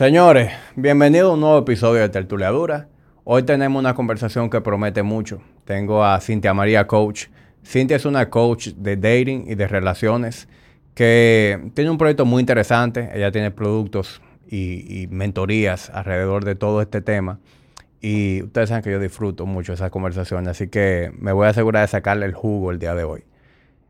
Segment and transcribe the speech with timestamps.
[0.00, 2.88] Señores, bienvenidos a un nuevo episodio de Tertuliadura.
[3.22, 5.42] Hoy tenemos una conversación que promete mucho.
[5.66, 7.26] Tengo a Cintia María Coach.
[7.62, 10.48] Cintia es una coach de dating y de relaciones
[10.94, 13.10] que tiene un proyecto muy interesante.
[13.12, 17.38] Ella tiene productos y, mentorías alrededor de todo este tema.
[18.00, 21.82] Y ustedes saben que yo disfruto mucho esa conversación, así que me voy a asegurar
[21.82, 23.24] de sacarle el jugo el día de hoy.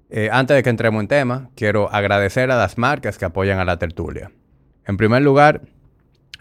[0.08, 3.64] Eh, antes de que entremos en tema, quiero agradecer a las marcas que apoyan a
[3.64, 4.32] la tertulia.
[4.84, 5.60] En primer lugar,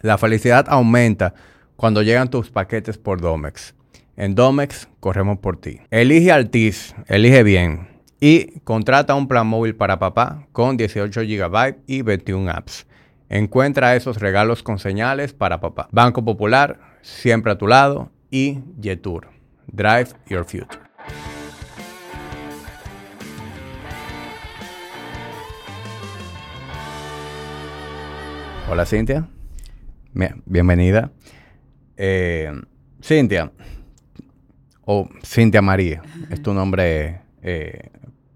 [0.01, 1.33] la felicidad aumenta
[1.75, 3.73] cuando llegan tus paquetes por Domex.
[4.17, 5.79] En Domex corremos por ti.
[5.91, 7.87] Elige Altis, elige bien
[8.19, 12.85] y contrata un plan móvil para papá con 18 GB y 21 apps.
[13.29, 15.87] Encuentra esos regalos con señales para papá.
[15.91, 19.29] Banco Popular, siempre a tu lado y Jetour.
[19.67, 20.79] Drive your future.
[28.71, 29.27] Hola Cintia,
[30.45, 31.11] bienvenida.
[31.97, 32.51] Eh,
[33.01, 33.51] Cintia,
[34.85, 37.89] o Cintia María, es tu nombre eh,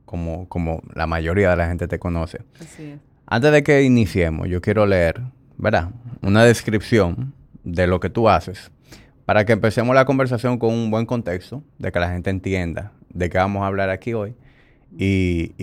[0.06, 2.40] como, como la mayoría de la gente te conoce.
[2.60, 3.00] Así es.
[3.26, 5.22] Antes de que iniciemos, yo quiero leer,
[5.58, 5.92] ¿verdad?
[6.22, 8.72] Una descripción de lo que tú haces
[9.26, 13.30] para que empecemos la conversación con un buen contexto, de que la gente entienda de
[13.30, 14.36] qué vamos a hablar aquí hoy
[14.98, 15.54] y,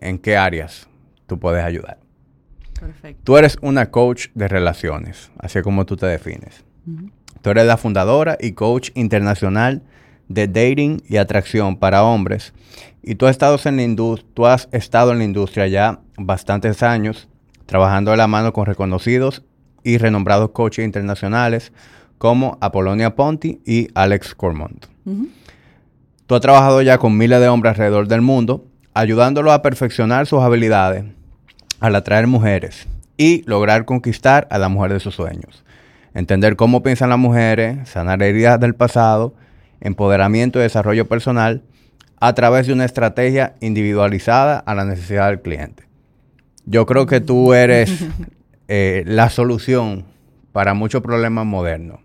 [0.00, 0.88] en qué áreas
[1.26, 1.98] tú puedes ayudar.
[2.78, 3.20] Perfecto.
[3.24, 6.64] Tú eres una coach de relaciones, así como tú te defines.
[7.42, 9.82] Tú eres la fundadora y coach internacional
[10.28, 12.52] de dating y atracción para hombres.
[13.02, 17.28] Y tú has estado en la, tú has estado en la industria ya bastantes años,
[17.66, 19.42] trabajando de la mano con reconocidos
[19.82, 21.72] y renombrados coaches internacionales
[22.18, 24.86] como Apolonia Ponti y Alex Cormont.
[26.26, 30.40] Tú has trabajado ya con miles de hombres alrededor del mundo, ayudándolos a perfeccionar sus
[30.40, 31.04] habilidades
[31.80, 32.86] al atraer mujeres
[33.16, 35.64] y lograr conquistar a la mujer de sus sueños.
[36.14, 39.34] Entender cómo piensan las mujeres, sanar heridas del pasado,
[39.80, 41.62] empoderamiento y desarrollo personal
[42.20, 45.84] a través de una estrategia individualizada a la necesidad del cliente.
[46.64, 48.04] Yo creo que tú eres
[48.68, 50.04] eh, la solución
[50.52, 52.00] para muchos problemas modernos.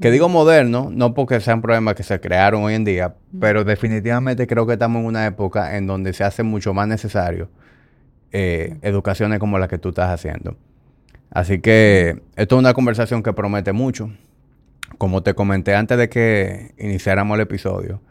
[0.00, 4.48] Que digo modernos, no porque sean problemas que se crearon hoy en día, pero definitivamente
[4.48, 7.48] creo que estamos en una época en donde se hace mucho más necesario
[8.36, 10.56] eh, educaciones como la que tú estás haciendo.
[11.30, 14.10] Así que esto es una conversación que promete mucho.
[14.98, 18.02] Como te comenté antes de que iniciáramos el episodio,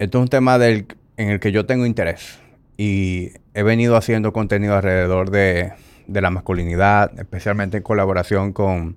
[0.00, 2.40] esto es un tema del, en el que yo tengo interés
[2.76, 5.74] y he venido haciendo contenido alrededor de,
[6.08, 8.96] la masculinidad, especialmente en colaboración con,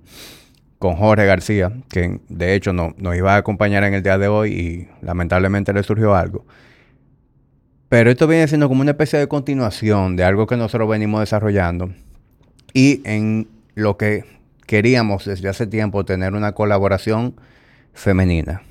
[0.80, 4.52] Jorge García, que de hecho no, nos iba a acompañar en el día de hoy
[4.52, 6.44] y lamentablemente le surgió algo.
[7.88, 11.90] Pero esto viene siendo como una especie de continuación de algo que nosotros venimos desarrollando
[12.72, 14.24] y en lo que
[14.66, 17.36] queríamos desde hace tiempo tener una colaboración
[17.92, 18.62] femenina.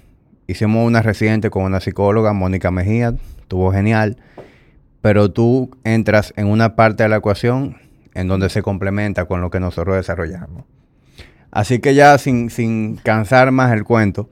[0.47, 4.17] Hicimos una reciente con una psicóloga, Mónica Mejía, estuvo genial,
[5.01, 7.77] pero tú entras en una parte de la ecuación
[8.13, 10.65] en donde se complementa con lo que nosotros desarrollamos.
[11.51, 14.29] Así que ya sin, sin cansar más el cuento,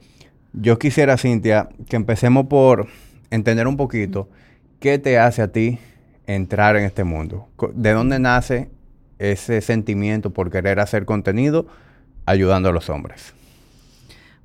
[0.54, 2.88] yo quisiera, Cintia, que empecemos por
[3.30, 4.30] entender un poquito
[4.82, 5.80] qué te hace a ti
[6.28, 7.48] entrar en este mundo.
[7.74, 8.70] ¿De dónde nace
[9.20, 11.68] ese sentimiento por querer hacer contenido
[12.26, 13.34] ayudando a los hombres?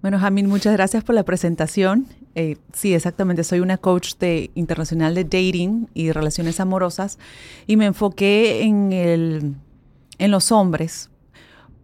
[0.02, 2.06] Bueno, Jamil, muchas gracias por la presentación.
[2.34, 7.18] Eh, sí, exactamente, soy una coach de, internacional de dating y relaciones amorosas
[7.66, 9.54] y me enfoqué en, el,
[10.18, 11.08] en los hombres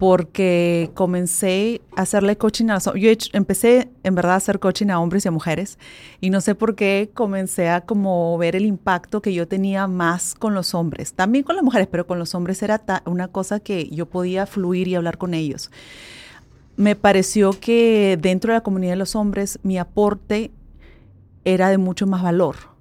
[0.03, 5.25] porque comencé a hacerle coaching a Yo empecé en verdad a hacer coaching a hombres
[5.25, 5.79] y a mujeres
[6.21, 10.35] y no sé por qué comencé a como ver el impacto que yo tenía más
[10.35, 11.12] con los hombres.
[11.15, 14.89] También con las mujeres, pero con los hombres era una cosa que yo podía fluir
[14.89, 15.71] y hablar con ellos.
[16.75, 20.51] Me pareció que dentro de la comunidad de los hombres mi aporte
[21.45, 22.72] era de mucho más valor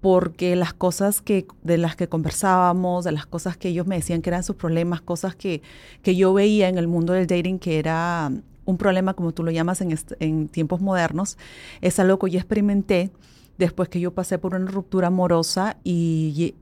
[0.00, 4.22] porque las cosas que, de las que conversábamos, de las cosas que ellos me decían
[4.22, 5.62] que eran sus problemas, cosas que,
[6.02, 8.30] que yo veía en el mundo del dating que era
[8.64, 11.38] un problema, como tú lo llamas en, tiempos modernos,
[11.80, 13.10] es algo que yo experimenté
[13.56, 16.54] después que yo pasé por una ruptura amorosa y,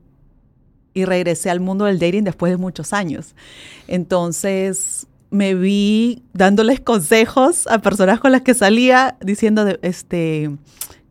[0.93, 3.35] y regresé al mundo del dating después de muchos años.
[3.87, 10.49] Entonces me vi dándoles consejos a personas con las que salía diciendo, de, este,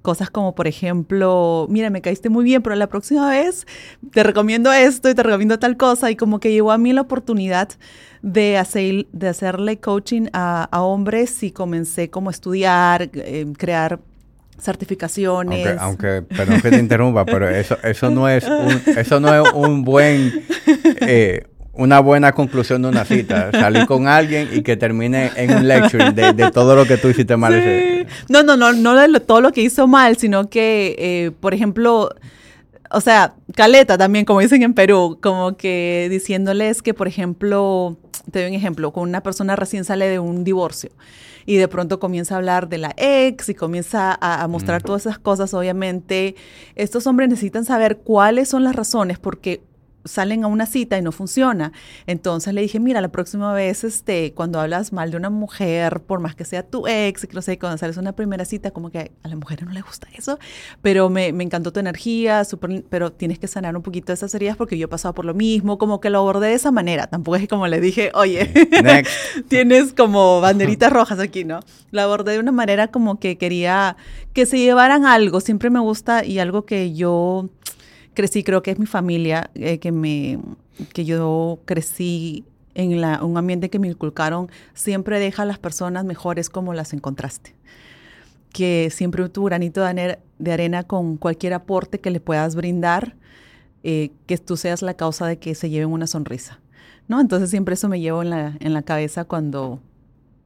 [0.06, 3.66] Cosas como, por ejemplo, mira, me caíste muy bien, pero la próxima vez
[4.12, 6.12] te recomiendo esto y te recomiendo tal cosa.
[6.12, 7.70] Y como que llegó a mí la oportunidad
[8.22, 13.98] de, hacer, de hacerle coaching a, hombres y comencé como a estudiar, eh, crear
[14.60, 15.76] certificaciones.
[15.80, 19.82] Aunque, perdón que te interrumpa, pero eso, eso no es un, eso no es un
[19.82, 20.44] buen,
[21.00, 23.50] eh, una buena conclusión de una cita.
[23.52, 27.36] Salir con alguien y que termine en un lecture de, todo lo que tú hiciste
[27.36, 28.06] mal.
[28.28, 32.14] No, no, no, no de todo lo que hizo mal, sino que, eh, por ejemplo,
[32.90, 37.96] o sea, caleta también, como dicen en Perú, como que diciéndoles que, por ejemplo,
[38.30, 40.90] te doy un ejemplo, con una persona recién sale de un divorcio
[41.46, 45.02] y de pronto comienza a hablar de la ex y comienza a, a mostrar todas
[45.02, 46.34] esas cosas, obviamente
[46.74, 49.60] estos hombres necesitan saber cuáles son las razones porque
[50.06, 51.72] salen a una cita y no funciona.
[52.06, 56.20] Entonces le dije, mira, la próxima vez, este, cuando hablas mal de una mujer, por
[56.20, 58.90] más que sea tu ex, que no sé, cuando sales a una primera cita, como
[58.90, 60.38] que a la mujer no le gusta eso,
[60.82, 64.56] pero me, me encantó tu energía, super, pero tienes que sanar un poquito esas heridas
[64.56, 67.06] porque yo he pasado por lo mismo, como que lo abordé de esa manera.
[67.06, 68.52] Tampoco es como le dije, oye,
[69.48, 71.60] tienes como banderitas rojas aquí, ¿no?
[71.90, 73.96] Lo abordé de una manera como que quería
[74.32, 75.40] que se llevaran algo.
[75.40, 77.48] Siempre me gusta y algo que yo
[78.16, 80.40] crecí, creo que es mi familia, eh, que, me,
[80.92, 86.04] que yo crecí en la, un ambiente que me inculcaron, siempre deja a las personas
[86.04, 87.54] mejores como las encontraste.
[88.52, 90.18] Que siempre tu granito de,
[90.50, 93.14] arena con cualquier aporte que le puedas brindar,
[93.84, 96.58] eh, que tú seas la causa de que se lleven una sonrisa.
[97.08, 97.20] ¿no?
[97.20, 99.78] Entonces siempre eso me llevo en la, en la cabeza cuando,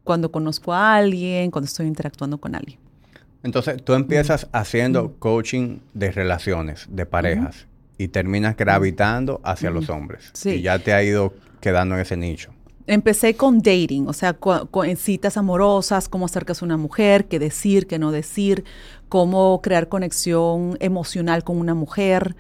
[0.03, 2.90] cuando conozco a alguien, cuando estoy interactuando con alguien.
[3.43, 7.67] Entonces, tú empiezas haciendo coaching de relaciones, de parejas,
[7.97, 10.31] y terminas gravitando hacia los hombres.
[10.33, 10.51] Sí.
[10.51, 12.51] Y ya te ha ido quedando en ese nicho.
[12.87, 17.87] Empecé con dating, o sea, con, citas amorosas, cómo acercas a una mujer, qué decir,
[17.87, 18.65] qué no decir,
[19.09, 22.37] cómo crear conexión emocional con una mujer,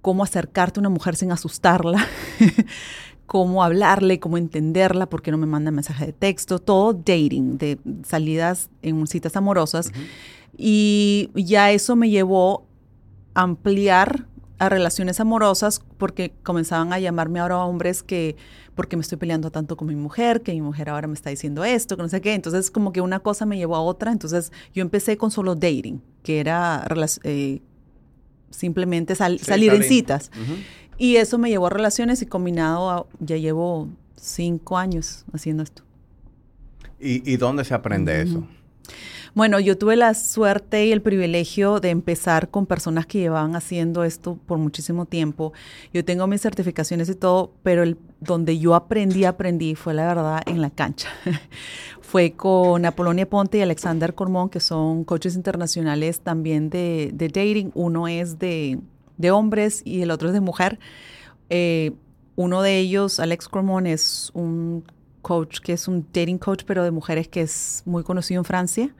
[0.00, 2.06] cómo acercarte a una mujer sin asustarla,
[3.26, 7.78] cómo hablarle, cómo entenderla, por qué no me manda mensaje de texto, todo dating, de
[8.04, 9.92] salidas en citas amorosas.
[10.56, 12.66] Y ya eso me llevó
[13.34, 14.26] a ampliar
[14.58, 18.36] a relaciones amorosas porque comenzaban a llamarme ahora hombres que
[18.74, 21.64] porque me estoy peleando tanto con mi mujer, que mi mujer ahora me está diciendo
[21.64, 22.34] esto, que no sé qué.
[22.34, 24.10] Entonces como que una cosa me llevó a otra.
[24.10, 26.84] Entonces yo empecé con solo dating, que era
[27.22, 27.62] eh,
[28.50, 30.30] simplemente salir en citas.
[30.98, 35.82] Y eso me llevó a relaciones y combinado ya llevo cinco años haciendo esto.
[37.00, 38.46] ¿Y, dónde se aprende eso?
[39.34, 44.04] Bueno, yo tuve la suerte y el privilegio de empezar con personas que llevaban haciendo
[44.04, 45.52] esto por muchísimo tiempo.
[45.92, 50.40] Yo tengo mis certificaciones y todo, pero el, donde yo aprendí, aprendí fue la verdad
[50.46, 51.08] en la cancha.
[52.00, 57.72] fue con Apolonia Ponte y Alexander Cormón, que son coaches internacionales también de, de dating.
[57.74, 58.78] Uno es de
[59.16, 60.78] de hombres y el otro es de mujer.
[61.50, 61.92] Eh,
[62.36, 64.84] uno de ellos, Alex Cromon, es un
[65.22, 68.94] coach que es un dating coach, pero de mujeres que es muy conocido en Francia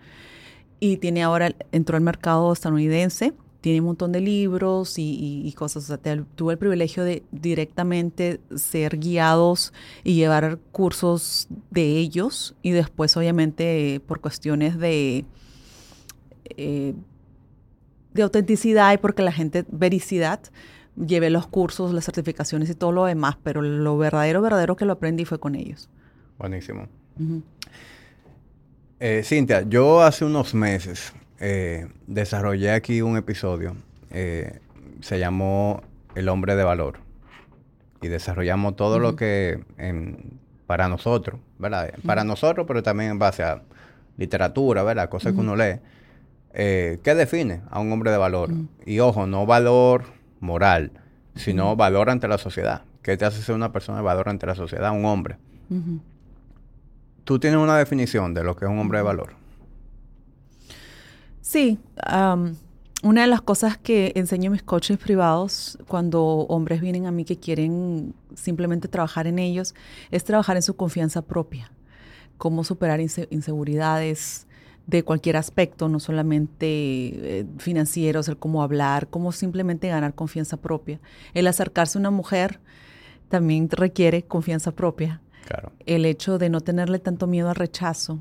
[0.81, 5.85] y tiene ahora, entró al mercado estadounidense, tiene un montón de libros y, cosas.
[5.85, 9.73] O sea, tuve el privilegio de directamente ser guiados
[10.03, 15.25] y llevar cursos de ellos y después, obviamente, por cuestiones de...
[16.45, 16.95] Eh,
[18.15, 20.41] de autenticidad y porque la gente, vericidad,
[20.97, 24.93] llevé los cursos, las certificaciones y todo lo demás, pero lo verdadero, verdadero que lo
[24.93, 25.91] aprendí fue con ellos.
[26.39, 26.89] Buenísimo.
[29.01, 33.77] Eh, Cintia, yo hace unos meses eh, desarrollé aquí un episodio,
[34.11, 34.61] eh,
[35.01, 35.83] se llamó
[36.15, 37.01] El hombre de valor,
[38.01, 39.65] y desarrollamos todo lo que
[40.67, 41.93] para nosotros, ¿verdad?
[42.07, 43.63] Para nosotros, pero también en base a
[44.17, 45.09] literatura, ¿verdad?
[45.09, 45.81] Cosas que uno lee
[46.55, 48.53] eh, ¿qué define a un hombre de valor?
[48.53, 48.69] Mm.
[48.87, 50.05] Y ojo, no valor
[50.41, 50.93] moral,
[51.35, 52.83] sino valor ante la sociedad.
[53.03, 54.93] ¿Qué te hace ser una persona de valor ante la sociedad?
[54.93, 55.37] Un hombre.
[57.25, 59.35] ¿Tú tienes una definición de lo que es un hombre de valor?
[61.41, 61.79] Sí.
[63.03, 67.25] una de las cosas que enseño a mis coaches privados cuando hombres vienen a mí
[67.25, 69.75] que quieren simplemente trabajar en ellos
[70.11, 71.71] es trabajar en su confianza propia.
[72.39, 74.47] Cómo superar inseguridades,
[74.87, 81.01] de cualquier aspecto, no solamente eh, financiero, el cómo hablar, cómo simplemente ganar confianza propia.
[81.33, 82.61] El acercarse a una mujer
[83.29, 85.21] también requiere confianza propia.
[85.47, 85.73] Claro.
[85.87, 88.21] El hecho de no tenerle tanto miedo al rechazo,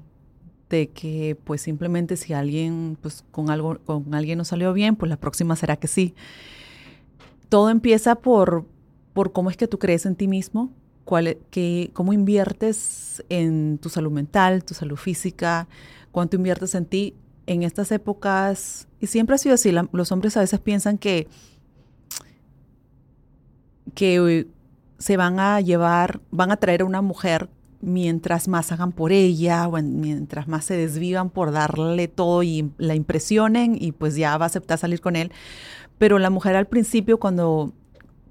[0.69, 5.09] de que pues simplemente si alguien pues con algo con alguien no salió bien, pues
[5.09, 6.15] la próxima será que sí.
[7.49, 8.65] Todo empieza por
[9.13, 10.71] por cómo es que tú crees en ti mismo,
[11.05, 15.67] cuál, que, cómo inviertes en tu salud mental, tu salud física,
[16.13, 17.15] cuánto inviertes en ti
[17.45, 18.87] en estas épocas.
[19.01, 19.73] Y siempre ha sido así.
[19.91, 21.27] los hombres a veces piensan que,
[23.93, 24.47] que
[24.97, 27.49] se van a llevar, van a traer a una mujer
[27.81, 32.95] mientras más hagan por ella o mientras más se desvivan por darle todo y la
[32.95, 35.33] impresionen y pues ya va a aceptar salir con él.
[35.97, 37.73] Pero la mujer al principio cuando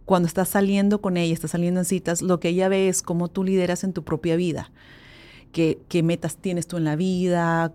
[0.04, 3.28] cuando estás saliendo con ella, estás saliendo en citas, lo que ella ve es cómo
[3.28, 4.70] tú lideras en tu propia vida,
[5.52, 7.72] qué, qué metas tienes tú en la vida,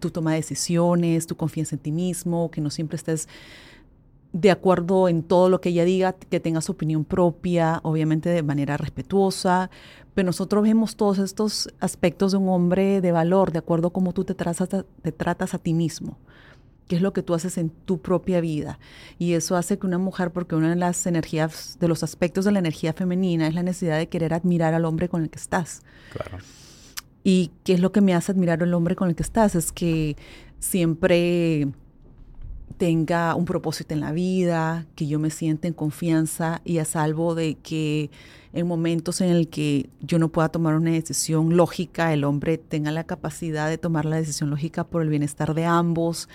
[0.00, 3.28] tu toma de decisiones, tu confianza en ti mismo, que no siempre estés
[4.32, 8.42] de acuerdo en todo lo que ella diga, que tenga su opinión propia, obviamente de
[8.42, 9.70] manera respetuosa,
[10.14, 14.12] pero nosotros vemos todos estos aspectos de un hombre de valor, de acuerdo a cómo
[14.12, 16.18] tú te tratas a, te tratas a ti mismo,
[16.86, 18.78] qué es lo que tú haces en tu propia vida.
[19.18, 22.52] Y eso hace que una mujer, porque una de las energías, de los aspectos de
[22.52, 25.80] la energía femenina es la necesidad de querer admirar al hombre con el que estás.
[26.12, 26.38] Claro.
[27.28, 29.56] ¿Y qué es lo que me hace admirar al hombre con el que estás?
[29.56, 30.16] Es que
[30.60, 31.66] siempre
[32.78, 37.34] tenga un propósito en la vida, que yo me sienta en confianza y a salvo
[37.34, 38.12] de que
[38.52, 42.92] en momentos en el que yo no pueda tomar una decisión lógica, el hombre tenga
[42.92, 46.28] la capacidad de tomar la decisión lógica por el bienestar de ambos.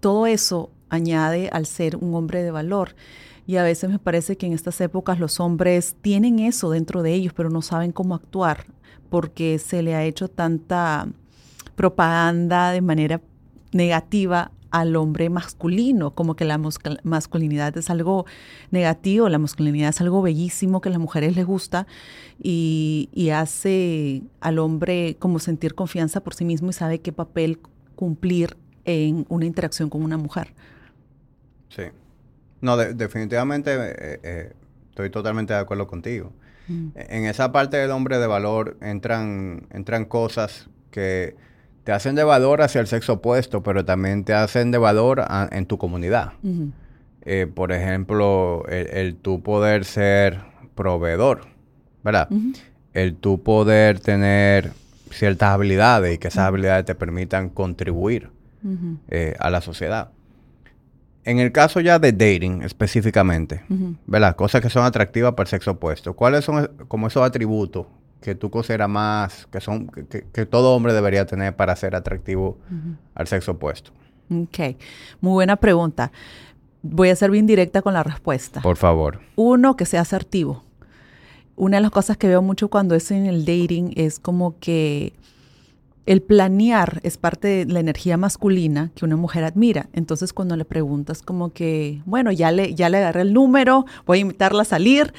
[0.00, 2.96] Todo eso añade al ser un hombre de valor.
[3.46, 7.14] Y a veces me parece que en estas épocas los hombres tienen eso dentro de
[7.14, 8.66] ellos, pero no saben cómo actuar,
[9.14, 11.06] porque se le ha hecho tanta
[11.76, 13.20] propaganda de manera
[13.70, 16.58] negativa al hombre masculino, como que la
[17.04, 18.26] masculinidad es algo
[18.72, 21.86] negativo, la masculinidad es algo bellísimo que a las mujeres les gusta
[22.42, 27.60] y, hace al hombre como sentir confianza por sí mismo y sabe qué papel
[27.94, 30.54] cumplir en una interacción con una mujer.
[31.68, 31.84] Sí.
[32.60, 34.52] No, definitivamente eh, eh,
[34.88, 36.32] estoy totalmente de acuerdo contigo.
[36.68, 36.88] Mm.
[36.94, 41.36] En esa parte del hombre de valor entran, entran cosas que
[41.84, 45.66] te hacen de valor hacia el sexo opuesto, pero también te hacen de valor en
[45.66, 46.32] tu comunidad.
[47.22, 50.40] Eh, por ejemplo, el, tu poder ser
[50.74, 51.42] proveedor,
[52.02, 52.28] ¿verdad?
[52.94, 54.72] El tu poder tener
[55.10, 58.30] ciertas habilidades y que esas habilidades te permitan contribuir
[59.08, 60.10] eh, a la sociedad.
[61.24, 63.62] En el caso ya de dating específicamente,
[64.06, 64.36] ¿verdad?
[64.36, 66.14] Cosas que son atractivas para el sexo opuesto.
[66.14, 67.86] ¿Cuáles son como esos atributos
[68.20, 72.58] que tú consideras más, que son, que, todo hombre debería tener para ser atractivo
[73.14, 73.92] al sexo opuesto?
[74.30, 74.76] Ok,
[75.20, 76.12] muy buena pregunta.
[76.82, 78.60] Voy a ser bien directa con la respuesta.
[78.60, 79.20] Por favor.
[79.36, 80.62] Uno, que sea asertivo.
[81.56, 85.14] Una de las cosas que veo mucho cuando es en el dating es como que
[86.06, 89.88] el planear es parte de la energía masculina que una mujer admira.
[89.94, 94.18] Entonces, cuando le preguntas como que, bueno, ya le, ya le agarré el número, voy
[94.18, 95.14] a invitarla a salir,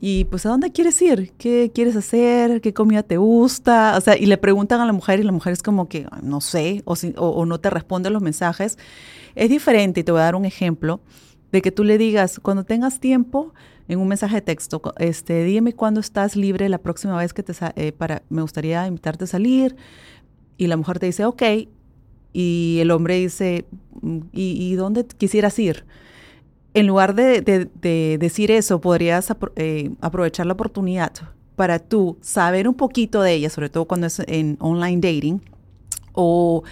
[0.00, 1.32] y pues, ¿a dónde quieres ir?
[1.38, 2.60] ¿Qué quieres hacer?
[2.60, 3.94] ¿Qué comida te gusta?
[3.96, 6.40] O sea, y le preguntan a la mujer y la mujer es como que, no
[6.40, 8.78] sé, o, o no te responde los mensajes.
[9.34, 11.00] Es diferente, y te voy a dar un ejemplo,
[11.50, 13.54] de que tú le digas, cuando tengas tiempo,
[13.88, 17.52] en un mensaje de texto, este, dime cuándo estás libre la próxima vez que te
[17.76, 19.76] eh, para, me gustaría invitarte a salir.
[20.56, 21.42] Y la mujer te dice, ok.
[22.32, 23.66] Y el hombre dice,
[24.00, 25.84] mm, ¿y, dónde quisieras ir?
[26.72, 27.40] En lugar de,
[28.18, 31.12] decir eso, podrías eh, aprovechar la oportunidad
[31.54, 35.40] para tú saber un poquito de ella, sobre todo cuando es en online dating,
[36.12, 36.64] o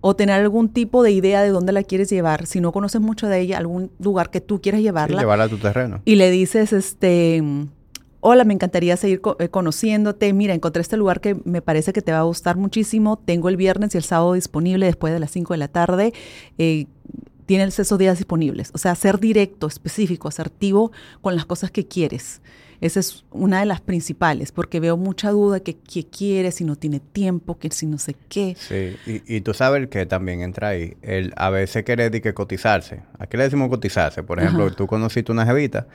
[0.00, 3.26] o tener algún tipo de idea de dónde la quieres llevar, si no conoces mucho
[3.26, 5.20] de ella, algún lugar que tú quieras llevarla.
[5.20, 6.00] llevarla a tu terreno.
[6.04, 7.42] Y le dices, este,
[8.20, 12.12] hola, me encantaría seguir eh, conociéndote, mira, encontré este lugar que me parece que te
[12.12, 15.54] va a gustar muchísimo, tengo el viernes y el sábado disponible después de las 5
[15.54, 16.12] de la tarde.
[16.58, 16.86] Eh,
[17.46, 18.70] tienes esos días disponibles.
[18.74, 22.40] O sea, ser directo, específico, asertivo con las cosas que quieres.
[22.80, 26.76] Esa es una de las principales, porque veo mucha duda que qué quiere, si no
[26.76, 28.56] tiene tiempo, que si no sé qué.
[28.58, 33.02] Sí, y, tú sabes que también entra ahí, el a veces querer que cotizarse.
[33.18, 34.22] ¿A qué le decimos cotizarse?
[34.22, 35.88] Por ejemplo, tú conociste una jevita,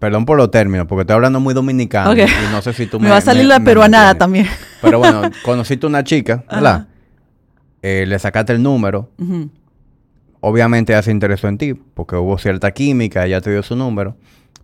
[0.00, 3.04] perdón por los términos, porque estoy hablando muy dominicano y no sé si tú me...
[3.04, 4.46] me va a salir la peruanada también.
[4.82, 6.88] Pero bueno, conociste una chica, ¿verdad?
[7.82, 9.10] Eh, le sacaste el número.
[10.40, 14.16] Obviamente ella se interesó en ti, porque hubo cierta química, ella te dio su número.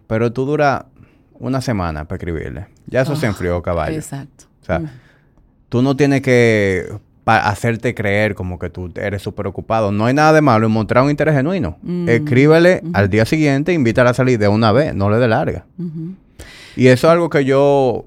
[0.07, 0.85] Pero tú duras
[1.39, 2.67] una semana para escribirle.
[2.87, 3.97] Ya eso se ah, enfrió, caballo.
[3.97, 4.45] Exacto.
[4.63, 4.91] O sea, mm.
[5.69, 6.89] tú no tienes que
[7.27, 9.93] hacerte creer como que tú eres súper ocupado.
[9.93, 11.79] No hay nada de malo en mostrar un interés genuino.
[11.83, 12.09] Mm.
[12.09, 15.65] Escríbele al día siguiente, invítala a salir de una vez, no le dé larga.
[16.77, 18.05] Y eso es algo que yo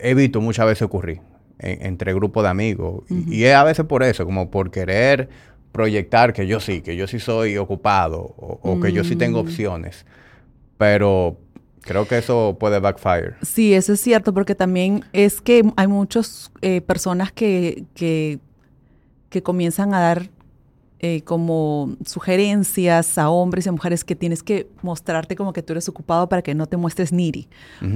[0.00, 1.20] he visto muchas veces ocurrir
[1.58, 3.04] entre grupos de amigos.
[3.08, 5.28] y, es a veces por eso, como por querer
[5.70, 9.46] proyectar que yo sí, que yo sí soy ocupado o que yo sí tengo mm.
[9.46, 10.06] opciones.
[10.82, 11.36] Pero
[11.82, 13.36] creo que eso puede backfire.
[13.42, 18.40] Sí, eso es cierto, porque también es que hay muchas eh, personas que, que,
[19.44, 20.28] comienzan a dar
[20.98, 25.72] eh, como sugerencias a hombres y a mujeres que tienes que mostrarte como que tú
[25.72, 27.46] eres ocupado para que no te muestres needy,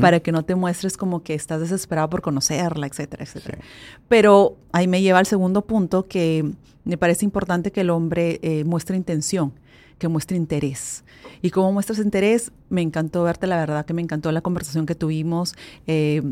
[0.00, 3.59] para que no te muestres como que estás desesperado por conocerla, etcétera, etcétera.
[4.07, 6.49] Pero ahí me lleva al segundo punto que
[6.85, 9.55] me parece importante que el hombre eh, muestre intención
[9.98, 11.04] que muestre interés.
[11.42, 14.94] Y como muestras interés, me encantó verte, la verdad que me encantó la conversación que
[14.94, 15.54] tuvimos,
[15.86, 16.22] eh,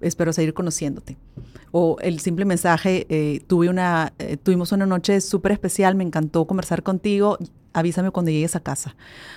[0.00, 1.16] espero seguir conociéndote.
[1.72, 6.46] O el simple mensaje, eh, tuve una, eh, tuvimos una noche súper especial, me encantó
[6.46, 7.38] conversar contigo,
[7.72, 8.96] avísame cuando llegues a casa.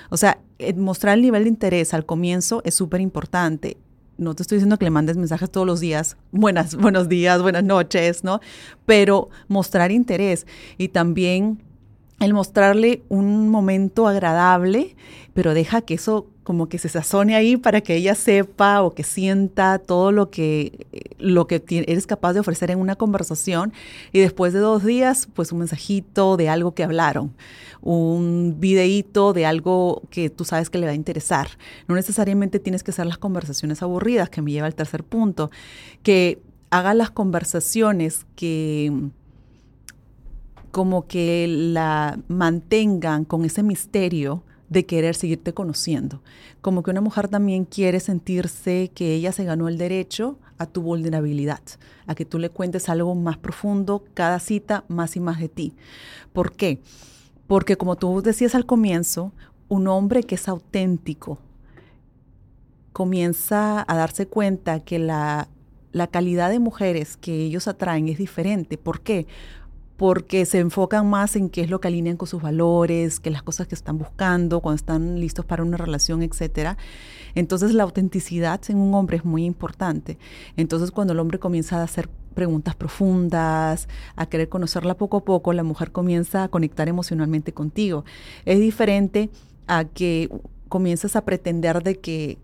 [0.10, 0.40] O sea,
[0.76, 3.78] mostrar el nivel de interés al comienzo es súper importante
[4.18, 7.64] no te estoy diciendo que le mandes mensajes todos los días, buenas, buenos días, buenas
[7.64, 8.40] noches, ¿no?
[8.86, 10.46] Pero mostrar interés
[10.78, 11.64] y también
[12.20, 14.96] el mostrarle un momento agradable,
[15.34, 19.04] pero deja que eso como que se sazone ahí para que ella sepa o que
[19.04, 20.86] sienta todo lo que,
[21.18, 23.74] lo que eres capaz de ofrecer en una conversación
[24.12, 27.34] y después de dos días, pues un mensajito de algo que hablaron,
[27.82, 31.48] un videíto de algo que tú sabes que le va a interesar.
[31.88, 35.50] No necesariamente tienes que hacer las conversaciones aburridas, que me lleva al tercer punto,
[36.04, 38.92] que haga las conversaciones que
[40.74, 46.24] como que la mantengan con ese misterio de querer seguirte conociendo.
[46.62, 50.82] Como que una mujer también quiere sentirse que ella se ganó el derecho a tu
[50.82, 51.62] vulnerabilidad,
[52.08, 55.76] a que tú le cuentes algo más profundo, cada cita más y más de ti.
[56.34, 56.82] ¿Por qué?
[57.46, 59.32] Porque como tú decías al comienzo,
[59.70, 61.38] un hombre que es auténtico
[62.94, 65.50] comienza a darse cuenta que la,
[65.92, 68.80] la calidad de mujeres que ellos atraen es diferente.
[68.80, 69.28] ¿Por qué?
[69.98, 73.44] Porque se enfocan más en qué es lo que alinean con sus valores, qué las
[73.44, 76.78] cosas que están buscando, cuando están listos para una relación, etcétera.
[77.36, 80.18] Entonces la autenticidad en un hombre es muy importante.
[80.58, 85.54] Entonces cuando el hombre comienza a hacer preguntas profundas, a querer conocerla poco a poco,
[85.54, 88.04] la mujer comienza a conectar emocionalmente contigo.
[88.46, 89.30] Es diferente
[89.68, 90.30] a que
[90.70, 92.40] comiences a pretender de que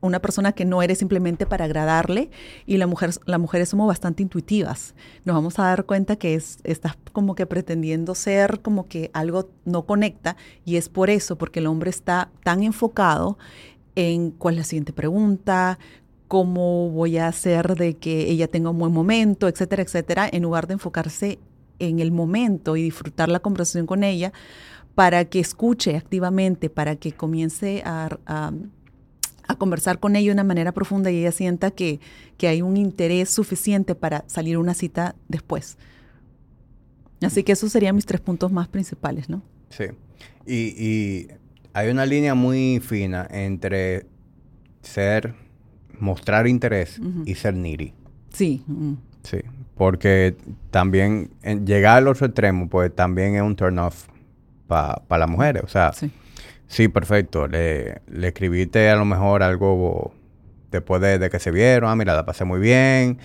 [0.00, 2.30] una persona que no eres simplemente para agradarle
[2.66, 4.94] y la mujer, las mujeres somos bastante intuitivas.
[5.24, 9.50] Nos vamos a dar cuenta que es, estás como que pretendiendo ser como que algo
[9.64, 13.38] no conecta y es por eso, porque el hombre está tan enfocado
[13.94, 15.78] en cuál es la siguiente pregunta,
[16.28, 20.66] cómo voy a hacer de que ella tenga un buen momento, etcétera, etcétera, en lugar
[20.66, 21.38] de enfocarse
[21.78, 24.32] en el momento y disfrutar la conversación con ella
[24.94, 28.52] para que escuche activamente, para que comience a a
[29.56, 32.00] conversar con ella de una manera profunda y ella sienta que,
[32.36, 35.76] que hay un interés suficiente para salir a una cita después.
[37.22, 39.42] Así que esos serían mis tres puntos más principales, ¿no?
[39.68, 39.84] Sí.
[40.46, 41.28] Y,
[41.72, 44.06] hay una línea muy fina entre
[44.82, 45.34] ser,
[46.00, 47.94] mostrar interés y ser needy.
[48.32, 48.64] Sí.
[49.22, 49.38] Sí.
[49.76, 50.34] Porque
[50.72, 51.30] también
[51.64, 54.08] llegar al otro extremo, pues también es un turn off
[54.66, 55.62] para las mujeres.
[55.62, 56.10] O sea, sí.
[56.70, 57.48] Sí, perfecto.
[57.48, 60.12] Le, le escribiste a lo mejor algo
[60.70, 61.90] después de, que se vieron.
[61.90, 63.18] Ah, mira, la pasé muy bien.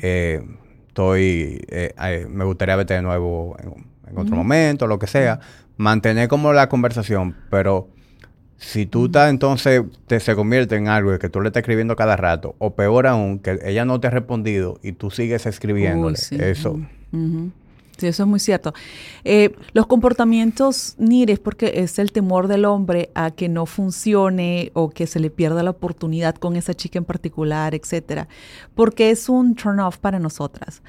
[0.00, 0.40] Eh,
[0.86, 5.40] estoy, eh, me gustaría verte de nuevo en, otro momento, lo que sea.
[5.76, 7.88] Mantener como la conversación, pero
[8.56, 12.16] si tú estás entonces te, se convierte en algo que tú le estás escribiendo cada
[12.16, 16.78] rato, o peor aún, que ella no te ha respondido y tú sigues escribiéndole, eso.
[18.02, 18.74] Sí, eso es muy cierto.
[19.22, 24.90] Eh, los comportamientos NIRES, porque es el temor del hombre a que no funcione o
[24.90, 28.26] que se le pierda la oportunidad con esa chica en particular, etcétera.
[28.74, 30.82] Porque es un turn off para nosotras.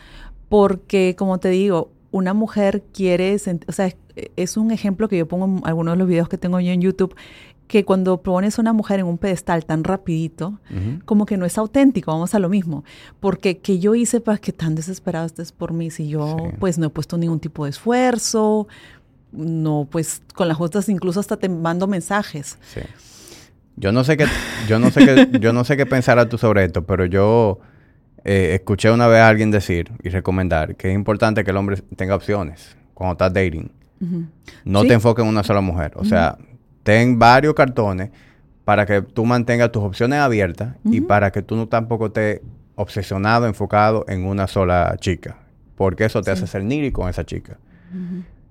[0.50, 3.36] Porque, como te digo, una mujer quiere,
[3.68, 3.94] o sea,
[4.36, 6.82] es, un ejemplo que yo pongo en algunos de los videos que tengo yo en
[6.82, 7.16] YouTube,
[7.68, 10.60] que cuando pones a una mujer en un pedestal tan rapidito,
[11.06, 12.84] como que no es auténtico, vamos a lo mismo.
[13.20, 16.88] Porque que yo hice para que tan desesperado estés por mí si yo pues no
[16.88, 18.68] he puesto ningún tipo de esfuerzo,
[19.32, 22.58] no pues con las justas incluso hasta te mando mensajes.
[22.74, 22.82] Sí.
[23.76, 24.28] Yo no sé qué,
[24.68, 27.60] yo no sé qué, yo no sé qué pensarás tú sobre esto, pero yo
[28.24, 31.78] eh, escuché una vez a alguien decir y recomendar que es importante que el hombre
[31.96, 33.72] tenga opciones cuando estás dating.
[34.66, 35.94] No te enfoques en una sola mujer.
[35.96, 36.38] O sea,
[36.84, 38.12] ten varios cartones
[38.66, 42.42] para que tú mantengas tus opciones abiertas y para que tú no tampoco estés
[42.76, 45.38] obsesionado, enfocado en una sola chica.
[45.76, 47.58] Porque eso te hace ser niri con esa chica.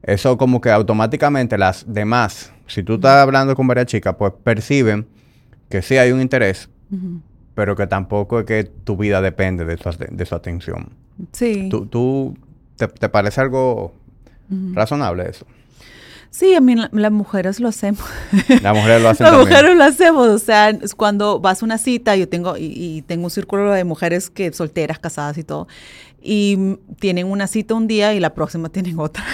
[0.02, 5.06] Eso como que automáticamente las demás, si tú estás hablando con varias chicas, pues perciben
[5.68, 6.68] que sí hay un interés,
[7.54, 10.90] pero que tampoco es que tu vida depende de su, atención.
[11.32, 11.68] Sí.
[11.70, 12.36] ¿Tú,
[12.76, 13.94] te, parece algo
[14.72, 15.46] razonable eso?
[16.32, 18.02] Sí, a mí las mujeres lo hacemos.
[18.62, 20.28] Las mujeres lo hacen Las mujeres lo hacemos.
[20.28, 24.30] O sea, cuando vas a una cita, yo tengo, y, tengo un círculo de mujeres
[24.30, 25.68] que solteras, casadas y todo.
[26.22, 29.24] Y tienen una cita un día y la próxima tienen otra.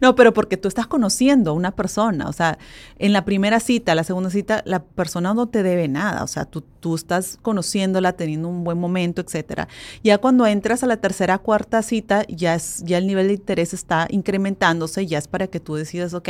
[0.00, 2.58] no, pero porque tú estás conociendo a una persona, o sea,
[2.98, 6.44] en la primera cita, la segunda cita, la persona no te debe nada, o sea,
[6.44, 9.68] tú, tú estás conociéndola, teniendo un buen momento, etcétera.
[10.04, 13.74] Ya cuando entras a la tercera, cuarta cita, ya, es, ya el nivel de interés
[13.74, 16.28] está incrementándose, ya es para que tú decidas, ok,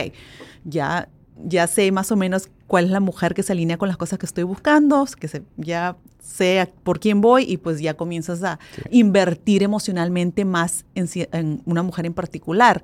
[0.65, 1.09] ya
[1.45, 4.19] ya sé más o menos cuál es la mujer que se alinea con las cosas
[4.19, 8.59] que estoy buscando, que se, ya sé por quién voy y pues ya comienzas a
[8.91, 12.83] invertir emocionalmente más en, una mujer en particular.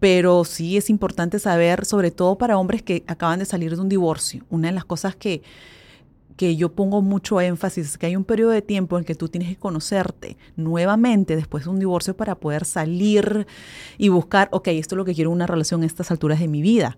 [0.00, 3.88] Pero sí es importante saber, sobre todo para hombres que acaban de salir de un
[3.88, 5.42] divorcio, una de las cosas que,
[6.36, 9.28] que yo pongo mucho énfasis es que hay un periodo de tiempo en que tú
[9.28, 13.46] tienes que conocerte nuevamente después de un divorcio para poder salir
[13.96, 16.62] y buscar, ok, esto es lo que quiero una relación a estas alturas de mi
[16.62, 16.96] vida.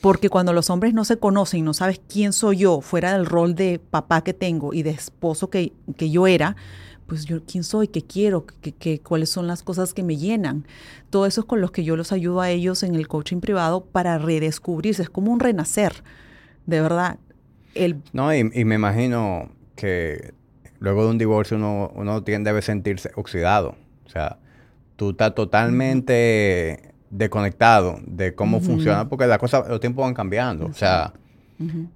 [0.00, 3.54] Porque cuando los hombres no se conocen, no sabes quién soy yo, fuera del rol
[3.54, 6.56] de papá que tengo y de esposo que, que yo era,
[7.08, 10.66] pues yo quién soy, qué quiero, qué, cuáles son las cosas que me llenan.
[11.10, 13.84] Todo eso es con los que yo los ayudo a ellos en el coaching privado
[13.84, 15.02] para redescubrirse.
[15.02, 16.04] Es como un renacer,
[16.66, 17.18] de verdad.
[17.74, 18.02] El...
[18.12, 20.34] No, y, me imagino que
[20.78, 23.74] luego de un divorcio uno, uno tiende debe sentirse oxidado.
[24.04, 24.38] O sea,
[24.96, 30.66] tú estás totalmente desconectado de cómo funciona, porque las cosas, los tiempos van cambiando.
[30.66, 31.12] O sea,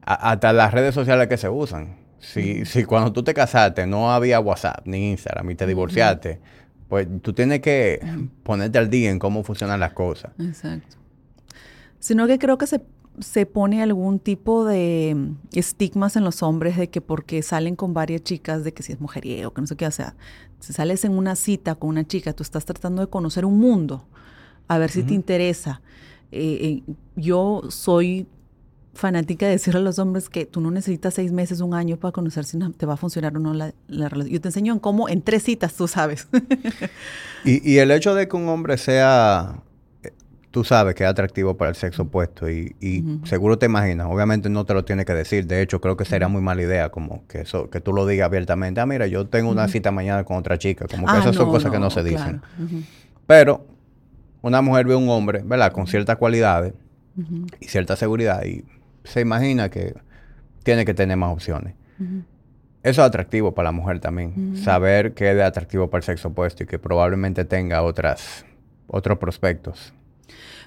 [0.02, 1.96] hasta las redes sociales que se usan.
[2.18, 6.40] Si, si cuando tú te casaste no había WhatsApp ni Instagram y te divorciaste,
[6.88, 8.00] pues tú tienes que
[8.42, 10.32] ponerte al día en cómo funcionan las cosas.
[10.38, 10.96] Exacto.
[11.98, 12.82] Sino que creo que se,
[13.18, 15.16] se pone algún tipo de
[15.52, 19.00] estigmas en los hombres de que porque salen con varias chicas, de que si es
[19.00, 20.14] mujeriego, que no sé qué, o sea,
[20.60, 24.06] si sales en una cita con una chica, tú estás tratando de conocer un mundo
[24.68, 25.80] a ver si te interesa.
[26.30, 28.26] Eh, eh, yo soy
[28.94, 32.12] fanática de decirle a los hombres que tú no necesitas seis meses, un año para
[32.12, 34.28] conocer si te va a funcionar o no la, relación.
[34.28, 36.28] Yo te enseño en cómo, en tres citas, tú sabes.
[37.44, 39.62] y, el hecho de que un hombre sea,
[40.02, 40.12] eh,
[40.50, 42.74] tú sabes que es atractivo para el sexo opuesto y,
[43.24, 46.28] seguro te imaginas, obviamente no te lo tiene que decir, de hecho creo que sería
[46.28, 49.50] muy mala idea como que eso, que tú lo digas abiertamente, ah, mira, yo tengo
[49.50, 52.02] una cita mañana con otra chica, como que ah, esas son cosas que no se
[52.04, 52.42] dicen.
[53.26, 53.71] Pero
[54.42, 55.72] una mujer ve a un hombre, ¿verdad?
[55.72, 56.74] Con ciertas cualidades
[57.60, 58.64] y cierta seguridad y
[59.04, 59.94] se imagina que
[60.62, 61.74] tiene que tener más opciones.
[62.82, 64.56] Eso es atractivo para la mujer también.
[64.56, 68.44] Saber que es atractivo para el sexo opuesto y que probablemente tenga otras,
[68.88, 69.92] otros prospectos.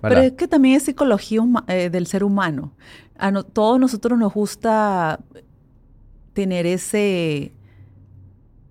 [0.01, 2.73] Pero es que también es psicología eh, del ser humano.
[3.17, 5.19] A todos nosotros nos gusta
[6.33, 7.53] tener ese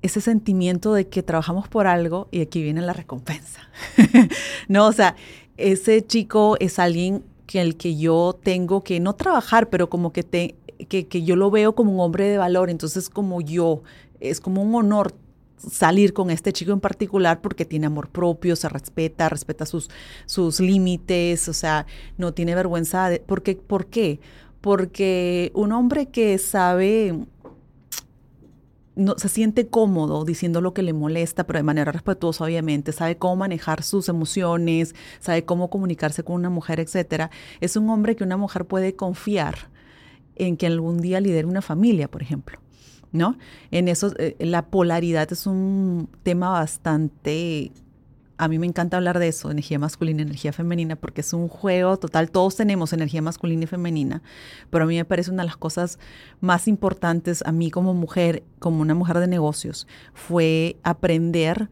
[0.05, 3.61] ese sentimiento de que trabajamos por algo y aquí viene la recompensa.
[4.69, 5.17] no, o sea,
[5.57, 10.23] ese chico es alguien que el que yo tengo que no trabajar, pero como que,
[10.23, 10.57] te,
[10.91, 13.83] que, que yo lo veo como un hombre de valor, entonces como yo,
[14.21, 15.15] es como un honor
[15.57, 19.89] salir con este chico en particular porque tiene amor propio, se respeta, respeta sus,
[20.27, 21.87] sus límites, o sea,
[22.19, 23.09] no tiene vergüenza.
[23.09, 24.21] De, porque, ¿Por qué?
[24.61, 27.25] Porque un hombre que sabe
[28.97, 33.17] no, se siente cómodo diciendo lo que le molesta, pero de manera respetuosa, obviamente, sabe
[33.17, 37.31] cómo manejar sus emociones, sabe cómo comunicarse con una mujer, etcétera,
[37.61, 39.69] es un hombre que una mujer puede confiar
[40.37, 42.59] en que algún día lidere una familia, por ejemplo.
[43.13, 43.39] ¿No?
[43.71, 47.71] En eso, eh, la polaridad es un tema bastante
[48.45, 51.97] a mí me encanta hablar de eso, energía masculina, energía femenina, porque es un juego
[51.97, 52.31] total.
[52.31, 54.23] Todos tenemos energía masculina y femenina,
[54.69, 55.99] pero a mí me parece una de las cosas
[56.41, 61.71] más importantes a mí como mujer, como una mujer de negocios, fue aprender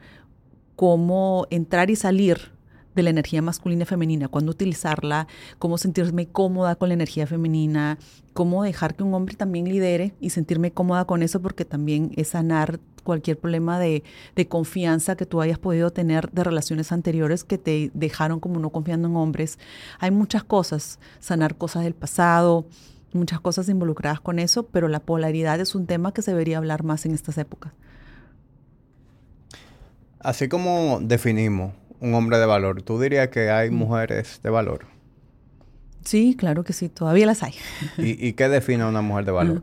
[0.76, 2.52] cómo entrar y salir
[2.94, 5.26] de la energía masculina y femenina, cuándo utilizarla,
[5.58, 7.98] cómo sentirme cómoda con la energía femenina,
[8.32, 12.28] cómo dejar que un hombre también lidere y sentirme cómoda con eso, porque también es
[12.28, 14.02] sanar cualquier problema de,
[14.48, 19.08] confianza que tú hayas podido tener de relaciones anteriores que te dejaron como no confiando
[19.08, 19.58] en hombres.
[19.98, 22.66] Hay muchas cosas, sanar cosas del pasado,
[23.12, 26.82] muchas cosas involucradas con eso, pero la polaridad es un tema que se debería hablar
[26.82, 27.72] más en estas épocas.
[30.20, 33.74] Así como definimos un hombre de valor, ¿tú dirías que hay mm.
[33.74, 34.86] mujeres de valor?
[36.04, 37.54] Sí, claro que sí, todavía las hay.
[37.98, 39.62] ¿Y, qué define a una mujer de valor?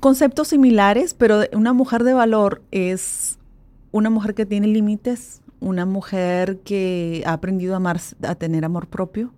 [0.00, 3.38] Conceptos similares, pero una mujer de valor es
[3.92, 8.88] una mujer que tiene límites, una mujer que ha aprendido a amar, a tener amor
[8.88, 9.32] propio,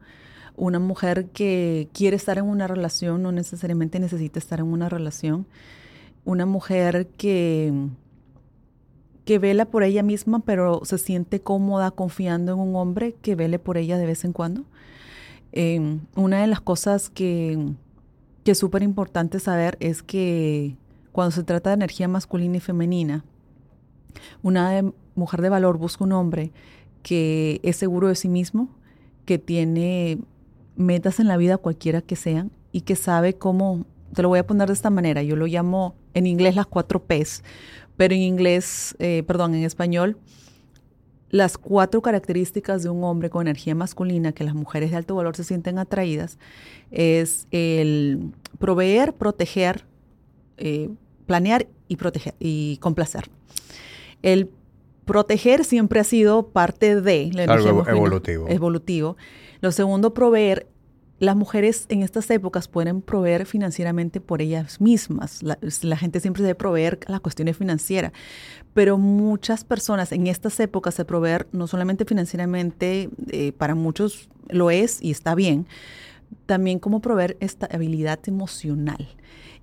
[0.56, 5.46] una mujer que quiere estar en una relación, no necesariamente necesita estar en una relación,
[6.24, 7.72] una mujer que,
[9.24, 13.58] que vela por ella misma, pero se siente cómoda confiando en un hombre que vele
[13.58, 14.64] por ella de vez en cuando.
[15.52, 17.72] Eh, una de las cosas que
[18.44, 20.76] que es súper importante saber es que
[21.12, 23.24] cuando se trata de energía masculina y femenina,
[24.42, 24.82] Una
[25.14, 26.52] mujer de valor busca un hombre
[27.02, 28.68] que es seguro de sí mismo,
[29.24, 30.18] que tiene
[30.76, 34.46] metas en la vida cualquiera que sean y que sabe cómo, te lo voy a
[34.46, 37.42] poner de esta manera, yo lo llamo en inglés las cuatro P's,
[37.96, 40.18] pero en inglés, eh, perdón, en español,
[41.30, 45.36] las cuatro características de un hombre con energía masculina que las mujeres de alto valor
[45.36, 46.38] se sienten atraídas
[46.90, 49.84] es el proveer, proteger,
[50.56, 50.88] eh,
[51.26, 53.28] planear y proteger y complacer.
[54.22, 54.50] El
[55.04, 58.48] proteger siempre ha sido parte de la energía Algo evolutivo.
[58.48, 59.16] evolutivo.
[59.60, 60.66] Lo segundo, proveer
[61.18, 65.42] las mujeres en estas épocas pueden proveer financieramente por ellas mismas.
[65.42, 68.12] La, gente siempre debe proveer las cuestiones financieras,
[68.72, 74.70] pero muchas personas en estas épocas se proveer no solamente financieramente, eh, para muchos lo
[74.70, 75.66] es y está bien,
[76.46, 79.08] también cómo proveer estabilidad emocional.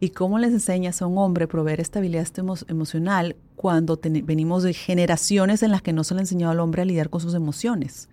[0.01, 2.27] ¿Y cómo les enseñas a un hombre proveer estabilidad
[2.67, 6.81] emocional cuando venimos de generaciones en las que no se le ha enseñado al hombre
[6.81, 8.09] a lidiar con sus emociones?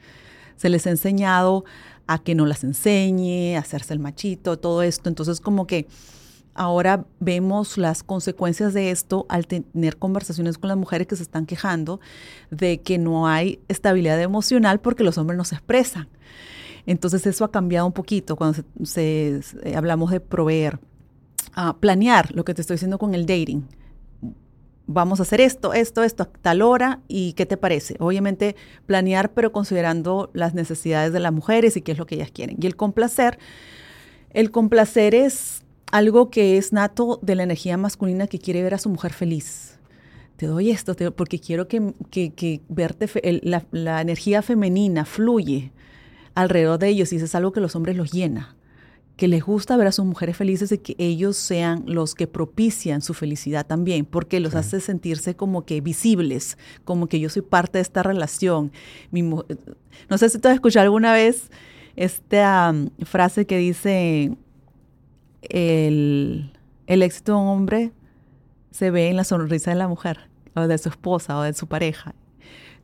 [0.56, 1.64] Se les ha enseñado
[2.06, 5.08] a que no las enseñe, a hacerse el machito, todo esto.
[5.08, 5.86] Entonces, como que
[6.54, 11.46] ahora vemos las consecuencias de esto al tener conversaciones con las mujeres que se están
[11.46, 12.00] quejando
[12.50, 16.08] de que no hay estabilidad emocional porque los hombres no se expresan.
[16.86, 19.40] Entonces eso ha cambiado un poquito cuando se,
[19.74, 20.80] hablamos de proveer,
[21.54, 23.62] a planear lo que te estoy diciendo con el dating
[24.92, 27.96] vamos a hacer esto, esto, esto, a tal hora y qué te parece.
[27.98, 32.30] Obviamente planear, pero considerando las necesidades de las mujeres y qué es lo que ellas
[32.30, 32.56] quieren.
[32.60, 33.38] Y el complacer,
[34.30, 38.78] el complacer es algo que es nato de la energía masculina que quiere ver a
[38.78, 39.78] su mujer feliz.
[40.36, 43.08] Te doy esto porque quiero que, que, verte,
[43.42, 45.72] la, la energía femenina fluye
[46.34, 48.56] alrededor de ellos y es algo que los hombres los llena
[49.16, 53.02] que les gusta ver a sus mujeres felices y que ellos sean los que propician
[53.02, 57.78] su felicidad también, porque los hace sentirse como que visibles, como que yo soy parte
[57.78, 58.72] de esta relación.
[59.12, 61.50] no sé si tú has escuchado alguna vez
[61.94, 64.36] esta frase que dice,
[65.42, 66.52] el,
[66.86, 67.92] el éxito de un hombre
[68.70, 70.20] se ve en la sonrisa de la mujer,
[70.54, 72.14] o de su esposa, o de su pareja.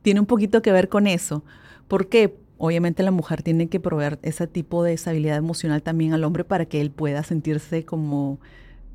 [0.02, 1.42] Tiene un poquito que ver con eso.
[1.88, 2.36] ¿Por qué?
[2.58, 6.66] Obviamente la mujer tiene que proveer ese tipo de estabilidad emocional también al hombre para
[6.66, 8.40] que él pueda sentirse como,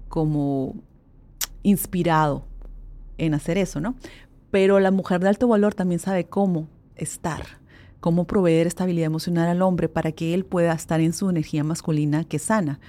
[0.10, 0.76] como
[1.64, 2.46] inspirado
[3.18, 3.96] en hacer eso, ¿no?
[4.52, 7.44] Pero la mujer de alto valor también sabe cómo estar,
[8.02, 12.26] cómo proveer estabilidad emocional al hombre para que él pueda estar en su energía masculina
[12.26, 12.80] que sana.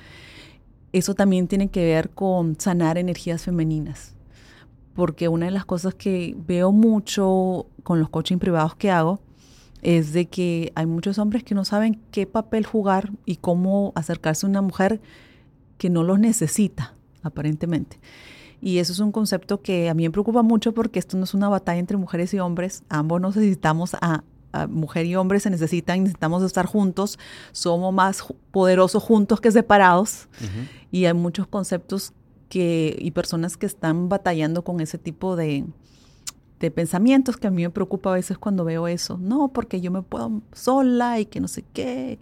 [0.93, 4.15] Eso también tiene que ver con sanar energías femeninas,
[4.95, 9.21] porque una de las cosas que veo mucho con los coaching privados que hago
[9.85, 14.47] es de que hay muchos hombres que no saben qué papel jugar y cómo acercarse
[14.47, 15.01] a una mujer
[15.79, 18.01] que no los necesita, aparentemente.
[18.63, 21.35] Y eso es un concepto que a mí me preocupa mucho porque esto no es
[21.35, 22.83] una batalla entre mujeres y hombres.
[22.89, 24.25] Ambos necesitamos a,
[24.69, 27.19] mujer y hombre se necesitan, necesitamos estar juntos.
[27.53, 30.29] Somos más poderosos juntos que separados.
[30.91, 32.15] Y hay muchos conceptos
[32.49, 35.67] que, y personas que están batallando con ese tipo de,
[36.65, 39.19] de pensamientos que a mí me preocupa a veces cuando veo eso.
[39.21, 42.19] No, porque yo me puedo sola y que no sé qué.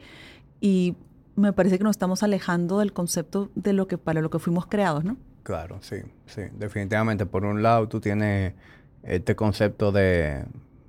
[0.60, 0.96] Y
[1.36, 4.66] me parece que nos estamos alejando del concepto de lo que para lo que fuimos
[4.66, 5.16] creados, ¿no?
[5.44, 7.24] Claro, sí, sí, definitivamente.
[7.24, 8.54] Por un lado, tú tienes
[9.04, 10.44] este concepto de,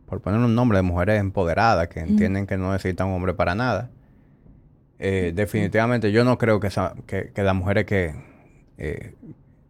[0.08, 3.54] por poner un nombre, de mujeres empoderadas que entienden que no necesitan un hombre para
[3.54, 3.92] nada.
[4.98, 6.70] Eh, definitivamente, yo no creo que,
[7.06, 8.16] que, las mujeres que
[8.80, 9.14] eh,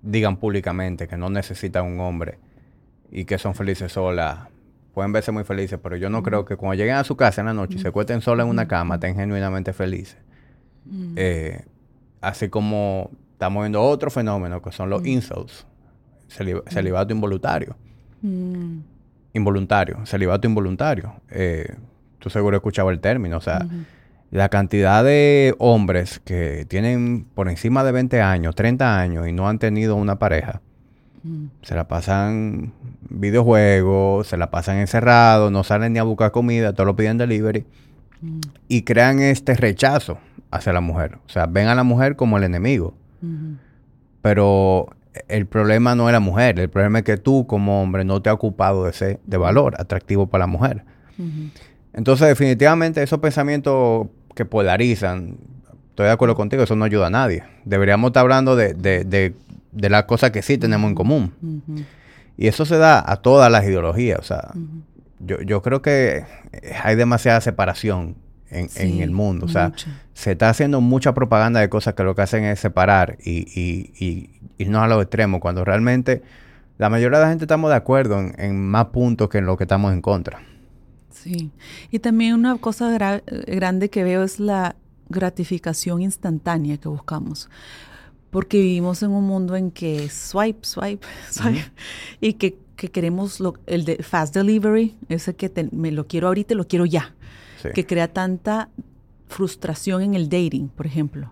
[0.02, 2.40] digan públicamente que no necesitan un hombre
[3.16, 4.40] y que son felices solas,
[4.94, 7.48] pueden verse muy felices, pero yo no creo que cuando lleguen a su casa en
[7.48, 10.18] la noche y se cuesten solas en una cama, estén genuinamente felices.
[11.16, 11.64] Eh,
[12.22, 15.68] así como estamos viendo otro fenómeno que son los insults,
[16.28, 17.76] celibato involuntario.
[19.34, 21.14] Involuntario, celibato involuntario.
[21.30, 21.76] Eh,
[22.18, 23.64] tú seguro has escuchado el término, o sea,
[24.32, 29.48] la cantidad de hombres que tienen por encima de 20 años, 30 años y no
[29.48, 30.63] han tenido una pareja,
[31.62, 32.74] se la pasan
[33.10, 37.66] videojuegos, se la pasan encerrados, no salen ni a buscar comida, todo lo piden delivery.
[38.68, 40.18] Y crean este rechazo
[40.52, 41.20] hacia la mujer.
[41.26, 42.94] O sea, ven a la mujer como el enemigo.
[44.22, 44.90] Pero
[45.28, 48.30] el problema no es la mujer, el problema es que tú como hombre no te
[48.30, 50.84] has ocupado de ese de valor atractivo para la mujer.
[51.94, 55.38] Entonces, definitivamente esos pensamientos que polarizan,
[55.90, 57.44] estoy de acuerdo contigo, eso no ayuda a nadie.
[57.66, 59.36] Deberíamos estar hablando de, de
[59.76, 61.34] las cosas que sí tenemos en común.
[62.38, 64.20] Y eso se da a todas las ideologías.
[64.20, 64.52] O sea,
[65.20, 66.26] yo, yo creo que
[66.84, 68.16] hay demasiada separación
[68.50, 69.46] en, en el mundo.
[69.46, 69.74] O sea,
[70.14, 73.94] se está haciendo mucha propaganda de cosas que lo que hacen es separar y, y,
[74.04, 76.22] y irnos a los extremos, cuando realmente
[76.78, 79.64] la mayoría de la gente estamos de acuerdo en, más puntos que en lo que
[79.64, 80.42] estamos en contra.
[81.12, 81.52] Sí.
[81.92, 84.76] Y también una cosa grande que veo es la
[85.10, 87.50] gratificación instantánea que buscamos.
[88.34, 91.72] Porque vivimos en un mundo en que swipe, swipe, swipe,
[92.20, 96.68] y que, queremos el de fast delivery, ese que me lo quiero ahorita y lo
[96.68, 97.14] quiero ya,
[97.74, 98.70] que crea tanta
[99.28, 101.32] frustración en el dating, por ejemplo.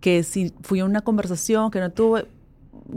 [0.00, 2.26] Que si fui a una conversación que no tuve,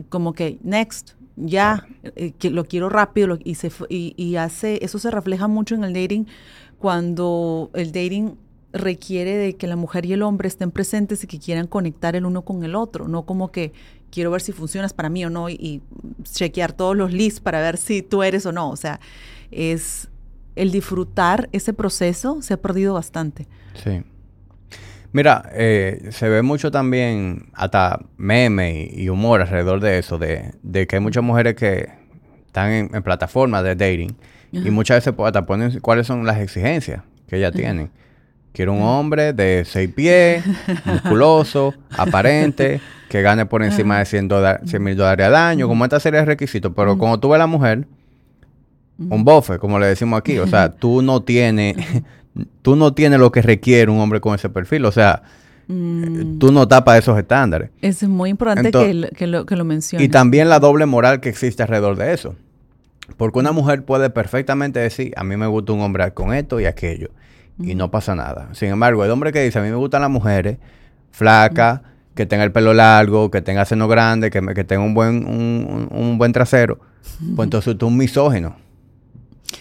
[0.10, 5.00] como que next, ya, eh, que lo quiero rápido y, se, y, y hace, eso
[5.00, 6.28] se refleja mucho en el dating
[6.78, 8.38] cuando el dating
[8.74, 12.26] requiere de que la mujer y el hombre estén presentes y que quieran conectar el
[12.26, 13.72] uno con el otro, no como que
[14.10, 15.82] quiero ver si funcionas para mí o no y,
[16.24, 18.70] chequear todos los lists para ver si tú eres o no.
[18.70, 19.00] O sea,
[19.52, 20.10] es
[20.56, 23.48] el disfrutar ese proceso se ha perdido bastante.
[23.84, 24.04] Sí.
[25.12, 30.54] Mira, eh, se ve mucho también hasta meme y, humor alrededor de eso, de,
[30.88, 31.90] que hay muchas mujeres que
[32.48, 34.16] están en, plataformas de dating
[34.52, 37.92] y muchas veces pues, hasta ponen cuáles son las exigencias que ellas tienen.
[38.54, 40.44] Quiero un hombre de seis pies,
[40.86, 44.28] musculoso, aparente, que gane por encima de 100
[44.80, 46.72] mil dólares al año, como esta serie de requisitos.
[46.76, 47.88] Pero cuando tú ves a la mujer,
[49.00, 51.78] un bofe, como le decimos aquí, o sea, tú no tienes,
[52.62, 55.24] tú no tienes lo que requiere un hombre con ese perfil, o sea,
[55.68, 56.38] mm.
[56.38, 57.72] tú no tapas esos estándares.
[57.82, 60.08] Es muy importante que, lo, que lo menciones.
[60.08, 62.36] Y también la doble moral que existe alrededor de eso.
[63.18, 66.66] Porque una mujer puede perfectamente decir, a mí me gusta un hombre con esto y
[66.66, 67.10] aquello
[67.60, 68.50] y no pasa nada.
[68.54, 70.58] Sin embargo, el hombre que dice, a mí me gustan las mujeres
[71.12, 71.82] flacas,
[72.16, 76.18] que tenga el pelo largo, que tenga seno grande, que, que tenga un buen, un,
[76.18, 76.80] buen trasero,
[77.36, 78.56] pues entonces tú es un misógino.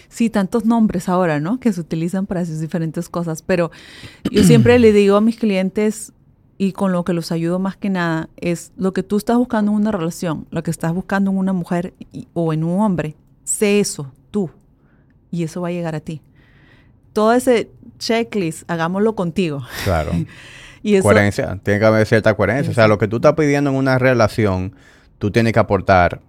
[0.09, 1.59] Sí, tantos nombres ahora, ¿no?
[1.59, 3.41] Que se utilizan para hacer diferentes cosas.
[3.41, 3.71] Pero
[4.31, 6.13] yo siempre le digo a mis clientes,
[6.59, 9.71] y con lo que los ayudo más que nada, es lo que tú estás buscando
[9.71, 11.93] en una relación, lo que estás buscando en una mujer
[12.33, 14.51] o en un hombre, sé eso, tú.
[15.31, 16.21] Y eso va a llegar a ti
[17.13, 19.61] todo ese checklist, hagámoslo contigo.
[19.83, 20.11] Claro.
[20.83, 22.71] y coherencia, tiene que haber cierta coherencia.
[22.71, 24.75] O sea, lo que tú estás pidiendo en una relación,
[25.19, 26.21] tú tienes que aportar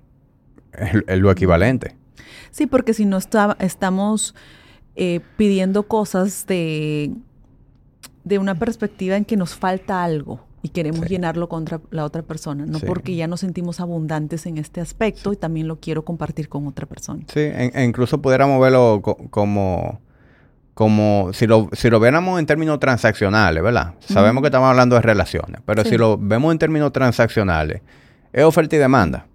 [1.09, 1.97] lo equivalente.
[2.51, 4.35] Sí, porque si no está, estamos
[4.95, 7.13] eh, pidiendo cosas de,
[8.23, 12.65] de una perspectiva en que nos falta algo y queremos llenarlo contra la otra persona,
[12.65, 16.67] no porque ya nos sentimos abundantes en este aspecto y también lo quiero compartir con
[16.67, 17.23] otra persona.
[17.27, 20.01] Sí, e incluso pudiéramos verlo como
[20.75, 23.95] como si lo, si lo viéramos en términos transaccionales, ¿verdad?
[24.01, 27.81] Sabemos que estamos hablando de relaciones, pero si lo vemos en términos transaccionales,
[28.33, 29.27] es oferta y demanda.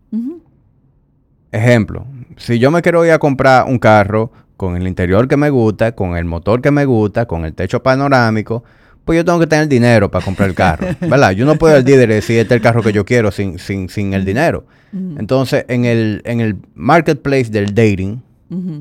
[1.51, 2.05] Ejemplo,
[2.37, 5.93] si yo me quiero ir a comprar un carro con el interior que me gusta,
[5.93, 8.63] con el motor que me gusta, con el techo panorámico,
[9.05, 11.31] pues yo tengo que tener dinero para comprar el carro, ¿verdad?
[11.31, 13.87] Yo no puedo el líder decir este es el carro que yo quiero sin, sin,
[13.87, 14.65] sin el dinero.
[14.91, 18.21] Entonces, en el, en el marketplace del dating,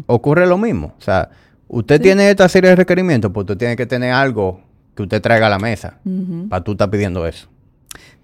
[0.06, 0.94] ocurre lo mismo.
[0.98, 1.30] O sea,
[1.68, 4.61] Usted tiene esta serie de requerimientos, pues usted tiene que tener algo
[4.94, 6.00] que usted traiga a la mesa
[6.48, 7.48] para tú estar pidiendo eso.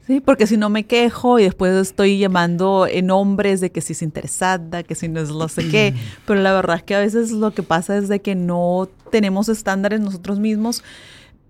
[0.06, 3.94] Sí, porque si no me quejo y después estoy llamando en nombres de que si
[3.94, 5.94] es interesada, que si no es lo sé qué,
[6.26, 9.48] pero la verdad es que a veces lo que pasa es de que no tenemos
[9.48, 10.82] estándares nosotros mismos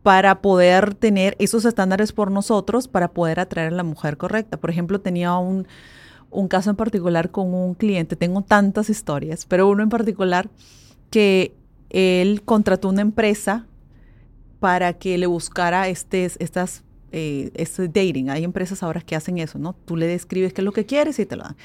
[0.04, 4.58] para poder tener esos estándares por nosotros para poder atraer a la mujer correcta.
[4.58, 5.66] Por ejemplo, tenía un,
[6.30, 10.48] un caso en particular con un cliente, tengo tantas historias, pero uno en particular
[11.10, 11.54] que
[11.94, 13.66] él contrató una empresa
[14.58, 18.30] para que le buscara este, estas, eh, este dating.
[18.30, 19.74] Hay empresas ahora que hacen eso, ¿no?
[19.84, 21.56] Tú le describes qué es lo que quieres y te lo dan.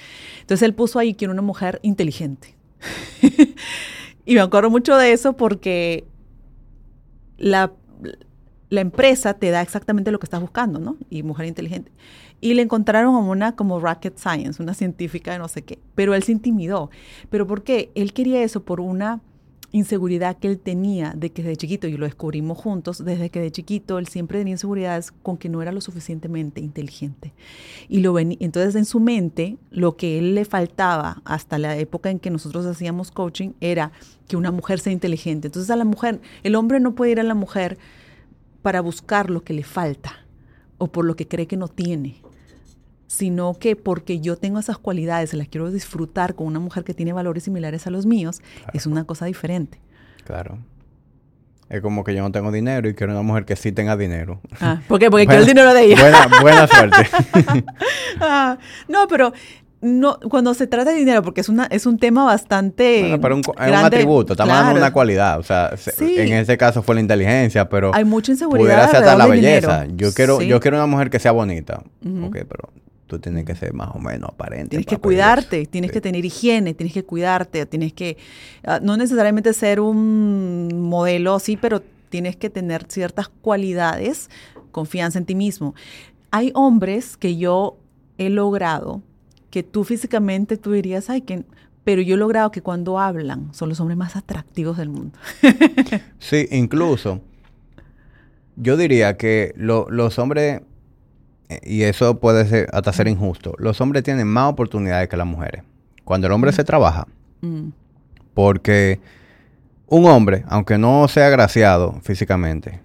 [0.42, 2.56] Entonces él puso ahí, quiero una mujer inteligente.
[4.26, 6.06] y me acuerdo mucho de eso porque
[7.39, 7.74] la,
[8.70, 10.96] la empresa te da exactamente lo que estás buscando, ¿no?
[11.10, 11.92] Y mujer inteligente.
[12.39, 15.80] Y le encontraron a una como rocket science, una científica de no sé qué.
[15.96, 16.92] Pero él se intimidó.
[17.32, 17.92] ¿Pero por qué?
[17.96, 19.22] Él quería eso por una
[19.71, 23.51] inseguridad que él tenía de que desde chiquito, y lo descubrimos juntos, desde que de
[23.51, 27.34] chiquito él siempre tenía inseguridades con que no era lo suficientemente inteligente.
[27.88, 32.19] Y lo entonces en su mente, lo que él le faltaba hasta la época en
[32.19, 33.91] que nosotros hacíamos coaching era
[34.27, 35.47] que una mujer sea inteligente.
[35.47, 37.77] Entonces a la mujer, el hombre no puede ir a la mujer
[38.62, 40.25] para buscar lo que le falta
[40.77, 42.21] o por lo que cree que no tiene
[43.10, 47.12] sino que porque yo tengo esas cualidades, las quiero disfrutar con una mujer que tiene
[47.12, 48.39] valores similares a los míos,
[48.72, 49.80] es una cosa diferente.
[50.26, 50.60] Claro.
[51.69, 54.41] Es como que yo no tengo dinero y quiero una mujer que sí tenga dinero.
[54.62, 55.10] Ah, ¿Por qué?
[55.10, 56.01] Porque quiero el dinero de ella.
[56.01, 57.10] Buena, buena suerte.
[58.22, 59.34] ah, no, pero
[59.82, 63.01] no, cuando se trata de dinero, porque es una, es un tema bastante.
[63.01, 65.39] Bueno, pero un, es un atributo, estamos hablando de una cualidad.
[65.39, 67.91] O sea, en ese caso fue la inteligencia, pero.
[67.95, 68.66] Hay mucha inseguridad.
[68.66, 69.86] Pudiera ser hasta la belleza.
[69.95, 71.82] Yo quiero, yo quiero una mujer que sea bonita.
[72.24, 72.70] Ok, pero
[73.10, 74.70] tú tienes que ser más o menos aparente.
[74.70, 78.18] Tienes que cuidarte, tienes que tener higiene, tienes que cuidarte, tienes que,
[78.64, 84.30] ah, no necesariamente ser un modelo así, pero tienes que tener ciertas cualidades,
[84.72, 85.74] confianza en ti mismo.
[86.30, 87.78] Hay hombres que yo
[88.20, 89.01] he logrado
[89.49, 91.43] que tú físicamente tú dirías, ay, que
[91.84, 95.18] pero yo he logrado que cuando hablan son los hombres más atractivos del mundo.
[96.20, 97.22] sí, incluso
[98.55, 100.62] yo diría que los hombres,
[101.64, 105.64] y eso puede ser hasta ser injusto, los hombres tienen más oportunidades que las mujeres.
[106.04, 107.08] Cuando el hombre se trabaja,
[107.41, 107.70] mm.
[108.34, 109.00] porque
[109.88, 112.80] un hombre, aunque no sea agraciado físicamente,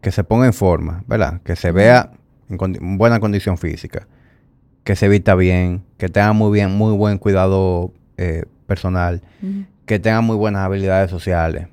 [0.00, 1.40] que se ponga en forma, ¿verdad?
[1.42, 2.12] Que se vea
[2.48, 4.06] en, buena condición física,
[4.84, 9.20] que se vista bien, que tenga muy bien, muy buen cuidado eh, personal,
[9.84, 11.68] que tenga muy buenas habilidades sociales,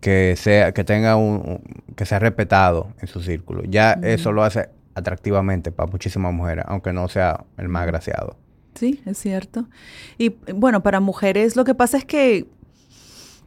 [0.00, 1.62] que sea, que tenga un,
[1.96, 3.62] que sea respetado en su círculo.
[3.64, 8.36] Ya eso lo hace atractivamente para muchísimas mujeres, aunque no sea el más agraciado.
[8.74, 9.68] Sí, es cierto.
[10.18, 12.46] Y bueno, para mujeres lo que pasa es que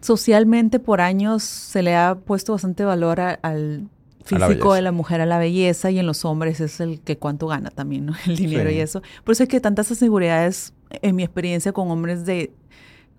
[0.02, 3.90] socialmente por años se le ha puesto bastante valor al
[4.26, 7.48] físico de la mujer a la belleza y en los hombres es el que cuánto
[7.48, 8.14] gana también, ¿no?
[8.26, 9.02] El dinero y eso.
[9.24, 12.54] Por eso es que tantas inseguridades en mi experiencia con hombres de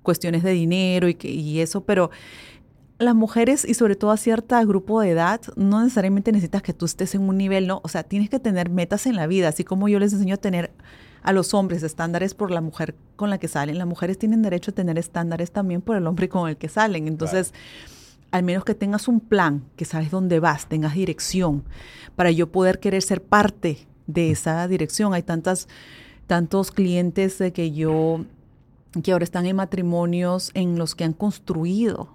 [0.02, 2.10] cuestiones de dinero y, que, y eso, pero
[2.98, 6.84] las mujeres y sobre todo a cierto grupo de edad, no necesariamente necesitas que tú
[6.84, 9.64] estés en un nivel, no, o sea, tienes que tener metas en la vida, así
[9.64, 10.72] como yo les enseño a tener
[11.22, 14.70] a los hombres estándares por la mujer con la que salen, las mujeres tienen derecho
[14.70, 17.08] a tener estándares también por el hombre con el que salen.
[17.08, 17.54] Entonces,
[18.30, 21.64] al menos que tengas un plan, que sabes dónde vas, tengas dirección,
[22.14, 25.14] para yo poder querer ser parte de esa dirección.
[25.14, 25.66] Hay tantas,
[26.26, 28.26] tantos clientes de que yo,
[29.02, 32.10] que ahora están en matrimonios en los que han construido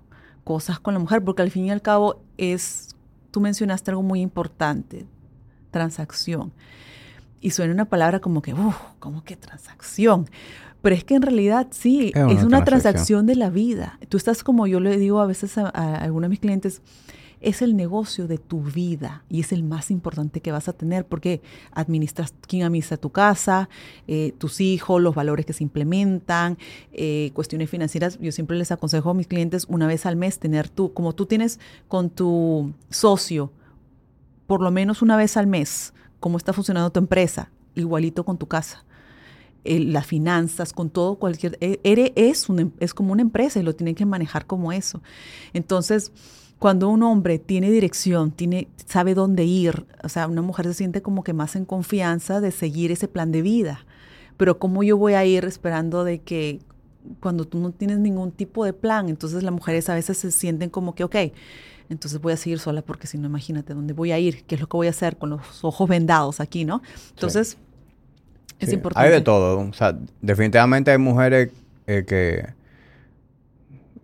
[0.50, 2.96] cosas con la mujer, porque al fin y al cabo es,
[3.30, 5.06] tú mencionaste algo muy importante,
[5.70, 6.52] transacción.
[7.40, 10.28] Y suena una palabra como que, uff, como que transacción.
[10.82, 13.28] Pero es que en realidad sí, es una, transacción.
[13.28, 14.00] de la vida.
[14.10, 16.82] Tú estás como yo le digo a veces a, a algunos de mis clientes,
[17.42, 21.06] es el negocio de tu vida y es el más importante que vas a tener
[21.06, 23.70] porque administras quién administra tu casa,
[24.08, 26.58] eh, tus hijos, los valores que se implementan,
[26.92, 28.20] eh, cuestiones financieras.
[28.20, 31.26] Yo siempre les aconsejo a mis clientes una vez al mes tener tú, como tú
[31.26, 33.52] tienes con tu socio,
[34.46, 38.48] por lo menos una vez al mes, cómo está funcionando tu empresa, igualito con tu
[38.48, 38.84] casa.
[39.64, 41.58] las finanzas, con todo, cualquier...
[41.62, 42.48] Eres, es,
[42.80, 45.02] es como una empresa y lo tienen que manejar como eso.
[45.54, 46.12] Entonces,
[46.60, 51.02] cuando un hombre tiene dirección, tiene, sabe dónde ir, o sea, una mujer se siente
[51.02, 53.86] como que más en confianza de seguir ese plan de vida.
[54.36, 56.60] Pero ¿cómo yo voy a ir esperando de que
[57.22, 60.70] cuando tú no tienes ningún tipo de plan, entonces las mujeres a veces se sienten
[60.70, 61.16] como que, ok,
[61.90, 64.62] entonces voy a seguir sola porque si no, imagínate dónde voy a ir, qué es
[64.62, 66.82] lo que voy a hacer con los ojos vendados aquí, ¿no?
[67.12, 67.58] Entonces,
[68.60, 69.08] es importante.
[69.08, 71.52] Hay de todo, o sea, definitivamente hay mujeres
[71.88, 72.59] eh, que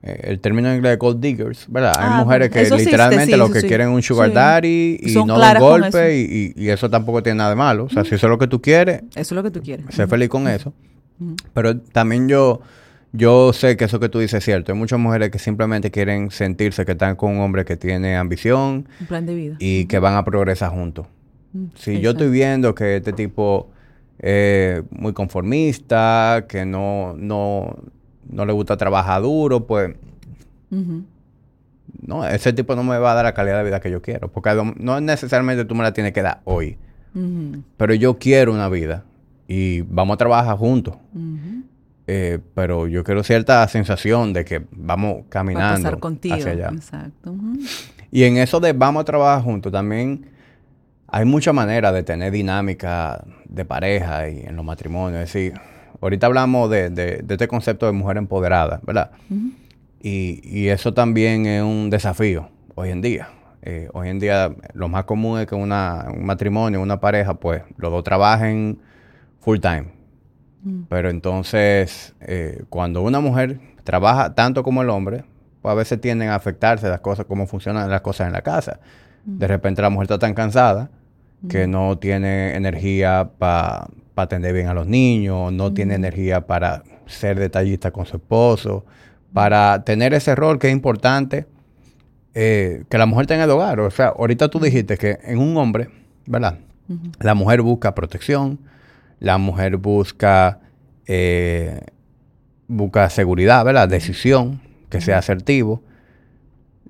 [0.06, 1.96] el término en inglés de gold diggers, ¿verdad?
[1.98, 5.60] Hay ah, mujeres que literalmente lo que quieren es un sugar daddy y no dan
[5.60, 7.86] golpe y, y, eso tampoco tiene nada de malo.
[7.86, 9.02] O sea, si eso es lo que tú quieres.
[9.12, 9.86] Eso es lo que tú quieres.
[9.90, 10.74] Sé feliz con eso.
[11.54, 12.62] Pero también yo,
[13.14, 14.72] yo sé que eso que tú dices es cierto.
[14.72, 18.88] Hay muchas mujeres que simplemente quieren sentirse que están con un hombre que tiene ambición.
[19.00, 19.56] Un plan de vida.
[19.60, 21.08] Y que van a progresar juntos.
[21.76, 23.70] Si yo estoy viendo que este tipo
[24.20, 27.78] es muy conformista, que no, no,
[28.30, 29.96] no le gusta trabajar duro, pues...
[32.02, 34.32] No, ese tipo no me va a dar la calidad de vida que yo quiero.
[34.32, 36.78] Porque no necesariamente tú me la tienes que dar hoy.
[37.78, 39.06] Pero yo quiero una vida.
[39.48, 40.96] Y vamos a trabajar juntos.
[42.08, 46.00] Eh, pero yo quiero cierta sensación de que vamos caminando
[46.32, 46.70] hacia allá.
[46.74, 47.36] Exacto.
[48.12, 50.28] Y en eso de vamos a trabajar juntos también
[51.08, 55.24] hay mucha manera de tener dinámica de pareja y en los matrimonios.
[55.24, 55.54] Es decir,
[56.02, 59.12] ahorita hablamos de, este concepto de mujer empoderada, ¿verdad?
[60.02, 63.30] y, eso también es un desafío hoy en día.
[63.62, 67.64] Eh, hoy en día lo más común es que una, un matrimonio, una pareja, pues
[67.78, 68.78] los dos trabajen
[69.40, 69.88] full time.
[70.64, 70.84] Mm.
[70.88, 75.24] Pero entonces, eh, cuando una mujer trabaja tanto como el hombre,
[75.64, 78.80] pues a veces tienden a afectarse las cosas, cómo funcionan las cosas en la casa.
[79.26, 79.40] Mm.
[79.40, 80.92] De repente la mujer está tan cansada
[81.50, 81.72] que mm.
[81.72, 87.38] no tiene energía para para atender bien a los niños, no tiene energía para ser
[87.38, 88.86] detallista con su esposo,
[89.34, 91.46] para tener ese rol que es importante
[92.34, 93.80] eh, que la mujer tenga el hogar.
[93.80, 95.90] O sea, ahorita tú dijiste que en un hombre,
[96.26, 96.60] ¿verdad?
[97.20, 98.60] La mujer busca protección,
[99.20, 100.60] la mujer busca,
[101.08, 101.82] eh,
[102.68, 103.88] busca seguridad, ¿verdad?
[103.88, 105.82] Decisión, que sea asertivo.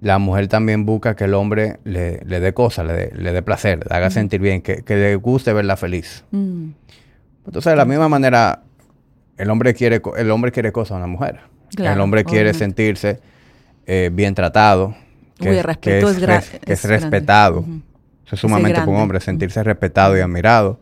[0.01, 3.41] la mujer también busca que el hombre le, le dé cosas, le dé, le dé
[3.41, 6.25] placer, le haga sentir bien, que, que le guste verla feliz.
[7.45, 8.63] Entonces, de la misma manera,
[9.37, 11.39] el hombre quiere, el hombre quiere cosas a una mujer.
[11.75, 12.59] Claro, el hombre quiere obviamente.
[12.65, 13.19] sentirse
[13.85, 14.95] eh, bien tratado.
[15.41, 17.01] Uy, el respeto es gra- res- que es es grande.
[17.09, 17.65] respetado.
[18.25, 18.95] Eso es sumamente grande.
[19.01, 20.79] hombre, sentirse respetado y admirado.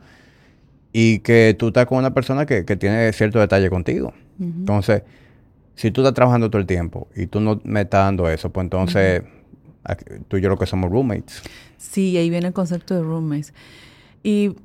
[0.93, 4.13] Y que tú estás con una persona que, que tiene cierto detalle contigo.
[4.39, 5.03] Entonces,
[5.75, 8.63] si tú estás trabajando todo el tiempo y tú no me estás dando eso, pues
[8.65, 9.23] entonces
[9.83, 11.41] aquí- tú y yo lo que somos roommates.
[11.77, 13.53] Sí, ahí viene el concepto de roommates.
[14.21, 14.55] Y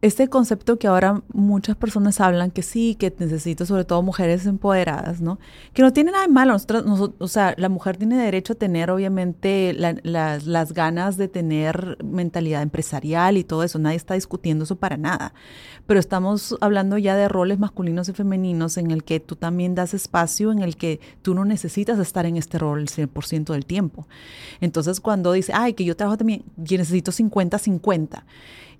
[0.00, 5.20] este concepto que ahora muchas personas hablan que sí, que necesito sobre todo mujeres empoderadas,
[5.20, 5.40] ¿no?
[5.72, 6.52] Que no tiene nada de malo.
[6.52, 11.16] Nosotros, noso- o sea, la mujer tiene derecho a tener, obviamente, la- las- las ganas
[11.16, 13.80] de tener mentalidad empresarial y todo eso.
[13.80, 15.34] Nadie está discutiendo eso para nada.
[15.88, 19.94] Pero estamos hablando ya de roles masculinos y femeninos en el que tú también das
[19.94, 24.06] espacio, en el que tú no necesitas estar en este rol el 100% del tiempo.
[24.60, 28.24] Entonces, cuando dice, ay, que yo trabajo también, yo necesito 50-50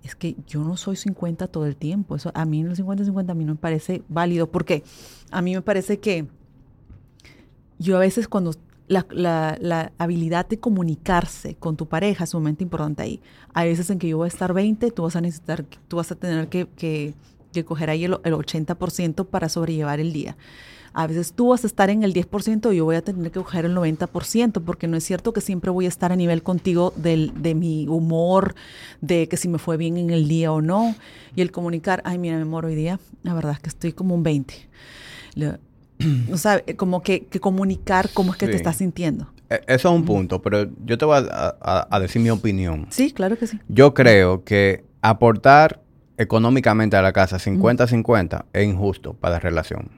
[0.03, 2.17] es que yo no soy 50 todo el tiempo.
[2.17, 4.83] Eso a mí el 50-50 a mí no me parece válido porque
[5.31, 6.27] a mí me parece que
[7.79, 8.53] yo a veces cuando
[8.89, 13.21] la habilidad de comunicarse con tu pareja es sumamente importante ahí.
[13.53, 16.11] Hay veces en que yo voy a estar 20, tú vas a necesitar, tú vas
[16.11, 17.15] a tener que, que,
[17.53, 20.37] que coger ahí el, el 80% para sobrellevar el día.
[21.01, 23.39] A veces tú vas a estar en el 10% y yo voy a tener que
[23.39, 26.93] coger el 90%, porque no es cierto que siempre voy a estar a nivel contigo
[26.97, 28.57] del, de mi humor,
[29.01, 30.97] de que si me fue bien en el día o no.
[31.37, 34.15] Y el comunicar, ay, mira, mi amor, hoy día, la verdad es que estoy como
[34.17, 34.55] un 20.
[35.35, 35.59] Le-
[36.33, 39.29] o sea, como que, que comunicar cómo es que te estás sintiendo.
[39.51, 42.87] E- Eso es un punto, pero yo te voy a, a- a decir mi opinión.
[42.91, 43.61] Sí, claro que sí.
[43.69, 45.81] Yo creo que aportar
[46.17, 49.91] económicamente a la casa 50-50 es injusto para la relación.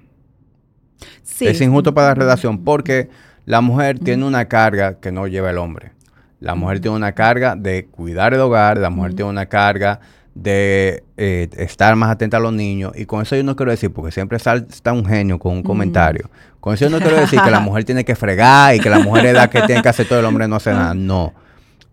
[1.22, 1.46] Sí.
[1.46, 3.08] Es injusto para la relación porque
[3.46, 5.92] la mujer tiene una carga que no lleva el hombre.
[6.40, 10.00] La mujer tiene una carga de cuidar el hogar, la mujer tiene una carga
[10.34, 12.92] de eh, estar más atenta a los niños.
[12.94, 16.30] Y con eso yo no quiero decir, porque siempre está un genio con un comentario.
[16.60, 19.00] Con eso yo no quiero decir que la mujer tiene que fregar y que la
[19.00, 20.94] mujer es la que tiene que hacer todo, el hombre no hace nada.
[20.94, 21.34] No.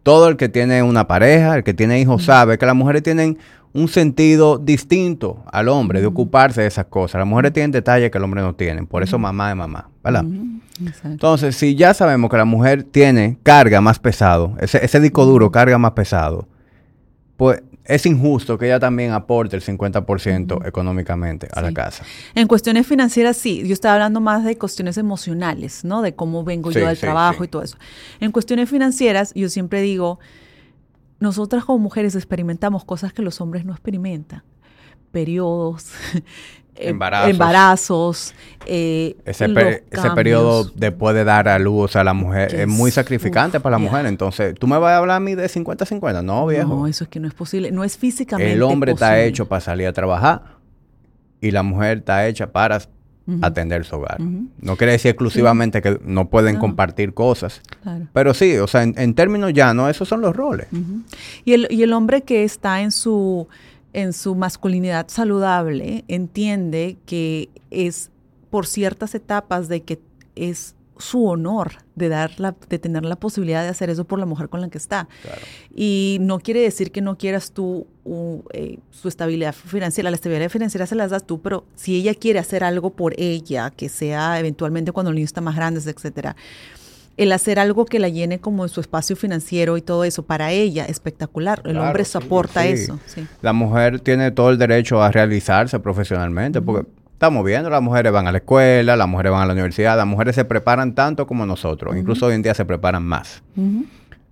[0.04, 3.38] Todo el que tiene una pareja, el que tiene hijos, sabe que las mujeres tienen
[3.74, 7.20] un sentido distinto al hombre de ocuparse de esas cosas.
[7.20, 8.84] Las mujeres tienen detalles que el hombre no tiene.
[8.86, 10.26] Por eso mamá es mamá, ¿verdad?
[10.82, 11.08] Exacto.
[11.10, 15.52] Entonces, si ya sabemos que la mujer tiene carga más pesado, ese, ese disco duro
[15.52, 16.48] carga más pesado,
[17.36, 22.04] pues es injusto que ella también aporte el 50% económicamente a la casa.
[22.36, 23.64] En cuestiones financieras, sí.
[23.66, 26.02] Yo estaba hablando más de cuestiones emocionales, ¿no?
[26.02, 27.78] De cómo vengo Sí, yo del sí, trabajo y todo eso.
[28.20, 30.20] En cuestiones financieras, yo siempre digo,
[31.20, 34.44] nosotras como mujeres experimentamos cosas que los hombres no experimentan.
[35.12, 35.92] Periodos,
[36.76, 37.30] eh, Embarazos.
[37.30, 39.50] embarazos, eh, Ese,
[40.16, 43.80] periodo después de dar a luz a la mujer es muy sacrificante uf, para la
[43.80, 44.06] mujer.
[44.06, 46.24] Entonces, ¿tú me vas a hablar a mí de 50-50?
[46.24, 46.76] No, viejo.
[46.76, 47.72] No, eso es que no es posible.
[47.72, 50.58] No es físicamente El hombre está hecho para salir a trabajar
[51.42, 52.82] y la mujer está hecha para
[53.42, 54.22] Atender su hogar.
[54.22, 56.62] No quiere decir exclusivamente que no pueden No.
[56.62, 57.62] compartir cosas.
[57.84, 58.08] Claro.
[58.14, 60.68] Pero sí, o sea, en, en términos llanos, esos son los roles.
[61.44, 63.50] Y, el, y el hombre que está en su,
[63.92, 68.12] en su masculinidad saludable entiende que es
[68.50, 70.00] por ciertas etapas de que
[70.38, 74.26] es su honor de dar la, de tener la posibilidad de hacer eso por la
[74.26, 75.08] mujer con la que está.
[75.22, 75.42] Claro.
[75.76, 77.88] Y no quiere decir que no quieras tú
[78.54, 80.10] eh, su estabilidad financiera.
[80.10, 83.72] La estabilidad financiera se las das tú, pero si ella quiere hacer algo por ella,
[83.72, 86.36] que sea eventualmente cuando el niño está más grande, etcétera,
[87.18, 90.52] el hacer algo que la llene como en su espacio financiero y todo eso, para
[90.52, 91.62] ella, espectacular.
[91.66, 92.70] El Claro, hombre sí, soporta sí.
[92.70, 93.00] eso.
[93.08, 93.26] Sí.
[93.42, 96.88] La mujer tiene todo el derecho a realizarse profesionalmente, porque
[97.18, 100.06] estamos viendo, las mujeres van a la escuela, las mujeres van a la universidad, las
[100.06, 103.42] mujeres se preparan tanto como nosotros, incluso hoy en día se preparan más.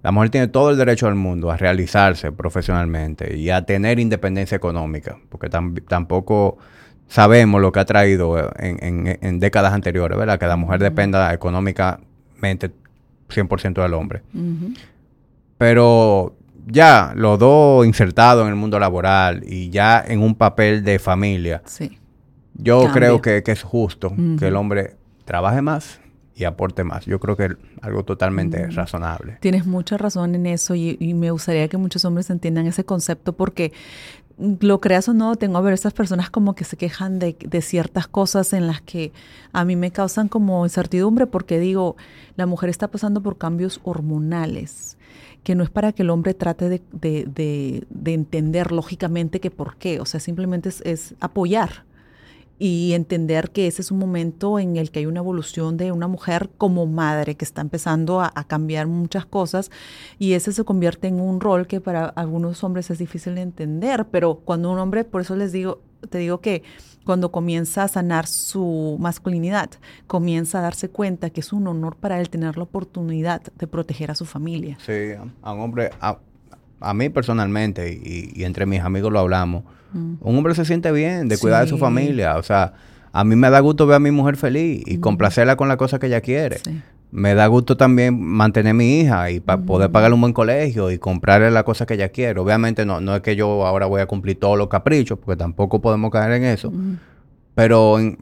[0.04, 4.56] La mujer tiene todo el derecho del mundo a realizarse profesionalmente y a tener independencia
[4.56, 6.60] económica, porque tam- tampoco
[7.08, 8.78] sabemos lo que ha traído en,
[9.08, 10.38] en- en décadas anteriores, ¿verdad?
[10.38, 12.70] Que la mujer dependa económicamente
[13.30, 14.22] 100% del hombre.
[15.58, 16.36] Pero
[16.68, 21.62] ya los dos insertados en el mundo laboral y ya en un papel de familia,
[21.66, 21.98] Sí.
[22.58, 24.96] Yo creo que, que es justo que el hombre
[25.26, 26.00] trabaje más
[26.36, 27.06] y aporte más.
[27.06, 27.52] Yo creo que es
[27.82, 29.38] algo totalmente razonable.
[29.40, 33.34] Tienes mucha razón en eso y, y me gustaría que muchos hombres entiendan ese concepto
[33.34, 33.72] porque
[34.38, 37.38] mm, lo creas o no, tengo a ver estas personas como que se quejan de,
[37.40, 39.14] de ciertas cosas en las que
[39.54, 41.96] a mí me causan como incertidumbre porque digo,
[42.36, 44.98] la mujer está pasando por cambios hormonales
[45.44, 49.52] que no es para que el hombre trate de, de- de- de entender lógicamente que
[49.52, 51.86] por qué, o sea, simplemente es, es apoyar.
[52.58, 56.08] Y entender que ese es un momento en el que hay una evolución de una
[56.08, 59.72] mujer como madre que está empezando a, cambiar muchas cosas
[60.20, 64.06] y ese se convierte en un rol que para algunos hombres es difícil de entender,
[64.12, 66.64] pero cuando un hombre, por eso les digo, te digo que
[67.06, 69.72] cuando comienza a sanar su masculinidad,
[70.08, 74.12] comienza a darse cuenta que es un honor para él tener la oportunidad de proteger
[74.12, 74.78] a su familia.
[74.86, 79.64] Sí, a un hombre, a, mí personalmente y entre mis amigos lo hablamos,
[79.96, 82.38] un hombre se siente bien de cuidar de su familia.
[82.38, 82.74] O sea,
[83.12, 86.00] a mí me da gusto ver a mi mujer feliz y complacerla con la cosa
[86.00, 86.58] que ella quiere.
[87.12, 90.92] Me da gusto también mantener a mi hija y para poder pagarle un buen colegio
[90.92, 92.40] y comprarle la cosa que ella quiere.
[92.40, 95.80] Obviamente no, no es que yo ahora voy a cumplir todos los caprichos, porque tampoco
[95.80, 96.74] podemos caer en eso.
[97.54, 98.18] Pero en,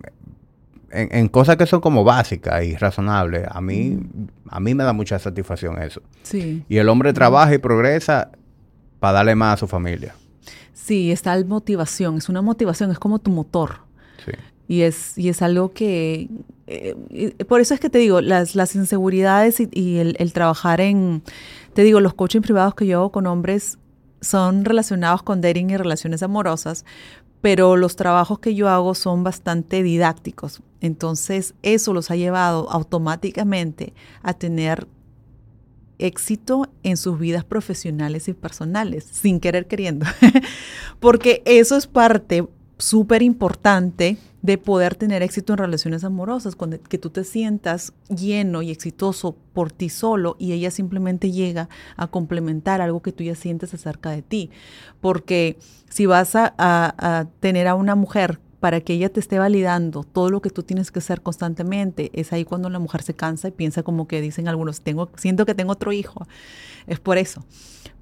[0.91, 3.97] en, cosas que son como básicas y razonables, a mí,
[4.47, 6.01] a mí me da mucha satisfacción eso.
[6.69, 8.29] Y el hombre trabaja y progresa
[8.99, 10.13] para darle más a su familia.
[10.73, 13.79] Sí, está la motivación, es una motivación, es como tu motor.
[14.25, 14.31] Sí.
[14.67, 16.29] Y es, y es algo que,
[16.67, 21.21] eh, por eso es que te digo, las, las inseguridades y, el, trabajar en,
[21.73, 23.77] te digo, los coaching privados que yo hago con hombres
[24.21, 26.85] son relacionados con dating y relaciones amorosas,
[27.41, 30.61] pero los trabajos que yo hago son bastante didácticos.
[30.79, 34.87] Entonces, eso los ha llevado automáticamente a tener
[35.99, 40.05] éxito en sus vidas profesionales y personales, sin querer queriendo.
[40.99, 46.97] Porque eso es parte súper importante de poder tener éxito en relaciones amorosas, cuando que
[46.97, 52.81] tú te sientas lleno y exitoso por ti solo y ella simplemente llega a complementar
[52.81, 54.49] algo que tú ya sientes acerca de ti.
[54.99, 60.05] Porque si vas a, a tener a una mujer para que ella te esté validando
[60.05, 62.11] todo lo que tú tienes que hacer constantemente.
[62.13, 65.45] Es ahí cuando la mujer se cansa y piensa como que dicen algunos, tengo, siento
[65.45, 66.25] que tengo otro hijo.
[66.87, 67.43] Es por eso,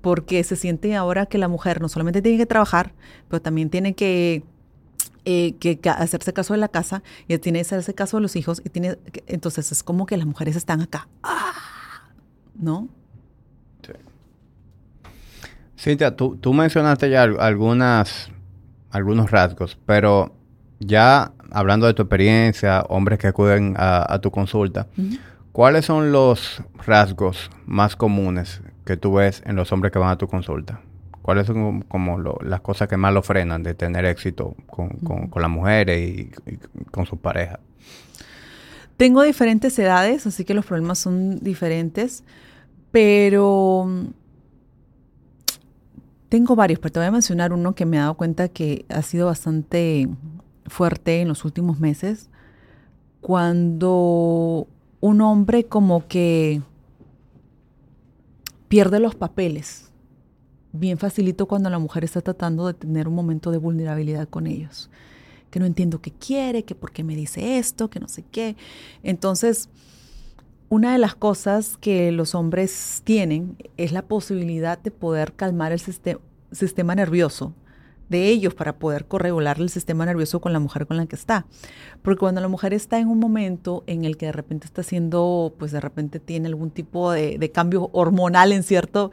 [0.01, 2.93] porque se siente ahora que la mujer no solamente tiene que trabajar,
[3.28, 4.43] pero también tiene que
[5.26, 8.62] eh, que, hacerse caso de la casa y tiene que hacerse caso de los hijos
[8.64, 12.12] y tiene entonces es como que las mujeres están acá ¡Ah!
[12.53, 12.88] ¿no?
[13.84, 13.93] Sí.
[15.76, 18.30] Cintia, tú, tú mencionaste ya algunas
[18.91, 20.36] algunos rasgos, pero
[20.82, 24.88] ya hablando de tu experiencia, hombres que acuden a, tu consulta,
[25.51, 30.17] ¿cuáles son los rasgos más comunes que tú ves en los hombres que van a
[30.17, 30.82] tu consulta?
[31.21, 34.89] ¿Cuáles son como las cosas que más lo frenan de tener éxito con,
[35.29, 36.32] con, las mujeres y,
[36.89, 37.59] con sus parejas?
[38.97, 42.23] Tengo diferentes edades, así que los problemas son diferentes,
[42.91, 43.88] pero
[46.32, 49.01] tengo varios, pero te voy a mencionar uno que me he dado cuenta que ha
[49.01, 50.07] sido bastante
[50.72, 52.30] fuerte en los últimos meses,
[53.19, 54.67] cuando
[54.99, 56.61] un hombre como que
[58.67, 59.91] pierde los papeles.
[60.74, 64.89] Bien facilito cuando la mujer está tratando de tener un momento de vulnerabilidad con ellos.
[65.49, 68.55] Que no entiendo qué quiere, que por qué me dice esto, que no sé qué.
[69.03, 69.69] Entonces,
[70.69, 75.82] una de las cosas que los hombres tienen es la posibilidad de poder calmar el
[75.82, 77.53] sistema nervioso
[78.12, 81.47] de ellos para poder corregular el sistema nervioso con la mujer con la que está.
[82.03, 85.55] Porque cuando la mujer está en un momento en el que de repente está haciendo,
[85.57, 89.12] pues de repente tiene algún tipo de, cambio hormonal en cierto...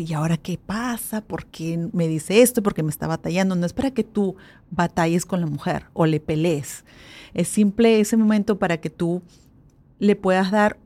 [0.00, 1.22] ¿Y ahora qué pasa?
[1.22, 2.62] ¿Por qué me dice esto?
[2.62, 3.56] ¿Por qué me está batallando?
[3.56, 4.36] No es para que tú
[4.70, 6.84] batalles con la mujer o le pelees.
[7.34, 9.22] Es simple ese momento para que tú
[9.98, 10.78] le puedas dar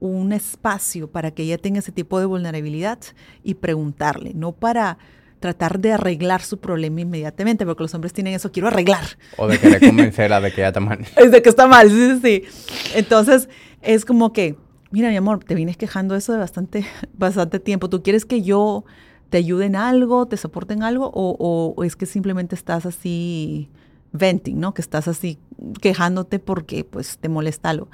[0.00, 2.98] un espacio para que ella tenga ese tipo de vulnerabilidad
[3.44, 4.98] y preguntarle, no para
[5.40, 9.04] tratar de arreglar su problema inmediatamente, porque los hombres tienen eso, quiero arreglar.
[9.36, 11.00] O de querer convencerla de que ya está mal.
[11.16, 12.70] Es de que está mal, sí, sí, sí.
[12.94, 13.48] Entonces,
[13.82, 14.56] es como que,
[14.90, 16.84] mira, mi amor, te vienes quejando eso de bastante,
[17.14, 17.88] bastante tiempo.
[17.88, 18.84] ¿Tú quieres que yo
[19.30, 23.70] te ayude en algo, te soporte en algo, o, o es que simplemente estás así
[24.12, 24.74] venting, ¿no?
[24.74, 25.38] Que estás así
[25.80, 27.88] quejándote porque, pues, te molesta algo.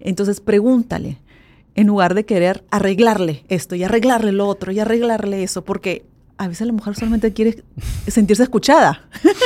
[0.00, 1.18] Entonces, pregúntale,
[1.74, 6.06] en lugar de querer arreglarle esto y arreglarle lo otro y arreglarle eso, porque
[6.38, 7.62] a veces la mujer solamente quiere
[8.06, 9.02] sentirse escuchada.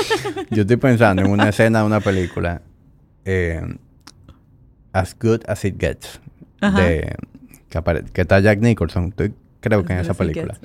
[0.51, 2.61] Yo estoy pensando en una escena de una película,
[3.25, 3.63] eh,
[4.93, 6.21] As Good As It Gets,
[6.61, 7.17] de,
[8.13, 10.59] que, está Jack Nicholson, estoy, creo que en esa película.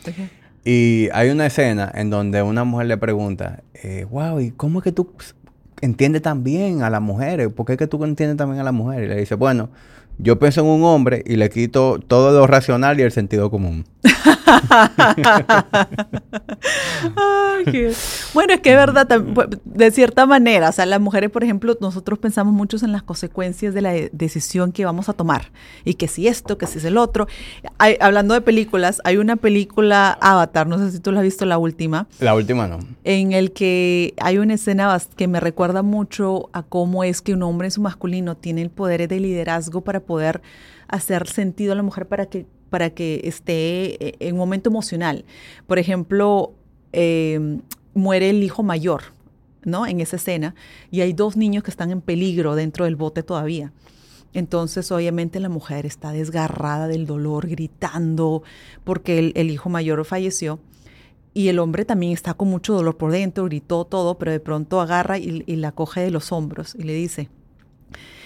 [0.65, 4.83] Y hay una escena en donde una mujer le pregunta, eh, wow, ¿y cómo es
[4.83, 5.13] que tú
[5.79, 7.47] entiendes tan bien a las mujeres?
[7.53, 9.05] ¿Por qué es que tú entiendes también a las mujeres?
[9.05, 9.69] Y le dice, bueno,
[10.17, 13.85] yo pienso en un hombre y le quito todo lo racional y el sentido común.
[18.33, 21.77] Bueno, es que es verdad, pues, de cierta manera, o sea, las mujeres, por ejemplo,
[21.81, 25.51] nosotros pensamos mucho en las consecuencias de la decisión que vamos a tomar.
[25.83, 27.27] Y que si esto, que si es el otro.
[27.99, 31.57] hablando de películas, hay una película Avatar, no sé si tú la has visto la
[31.57, 32.07] última.
[32.19, 32.79] La última no.
[33.03, 37.43] En el que hay una escena que me recuerda mucho a cómo es que un
[37.43, 40.41] hombre en su masculino tiene el poder de liderazgo para poder
[40.87, 45.25] hacer sentido a la mujer para que para que esté eh, en un momento emocional.
[45.67, 46.53] Por ejemplo,
[46.91, 47.61] em,
[47.93, 49.03] muere el hijo mayor,
[49.63, 49.85] ¿no?
[49.87, 50.55] En esa escena,
[50.91, 53.73] y hay dos niños que están en peligro dentro del bote todavía.
[54.33, 58.43] Entonces, obviamente, la mujer está desgarrada del dolor, gritando,
[58.83, 60.59] porque el, hijo mayor falleció.
[61.33, 64.81] Y el hombre también está con mucho dolor por dentro, gritó todo, pero de pronto
[64.81, 67.29] agarra y, y la coge de los hombros y le dice,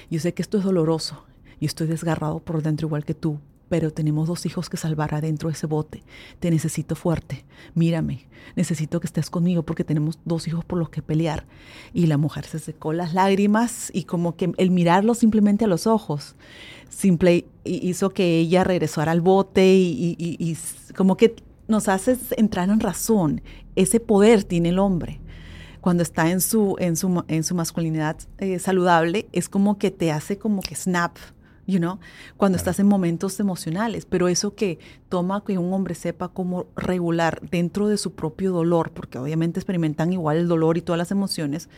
[0.10, 1.24] yo sé que esto es doloroso
[1.62, 3.40] y estoy desgarrado por dentro igual que tú,
[3.70, 6.04] pero tenemos dos hijos que salvar adentro de ese bote.
[6.42, 7.46] Te necesito fuerte.
[7.74, 11.46] Mírame, necesito que estés conmigo porque tenemos dos hijos por los que pelear.
[11.94, 15.88] Y la mujer se secó las lágrimas y como que el mirarlo simplemente a los
[15.88, 16.36] ojos
[16.90, 20.58] simple hizo que ella regresara al bote y,
[20.98, 21.36] como que
[21.70, 23.42] nos hace entrar en razón.
[23.78, 25.22] Ese poder tiene el hombre
[25.80, 30.12] cuando está en su, en su, en su masculinidad eh, saludable, es como que te
[30.12, 31.18] hace como que snap,
[31.72, 32.00] you know,
[32.38, 37.42] cuando estás en momentos emocionales, pero eso que toma que un hombre sepa cómo regular
[37.50, 41.70] dentro de su propio dolor, porque obviamente experimentan igual el dolor y todas las emociones,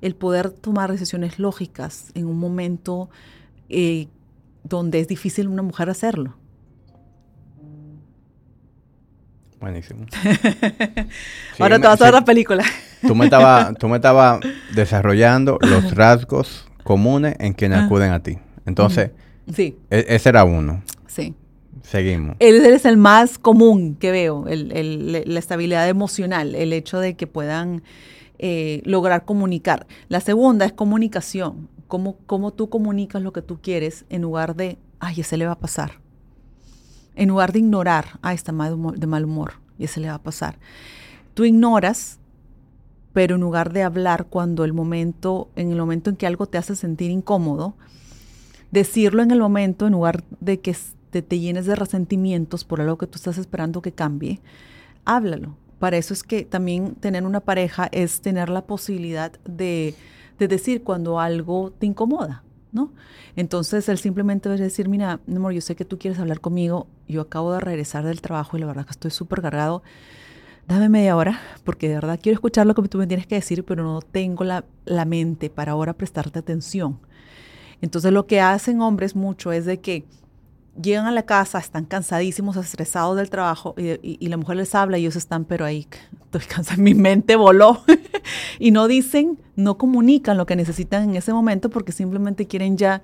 [0.00, 3.10] el poder tomar decisiones lógicas en un momento
[3.68, 4.08] eh,
[4.64, 6.34] donde es difícil una mujer hacerlo.
[9.60, 10.04] Buenísimo.
[11.58, 12.64] Ahora te vas a ver la película.
[13.06, 14.40] Tú me estabas estaba
[14.74, 18.38] desarrollando los rasgos comunes en quienes acuden a ti.
[18.66, 19.10] Entonces,
[19.52, 19.76] Sí.
[19.90, 20.82] E, ese era uno.
[21.06, 21.34] Sí.
[21.82, 22.36] Seguimos.
[22.38, 27.82] Él es el más común que veo, la estabilidad emocional, el hecho de que puedan
[28.38, 29.86] eh, lograr comunicar.
[30.08, 31.68] La segunda es comunicación.
[31.86, 35.52] Cómo, cómo tú comunicas lo que tú quieres en lugar de, ay, ese le va
[35.52, 36.00] a pasar.
[37.14, 40.22] En lugar de ignorar, ay, está mal de mal humor y ese le va a
[40.22, 40.58] pasar.
[41.34, 42.18] Tú ignoras,
[43.12, 46.58] pero en lugar de hablar cuando el momento, en el momento en que algo te
[46.58, 47.76] hace sentir incómodo,
[48.74, 50.76] decirlo en el momento en lugar de que
[51.10, 54.40] te, llenes de resentimientos por algo que tú estás esperando que cambie,
[55.04, 55.56] háblalo.
[55.78, 59.94] Para eso es que también tener una pareja es tener la posibilidad de,
[60.38, 62.92] decir cuando algo te incomoda, ¿no?
[63.36, 67.52] Entonces, él simplemente decir, mira, amor, yo sé que tú quieres hablar conmigo, yo acabo
[67.52, 69.84] de regresar del trabajo y la verdad que estoy súper cargado.
[70.66, 73.64] Dame media hora, porque de verdad quiero escuchar lo que tú me tienes que decir,
[73.64, 76.98] pero no tengo la, la mente para ahora prestarte atención.
[77.80, 80.04] Entonces lo que hacen hombres mucho es de que
[80.80, 85.02] llegan a la casa, están cansadísimos, estresados del trabajo y, la mujer les habla y
[85.02, 85.86] ellos están, pero ahí
[86.24, 87.82] estoy cansada, mi mente voló.
[88.58, 93.02] y no dicen, no comunican lo que necesitan en ese momento porque simplemente quieren ya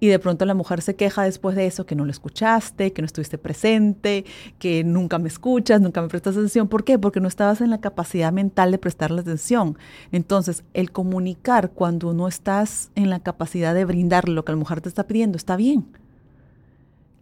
[0.00, 3.02] y de pronto la mujer se queja después de eso, que no lo escuchaste, que
[3.02, 4.24] no estuviste presente,
[4.58, 6.68] que nunca me escuchas, nunca me prestas atención.
[6.68, 6.98] ¿Por qué?
[6.98, 9.76] Porque no estabas en la capacidad mental de prestarle atención.
[10.10, 14.80] Entonces, el comunicar cuando no estás en la capacidad de brindar lo que la mujer
[14.80, 15.84] te está pidiendo está bien.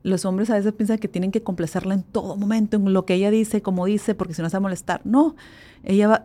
[0.04, 3.14] Los hombres a veces piensan que tienen que complacerla en todo momento, en lo que
[3.14, 5.00] ella dice, como dice, porque si no se va a molestar.
[5.04, 5.34] No,
[5.82, 6.22] ella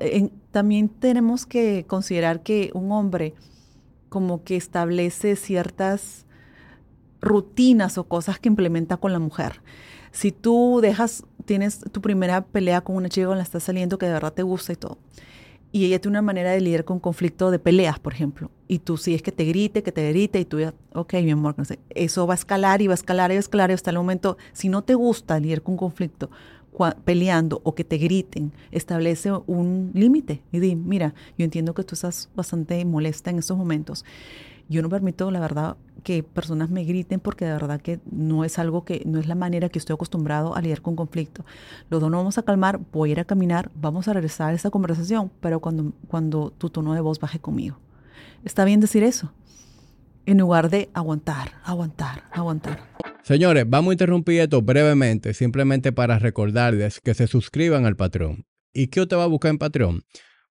[0.52, 3.34] también tenemos que considerar que un hombre
[4.10, 6.28] como que establece ciertas
[7.24, 9.62] rutinas o cosas que implementa con la mujer.
[10.12, 14.06] Si tú dejas, tienes tu primera pelea con una chica con la estás saliendo que
[14.06, 15.00] de verdad te gusta y todo,
[15.72, 18.98] y ella tiene una manera de lidiar con conflicto de peleas, por ejemplo, y tú
[18.98, 21.66] si es que te grite, que te grite, y tú ya, ok, mi amor, no
[21.66, 23.90] sé, eso va a escalar y va a escalar y va a escalar y hasta
[23.90, 26.30] el momento, si no te gusta lidiar con conflicto,
[27.06, 31.96] peleando o que te griten, establece un límite y di, mira, yo entiendo que tú
[31.96, 34.06] estás bastante molesta en estos momentos
[34.70, 38.60] yo no permito, la verdad, que personas me griten porque de verdad que no es
[38.60, 41.46] algo que, no es la manera que estoy acostumbrado a lidiar con conflicto.
[41.90, 44.56] Los dos no vamos a calmar, voy a ir a caminar, vamos a regresar a
[44.56, 47.78] esa conversación, pero cuando, cuando tu tono de voz baje conmigo.
[48.44, 49.34] Está bien decir eso,
[50.26, 52.80] en lugar de aguantar, aguantar, aguantar.
[53.24, 58.46] Señores, vamos a interrumpir esto brevemente, simplemente para recordarles que se suscriban al patrón.
[58.74, 60.04] ¿Y qué te va a buscar en Patreon?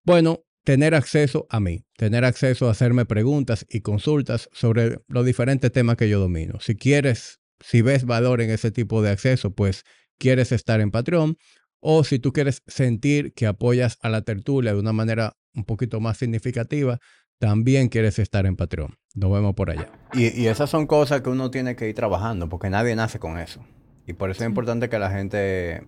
[0.05, 5.73] Bueno, tener acceso a mí, tener acceso a hacerme preguntas y consultas sobre los diferentes
[5.73, 6.61] temas que yo domino.
[6.61, 9.85] Si quieres, si ves valor en ese tipo de acceso, pues
[10.19, 11.37] quieres estar en Patreon.
[11.81, 15.99] O si tú quieres sentir que apoyas a la tertulia de una manera un poquito
[15.99, 16.99] más significativa,
[17.39, 18.95] también quieres estar en Patreon.
[19.17, 19.91] Nos vemos por allá.
[20.13, 23.37] Y, y, esas son cosas que uno tiene que ir trabajando, porque nadie nace con
[23.37, 23.65] eso.
[24.07, 25.85] Y por eso es importante que la gente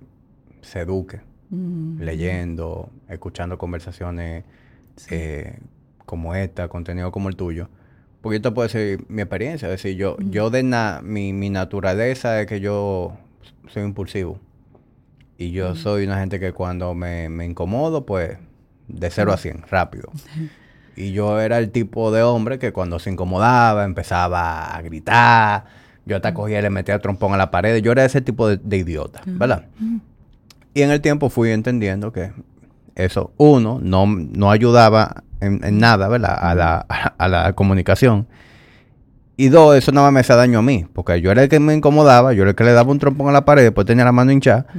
[0.63, 1.21] se eduque,
[1.51, 2.01] mm.
[2.01, 4.45] leyendo, escuchando conversaciones
[5.11, 5.59] eh,
[6.07, 7.69] como esta, contenido como el tuyo.
[8.21, 10.63] Porque yo te puedo decir mi experiencia, es decir, yo, yo de
[11.03, 13.17] mi, mi naturaleza es que yo
[13.69, 14.41] soy impulsivo.
[15.37, 18.39] Y yo soy una gente que cuando me, me incomodo, pues
[18.89, 20.11] de 0 a 100, rápido.
[20.97, 25.65] Y yo era el tipo de hombre que cuando se incomodaba empezaba a gritar.
[26.07, 27.79] Yo hasta cogía y le metía el trompón a la pared.
[27.79, 29.67] Yo era ese tipo de, idiota, ¿verdad?
[30.75, 32.33] Y en el tiempo fui entendiendo que
[32.95, 36.37] eso, uno, no, no ayudaba en, nada, ¿verdad?
[36.41, 36.79] A la,
[37.19, 38.27] a la comunicación.
[39.37, 41.59] Y dos, eso nada más me hacía daño a mí, porque yo era el que
[41.59, 44.05] me incomodaba, yo era el que le daba un trompón a la pared, después tenía
[44.05, 44.67] la mano hinchada.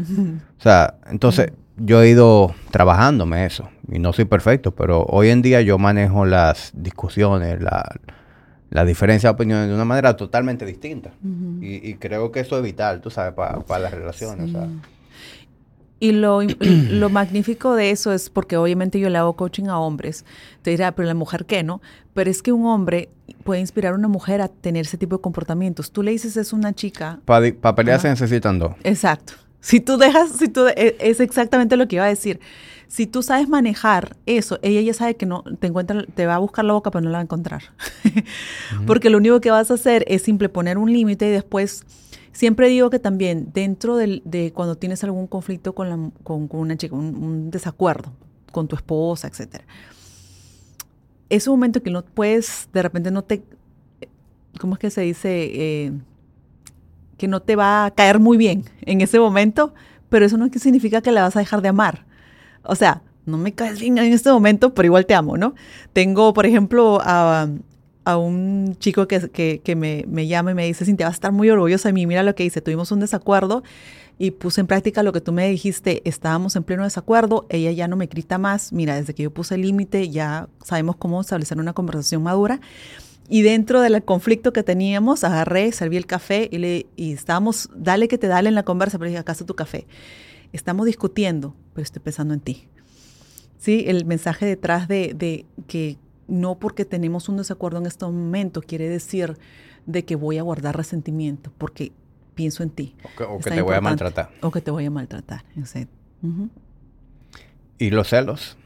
[0.58, 5.42] O sea, entonces yo he ido trabajándome eso, y no soy perfecto, pero hoy en
[5.42, 7.84] día yo manejo las discusiones, la,
[8.70, 11.12] la diferencia de opiniones de una manera totalmente distinta.
[11.62, 14.50] y, creo que eso es vital, tú sabes, para las relaciones.
[14.50, 14.68] O sea.
[16.06, 16.42] Y lo,
[16.92, 20.24] lo, magnífico de eso es porque obviamente yo le hago coaching a hombres.
[20.62, 21.82] Te dirá, pero la mujer qué, ¿no?
[22.14, 23.10] Pero es que un hombre
[23.44, 25.92] puede inspirar a una mujer a tener ese tipo de comportamientos.
[25.92, 27.22] Tú le dices es una chica.
[27.26, 28.74] Para pa pelear se necesitan dos.
[28.84, 29.34] Exacto.
[29.62, 32.40] Si tú dejas, si tú, e, es exactamente lo que iba a decir.
[32.88, 36.38] Si tú sabes manejar eso, ella ya sabe que no te encuentra, te va a
[36.38, 37.64] buscar la boca, pero no la va a encontrar.
[38.86, 41.84] Porque lo único que vas a hacer es simple poner un límite y después
[42.36, 46.94] Siempre digo que también dentro de cuando tienes algún conflicto con, la, con, una chica,
[46.94, 48.12] un, desacuerdo
[48.52, 49.62] con tu esposa, etc.
[51.30, 53.42] Es un momento que no puedes, de repente no te,
[54.60, 55.30] ¿cómo es que se dice?
[55.54, 55.94] Eh,
[57.18, 59.74] que no te va a caer muy bien en ese momento,
[60.10, 62.06] pero eso no significa que la vas a dejar de amar.
[62.64, 65.56] O sea, no me caes bien en este momento, pero igual te amo, ¿no?
[65.94, 67.48] Tengo, por ejemplo, a,
[68.06, 71.32] a un chico que, que, me, me, llama y me dice, Cintia, vas a estar
[71.32, 73.64] muy orgullosa de mí, mira lo que hice, tuvimos un desacuerdo
[74.18, 77.88] y puse en práctica lo que tú me dijiste, estábamos en pleno desacuerdo, ella ya
[77.88, 81.58] no me grita más, mira, desde que yo puse el límite ya sabemos cómo establecer
[81.58, 82.62] una conversación madura.
[83.28, 88.08] Y dentro del conflicto que teníamos, agarré, serví el café y, le, y estábamos, dale
[88.08, 89.88] que te dale en la conversa, pero dije, acá está tu café.
[90.54, 92.68] Estamos discutiendo, pero estoy pensando en ti.
[93.58, 95.98] Sí, el mensaje detrás de, de que
[96.28, 99.38] no porque tenemos un desacuerdo en este momento quiere decir
[99.86, 101.92] de que voy a guardar resentimiento, porque
[102.34, 102.96] pienso en ti.
[103.30, 104.32] O que, te voy a maltratar.
[104.42, 105.44] O que te voy a maltratar.
[107.78, 108.58] ¿Y los celos?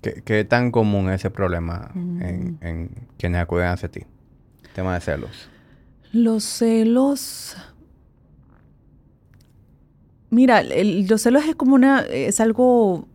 [0.00, 4.02] ¿Qué, tan común es ese problema en, quienes acuden hacia ti?
[4.74, 5.48] tema de celos.
[6.12, 7.56] Los celos...
[10.30, 13.06] Mira, los celos es como una, es algo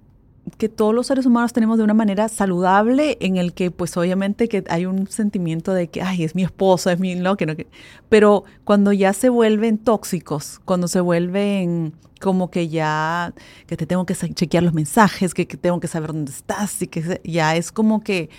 [0.58, 4.48] que todos los seres humanos tenemos de una manera saludable en el que pues obviamente
[4.48, 7.56] que hay un sentimiento de que, ay, es mi esposo, es mi, no, que no,
[7.56, 7.68] que...
[8.10, 13.34] pero cuando ya se vuelven tóxicos, cuando se vuelven como que ya,
[13.68, 17.22] que te tengo que chequear los mensajes, que, tengo que saber dónde estás y que
[17.24, 18.30] ya es como que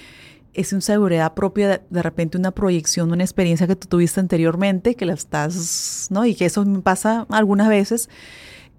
[0.55, 4.97] es una seguridad propia, de, de, repente una proyección, una experiencia que tú tuviste anteriormente,
[4.97, 6.25] que la estás, ¿no?
[6.25, 8.09] Y que eso me pasa algunas veces,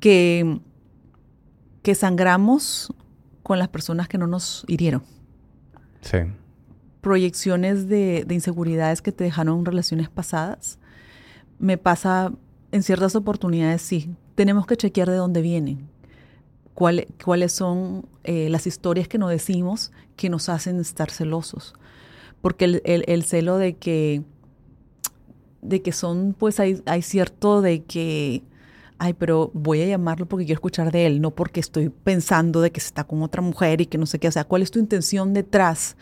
[0.01, 0.59] que,
[1.81, 2.93] que sangramos
[3.49, 5.01] con las personas que no nos hirieron.
[6.01, 6.19] Sí.
[7.01, 10.77] Proyecciones de, inseguridades que te dejaron relaciones pasadas.
[11.57, 12.31] Me pasa
[12.71, 14.13] en ciertas oportunidades, sí.
[14.35, 15.89] Tenemos que chequear de dónde vienen.
[16.75, 21.73] cuáles son eh, las historias que nos decimos que nos hacen estar celosos.
[22.41, 24.21] Porque el, celo de que,
[25.63, 28.43] de que son, pues hay, hay cierto de que
[28.99, 32.71] ay, pero voy a llamarlo porque quiero escuchar de él, no porque estoy pensando de
[32.71, 34.27] que se está con otra mujer y que no sé qué.
[34.27, 35.95] O sea, ¿cuál es tu intención detrás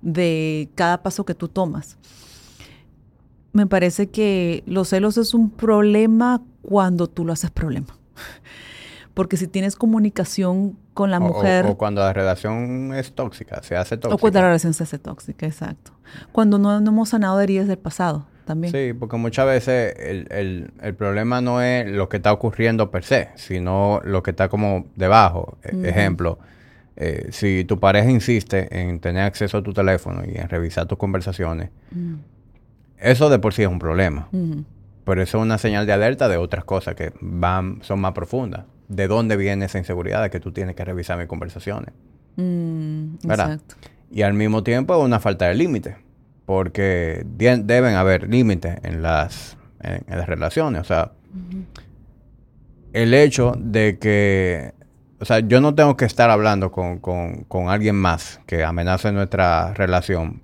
[0.00, 1.98] de cada paso que tú tomas?
[3.52, 7.98] Me parece que los celos es un problema cuando tú lo haces problema.
[9.14, 11.66] Porque si tienes comunicación con la mujer...
[11.66, 14.14] O, cuando la relación es tóxica, se hace tóxica.
[14.14, 15.92] O cuando la relación se hace tóxica, exacto.
[16.32, 18.26] Cuando no, no hemos sanado heridas del pasado.
[18.70, 24.00] Sí, porque muchas veces el, problema no es lo que está ocurriendo per se, sino
[24.04, 25.56] lo que está como debajo.
[25.62, 26.38] E, ejemplo,
[26.96, 30.98] eh, si tu pareja insiste en tener acceso a tu teléfono y en revisar tus
[30.98, 31.70] conversaciones,
[32.98, 34.28] eso de por sí es un problema.
[35.04, 38.64] Pero eso es una señal de alerta de otras cosas que van, son más profundas.
[38.88, 41.94] ¿De dónde viene esa inseguridad de que tú tienes que revisar mis conversaciones?
[42.36, 43.76] Mm, exacto.
[44.10, 46.03] Y al mismo tiempo es una falta de límite
[46.46, 50.80] porque deben haber límites en las, en, las relaciones.
[50.80, 51.12] O sea,
[52.92, 54.72] el hecho de que,
[55.20, 59.12] o sea, yo no tengo que estar hablando con, con, con alguien más que amenace
[59.12, 60.42] nuestra relación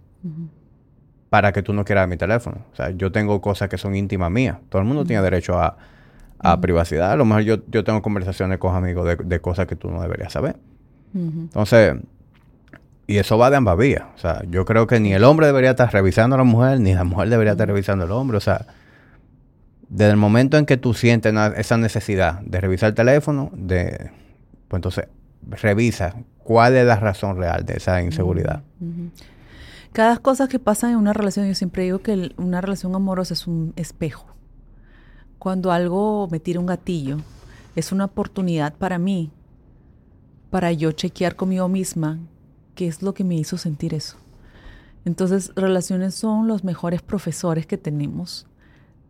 [1.30, 2.58] para que tú no quieras mi teléfono.
[2.72, 4.58] O sea, yo tengo cosas que son íntimas mías.
[4.68, 5.76] Todo el mundo tiene derecho a,
[6.60, 7.12] privacidad.
[7.12, 10.32] A lo mejor yo, yo tengo conversaciones con amigos de, cosas que tú no deberías
[10.32, 10.56] saber.
[11.14, 11.96] Entonces,
[13.10, 14.04] y eso va de ambas vías.
[14.14, 16.94] O sea, yo creo que ni el hombre debería estar revisando a la mujer, ni
[16.94, 18.36] la mujer debería estar revisando al hombre.
[18.36, 18.66] O sea,
[19.88, 24.12] desde el momento en que tú sientes esa necesidad de revisar el teléfono, de,
[24.68, 25.08] pues entonces
[25.42, 28.62] revisa cuál es la razón real de esa inseguridad.
[29.90, 33.48] Cada cosa que pasa en una relación, yo siempre digo que una relación amorosa es
[33.48, 34.28] un espejo.
[35.40, 37.16] Cuando algo me tira un gatillo,
[37.74, 39.32] es una oportunidad para mí,
[40.48, 42.20] para yo chequear conmigo misma
[42.80, 44.16] qué es lo que me hizo sentir eso.
[45.04, 48.46] Entonces, relaciones son los mejores profesores que tenemos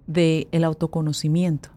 [0.09, 1.71] del el autoconocimiento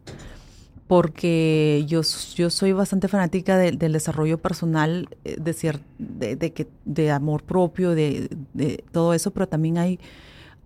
[0.87, 2.01] porque yo,
[2.35, 8.83] yo soy bastante fanática del desarrollo personal, eh, de, de, que, de amor propio, de,
[8.91, 9.99] todo eso, pero también hay,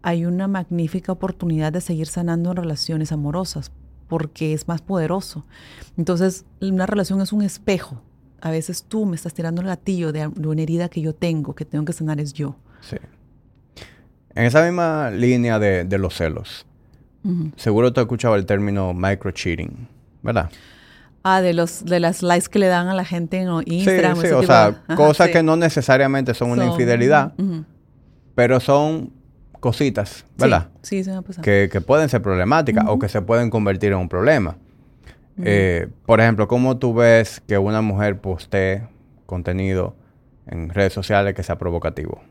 [0.01, 3.71] hay una magnífica oportunidad de seguir sanando en relaciones amorosas,
[4.07, 5.45] porque es más poderoso.
[5.97, 8.01] Entonces, una relación es un espejo.
[8.41, 11.65] A veces tú me estás tirando el gatillo de, una herida que yo tengo, que
[11.65, 12.55] tengo que sanar es yo.
[12.81, 12.97] Sí.
[14.35, 16.65] En esa misma línea de, los celos,
[17.55, 19.87] seguro te has escuchado el término micro-cheating.
[20.27, 20.49] ¿verdad?
[21.23, 24.15] Ah, de los de las likes que le dan a la gente en Instagram.
[24.17, 27.33] Sí, sí, o sea, cosas que no necesariamente son, una infidelidad,
[28.35, 29.11] pero son
[29.59, 30.69] cositas, ¿verdad?
[30.83, 31.43] Sí, sí, me ha pasado.
[31.43, 34.57] Que, que pueden ser problemáticas o que se pueden convertir en un problema.
[35.43, 38.87] Eh, por ejemplo, ¿cómo tú ves que una mujer postee
[39.25, 39.95] contenido
[40.47, 42.21] en redes sociales que sea provocativo?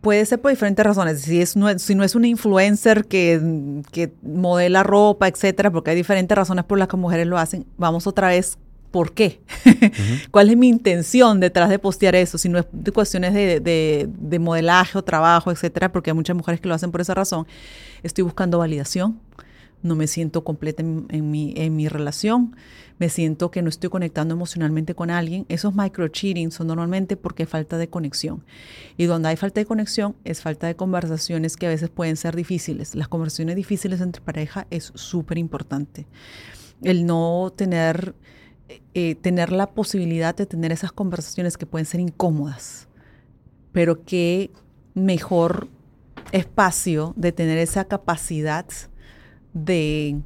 [0.00, 1.20] Puede ser por diferentes razones.
[1.20, 5.96] Si, es, no, si no es una influencer que, que modela ropa, etcétera, porque hay
[5.96, 8.58] diferentes razones por las que mujeres lo hacen, vamos otra vez
[8.90, 9.42] ¿Por qué?
[10.30, 12.38] ¿Cuál es mi intención detrás de postear eso?
[12.38, 16.34] Si no es de cuestiones de, de, de, modelaje o trabajo, etcétera, porque hay muchas
[16.34, 17.46] mujeres que lo hacen por esa razón.
[18.02, 19.20] Estoy buscando validación
[19.86, 22.56] no me siento completa en, mi, relación,
[22.98, 25.46] me siento que no estoy conectando emocionalmente con alguien.
[25.48, 28.44] Esos micro-cheating son normalmente porque falta de conexión.
[28.96, 32.36] Y donde hay falta de conexión es falta de conversaciones que a veces pueden ser
[32.36, 32.94] difíciles.
[32.94, 36.06] Las conversaciones difíciles entre pareja es súper importante.
[36.82, 38.14] El no tener,
[38.94, 42.88] eh, tener la posibilidad de tener esas conversaciones que pueden ser incómodas,
[43.72, 44.50] pero que
[44.94, 45.68] mejor
[46.32, 48.66] espacio de tener esa capacidad
[49.64, 50.20] de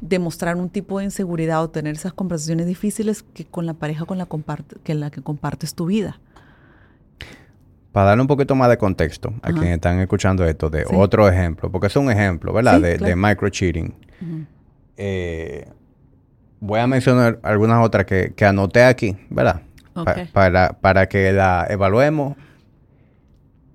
[0.00, 4.18] demostrar un tipo de inseguridad o tener esas conversaciones difíciles que con la pareja con
[4.18, 6.20] la, comparte, que la que compartes tu vida.
[7.92, 11.70] Para darle un poquito más de contexto a quienes están escuchando esto, de otro ejemplo,
[11.70, 12.80] porque es un ejemplo, ¿verdad?
[12.80, 13.94] de, micro cheating.
[14.96, 15.66] Eh,
[16.60, 19.62] voy a mencionar algunas otras que, anoté aquí, ¿verdad?
[20.32, 22.36] para, para que la evaluemos,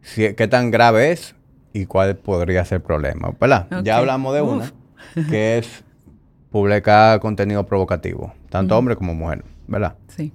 [0.02, 1.34] si, qué tan grave es
[1.72, 3.68] y cuál podría ser el problema, ¿verdad?
[3.84, 4.70] Ya hablamos de una
[5.30, 5.84] que es
[6.52, 9.96] publicar contenido provocativo, tanto hombre como mujer, ¿verdad?
[10.08, 10.34] Sí.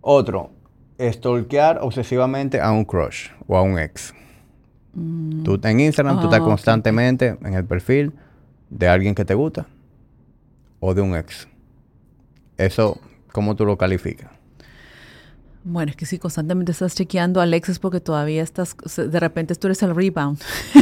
[0.00, 0.50] Otro,
[0.98, 4.14] stalkear obsesivamente a un crush o a un ex.
[4.94, 5.42] Mm.
[5.42, 8.12] Tú en Instagram, tú estás ah, constantemente en el perfil
[8.70, 9.66] de alguien que te gusta
[10.80, 11.48] o de un ex.
[12.56, 13.00] Eso,
[13.32, 14.37] ¿cómo tú lo calificas?
[15.70, 19.54] Bueno, es que si constantemente estás chequeando al ex es porque todavía estás, de repente
[19.54, 20.40] tú eres el rebound.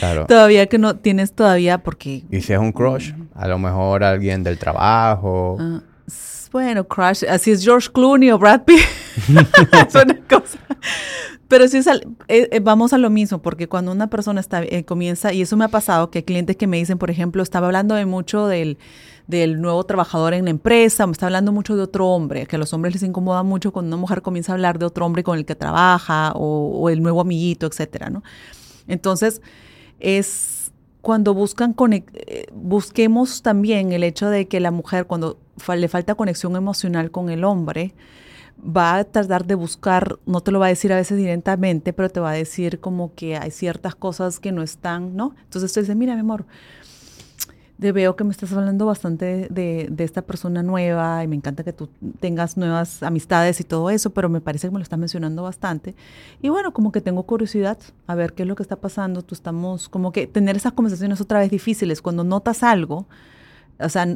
[0.00, 0.26] Claro.
[0.26, 2.24] todavía que no tienes todavía porque...
[2.28, 5.58] Y si es un crush, a lo mejor alguien del trabajo.
[5.60, 5.80] Ah,
[6.50, 8.80] bueno, crush, así es George Clooney o Brad Pitt.
[9.88, 10.58] es una cosa.
[11.46, 11.78] Pero sí,
[12.28, 15.56] eh, eh, vamos a lo mismo, porque cuando una persona está, eh, comienza, y eso
[15.56, 18.46] me ha pasado, que hay clientes que me dicen, por ejemplo, estaba hablando de mucho
[18.46, 18.78] del,
[19.30, 22.58] del nuevo trabajador en la empresa, me está hablando mucho de otro hombre, que a
[22.58, 25.38] los hombres les incomoda mucho cuando una mujer comienza a hablar de otro hombre con
[25.38, 28.22] el que trabaja o, el nuevo amiguito, etcétera, ¿no?
[28.88, 29.40] Entonces,
[30.00, 35.38] es cuando buscan, eh, busquemos también el hecho de que la mujer, cuando
[35.74, 37.94] le falta conexión emocional con el hombre,
[38.60, 42.10] va a tratar de buscar, no te lo va a decir a veces directamente, pero
[42.10, 45.34] te va a decir como que hay ciertas cosas que no están, ¿no?
[45.44, 46.46] Entonces tú dices, mira, mi amor,
[47.80, 51.64] de veo que me estás hablando bastante de, de, esta persona nueva y me encanta
[51.64, 51.88] que tú
[52.20, 55.94] tengas nuevas amistades y todo eso, pero me parece que me lo estás mencionando bastante.
[56.42, 59.22] Y bueno, como que tengo curiosidad a ver qué es lo que está pasando.
[59.22, 62.02] Tú estamos, como que tener esas conversaciones otra vez difíciles.
[62.02, 63.06] Cuando notas algo,
[63.78, 64.06] o sea,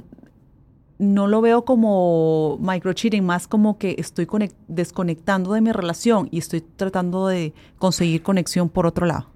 [0.98, 4.28] no lo veo como microcheating, más como que estoy
[4.68, 9.33] desconectando de mi relación y estoy tratando de conseguir conexión por otro lado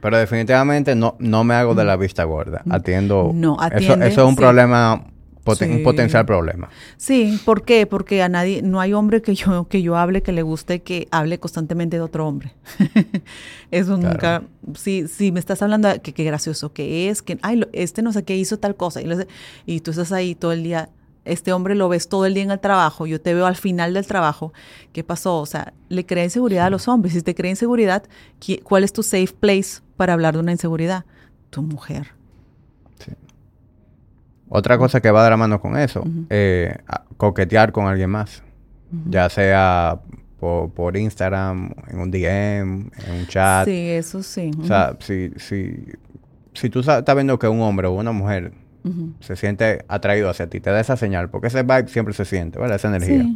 [0.00, 2.62] pero definitivamente no, no me hago de la vista gorda.
[2.68, 3.30] Atiendo.
[3.34, 5.04] No, Eso, es un problema
[5.46, 6.68] un potencial problema.
[6.96, 7.86] Sí, ¿por qué?
[7.86, 11.08] Porque a nadie, no hay hombre que yo, que yo hable que le guste que
[11.10, 12.52] hable constantemente de otro hombre.
[13.70, 14.42] Eso nunca,
[14.74, 18.12] si, si me estás hablando de que qué gracioso que es, que, ay, este no
[18.12, 19.08] sé qué hizo tal cosa, y,
[19.66, 20.88] y tú estás ahí todo el día,
[21.26, 23.94] este hombre lo ves todo el día en el trabajo, yo te veo al final
[23.94, 24.52] del trabajo,
[24.92, 25.38] ¿qué pasó?
[25.38, 27.12] O sea, le crea inseguridad a los hombres.
[27.12, 28.04] Si te crea inseguridad,
[28.62, 31.04] ¿cuál es tu safe place para hablar de una inseguridad?
[31.50, 32.08] Tu mujer.
[32.98, 33.12] Sí.
[34.48, 36.78] Otra cosa que va de la mano con eso, eh,
[37.16, 38.42] coquetear con alguien más.
[39.08, 40.00] Ya sea
[40.38, 43.66] por, Instagram, en un DM, en un chat.
[43.66, 44.50] Sí, eso sí.
[44.62, 45.76] O sea, si, si,
[46.54, 48.52] si tú estás viendo que un hombre o una mujer
[49.20, 52.58] se siente atraído hacia ti, te da esa señal, porque ese vibe siempre se siente,
[52.58, 52.76] ¿verdad?
[52.76, 53.26] Esa energía.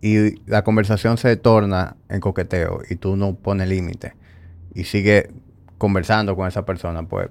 [0.00, 4.14] Y la conversación se torna en coqueteo y tú no pones límite
[4.74, 5.28] y sigues
[5.78, 7.28] conversando con esa persona, pues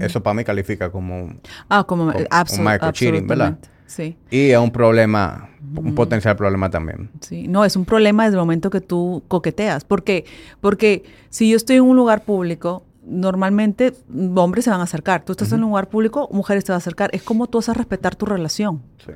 [0.00, 3.58] eso para mí califica como un, ah, como, un micro-cheating, ¿verdad?
[3.86, 4.16] Sí.
[4.30, 7.10] Y es un problema, un potencial problema también.
[7.20, 9.84] Sí, no, es un problema desde el momento que tú coqueteas.
[9.84, 10.24] porque
[10.60, 13.94] Porque si yo estoy en un lugar público, normalmente
[14.34, 15.24] hombres se van a acercar.
[15.24, 17.10] Tú estás en un lugar público, mujeres te van a acercar.
[17.12, 18.82] Es como tú vas a respetar tu relación.
[19.04, 19.12] Sí.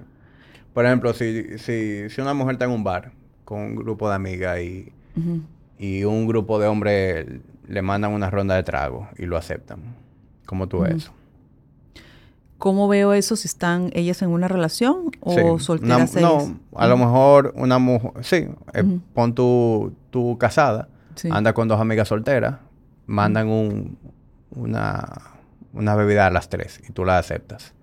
[0.72, 3.12] Por ejemplo, si, si, si una mujer está en un bar
[3.44, 4.92] con un grupo de amigas y,
[5.78, 7.26] y un grupo de hombres
[7.66, 9.80] le mandan una ronda de trago y lo aceptan
[10.46, 11.12] ¿Cómo tú ves eso?
[12.58, 17.52] ¿Cómo veo eso si están ellas en una relación o solteras No, a lo mejor
[17.56, 20.88] una mujer, sí, eh, pon tu, tu casada,
[21.30, 22.58] anda con dos amigas solteras,
[23.10, 23.98] mandan un,
[24.50, 25.04] una,
[25.72, 27.74] una bebida a las tres y tú la aceptas.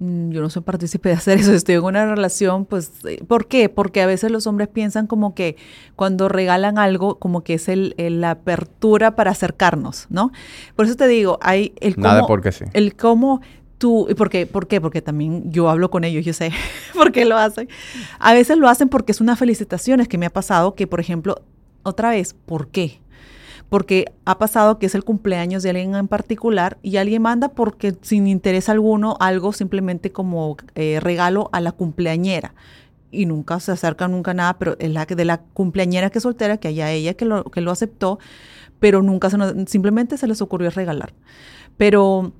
[0.00, 3.46] Mm, yo no soy partícipe de hacer eso, estoy en una relación, pues, eh, ¿por
[3.46, 3.68] qué?
[3.68, 5.56] Porque a veces los hombres piensan como que
[5.94, 10.32] cuando regalan algo, como que es el, la apertura para acercarnos, ¿no?
[10.74, 12.08] Por eso te digo, hay el cómo...
[12.08, 12.64] Nada porque sí.
[12.72, 13.40] El cómo
[13.78, 14.46] tú, ¿y por qué?
[14.46, 14.80] ¿Por qué?
[14.80, 16.50] Porque también yo hablo con ellos, yo sé
[16.94, 17.68] por qué lo hacen.
[18.18, 20.98] A veces lo hacen porque es una felicitación, es que me ha pasado que, por
[20.98, 21.40] ejemplo,
[21.84, 23.00] otra vez, ¿por qué?
[23.68, 27.94] Porque ha pasado que es el cumpleaños de alguien en particular y alguien manda porque
[28.00, 32.54] sin interés alguno algo simplemente como eh, regalo a la cumpleañera
[33.10, 36.58] y nunca se acerca nunca nada, pero es la de la cumpleañera que es soltera,
[36.58, 38.18] que haya ella que lo, que lo aceptó,
[38.80, 41.14] pero nunca se simplemente se les ocurrió regalar.
[41.76, 42.32] Pero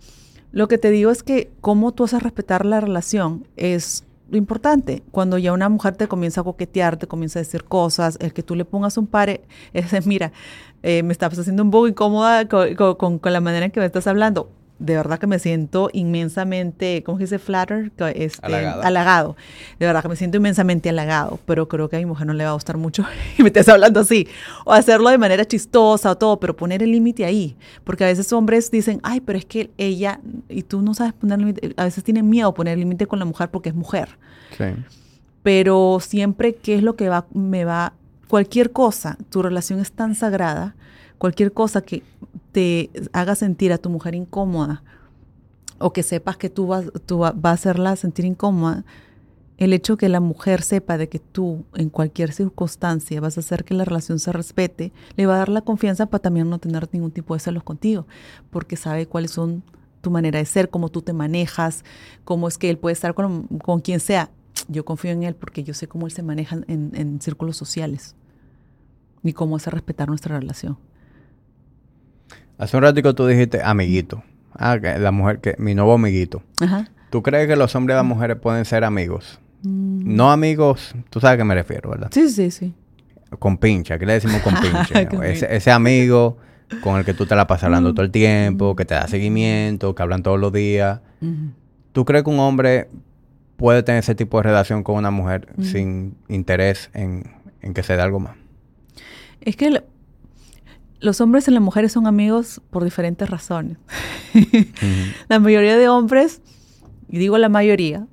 [0.52, 5.02] lo que te digo es que cómo tú haces respetar la relación es lo importante.
[5.10, 8.42] Cuando ya una mujer te comienza a coquetear, te comienza a decir cosas, el que
[8.42, 10.32] tú le pongas un pare, es, mira,
[10.82, 14.50] eh, me estás haciendo un poco incómoda con, la manera en que me estás hablando.
[14.78, 17.40] De verdad que me siento inmensamente, ¿cómo se dice?
[17.40, 19.36] Flatter, este, halagado.
[19.80, 22.44] De verdad que me siento inmensamente halagado, pero creo que a mi mujer no le
[22.44, 23.04] va a gustar mucho
[23.38, 24.28] y me estés hablando así.
[24.64, 27.56] O hacerlo de manera chistosa o todo, pero poner el límite ahí.
[27.82, 31.40] Porque a veces hombres dicen, ay, pero es que ella, y tú no sabes poner
[31.40, 34.10] límite, a veces tienen miedo poner límite con la mujer porque es mujer.
[34.56, 34.64] Sí.
[35.42, 37.94] Pero siempre, ¿qué es lo que va, me va
[38.28, 40.76] cualquier cosa, tu relación es tan sagrada,
[41.18, 42.02] cualquier cosa que
[42.52, 44.82] te haga sentir a tu mujer incómoda
[45.78, 48.84] o que sepas que tú vas, tú a hacerla sentir incómoda,
[49.56, 53.64] el hecho que la mujer sepa de que tú en cualquier circunstancia vas a hacer
[53.64, 56.88] que la relación se respete, le va a dar la confianza para también no tener
[56.92, 58.06] ningún tipo de celos contigo,
[58.50, 59.64] porque sabe cuáles son
[60.00, 61.84] tu manera de ser, cómo tú te manejas,
[62.24, 64.30] cómo es que él puede estar con, con quien sea.
[64.68, 68.14] Yo confío en él porque yo sé cómo él se maneja en, en círculos sociales
[69.22, 70.78] y cómo hacer respetar nuestra relación.
[72.58, 74.22] Hace un ratico tú dijiste amiguito.
[74.52, 76.42] Ah, que la mujer, que mi nuevo amiguito.
[76.60, 76.88] Ajá.
[77.10, 79.40] ¿Tú crees que los hombres y las mujeres pueden ser amigos?
[79.62, 80.16] Mm.
[80.16, 82.08] No amigos, tú sabes a qué me refiero, ¿verdad?
[82.12, 82.74] Sí, sí, sí.
[83.38, 85.02] Con pincha, ¿qué le decimos con pincha?
[85.24, 86.38] ese, amigo
[86.82, 87.94] con el que tú te la pasas hablando mm.
[87.94, 91.00] todo el tiempo, que te da seguimiento, que hablan todos los días.
[91.92, 92.88] ¿Tú crees que un hombre
[93.56, 97.96] puede tener ese tipo de relación con una mujer sin interés en, en que se
[97.96, 98.36] dé algo más?
[99.48, 99.82] Es que
[101.00, 103.78] los hombres y las mujeres son amigos por diferentes razones.
[105.28, 106.42] La mayoría de hombres,
[107.08, 108.06] y digo la mayoría,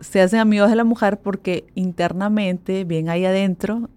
[0.00, 3.88] se hacen amigos de la mujer porque internamente, bien ahí adentro,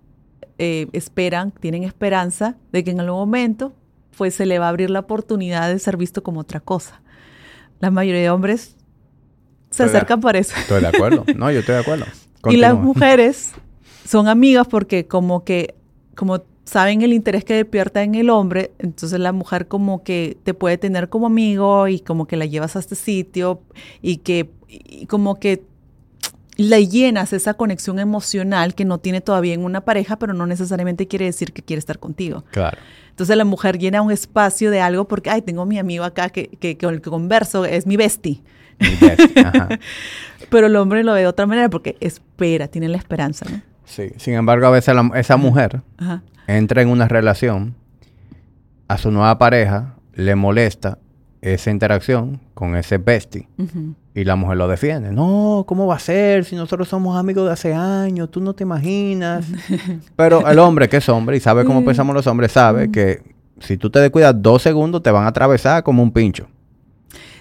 [0.57, 3.73] eh, esperan, tienen esperanza de que en algún momento
[4.17, 7.01] pues se le va a abrir la oportunidad de ser visto como otra cosa.
[7.81, 8.77] La mayoría de hombres
[9.69, 10.55] se acercan por eso.
[10.57, 11.25] Estoy de acuerdo.
[11.35, 12.05] No, yo estoy de acuerdo.
[12.49, 13.51] Y las mujeres
[14.05, 15.75] son amigas porque como que,
[16.15, 16.39] como
[16.69, 20.77] saben el interés que despierta en el hombre, entonces la mujer como que te puede
[20.77, 23.61] tener como amigo y como que la llevas a este sitio
[24.01, 24.49] y que
[25.07, 25.63] como que
[26.57, 31.07] le llenas esa conexión emocional que no tiene todavía en una pareja, pero no necesariamente
[31.07, 32.43] quiere decir que quiere estar contigo.
[32.51, 32.77] Claro.
[33.09, 36.49] Entonces la mujer llena un espacio de algo porque, ay, tengo mi amigo acá que,
[36.59, 38.41] que con el que converso, es mi bestie.
[38.79, 39.69] Mi bestie, ajá.
[40.49, 43.61] Pero el hombre lo ve de otra manera porque espera, tiene la esperanza, ¿no?
[43.85, 44.09] Sí.
[44.17, 46.21] Sin embargo, a veces la- esa mujer Ajá.
[46.57, 47.75] Entra en una relación,
[48.87, 50.97] a su nueva pareja le molesta
[51.41, 53.47] esa interacción con ese bestie
[54.13, 55.11] y la mujer lo defiende.
[55.11, 58.29] No, ¿cómo va a ser si nosotros somos amigos de hace años?
[58.31, 59.45] Tú no te imaginas.
[60.15, 63.21] Pero el hombre que es hombre y sabe cómo pensamos los hombres sabe que
[63.59, 66.47] si tú te descuidas dos segundos te van a atravesar como un pincho.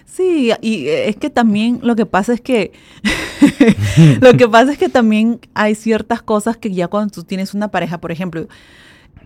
[0.04, 2.72] Sí, y eh, es que también lo que pasa es que
[4.20, 7.68] lo que pasa es que también hay ciertas cosas que ya cuando tú tienes una
[7.68, 8.46] pareja, por ejemplo,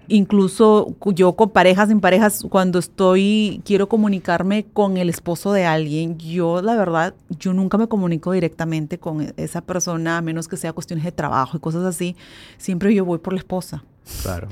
[0.08, 6.18] incluso yo con parejas, sin parejas, cuando estoy, quiero comunicarme con el esposo de alguien,
[6.18, 10.56] yo la verdad, yo nunca me comunico directamente con e- esa persona, a menos que
[10.56, 12.16] sea cuestiones de trabajo y cosas así.
[12.58, 13.84] Siempre yo voy por la esposa.
[14.22, 14.48] Claro.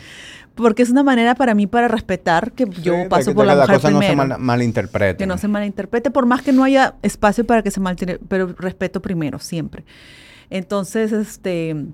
[0.55, 3.90] Porque es una manera para mí para respetar que yo paso por la mujer cosa
[3.90, 5.16] no se mal- malinterprete.
[5.16, 8.47] Que no se malinterprete, por más que no haya espacio para que se malinterprete, pero
[8.59, 9.85] respeto primero, siempre.
[10.51, 11.86] Entonces, este,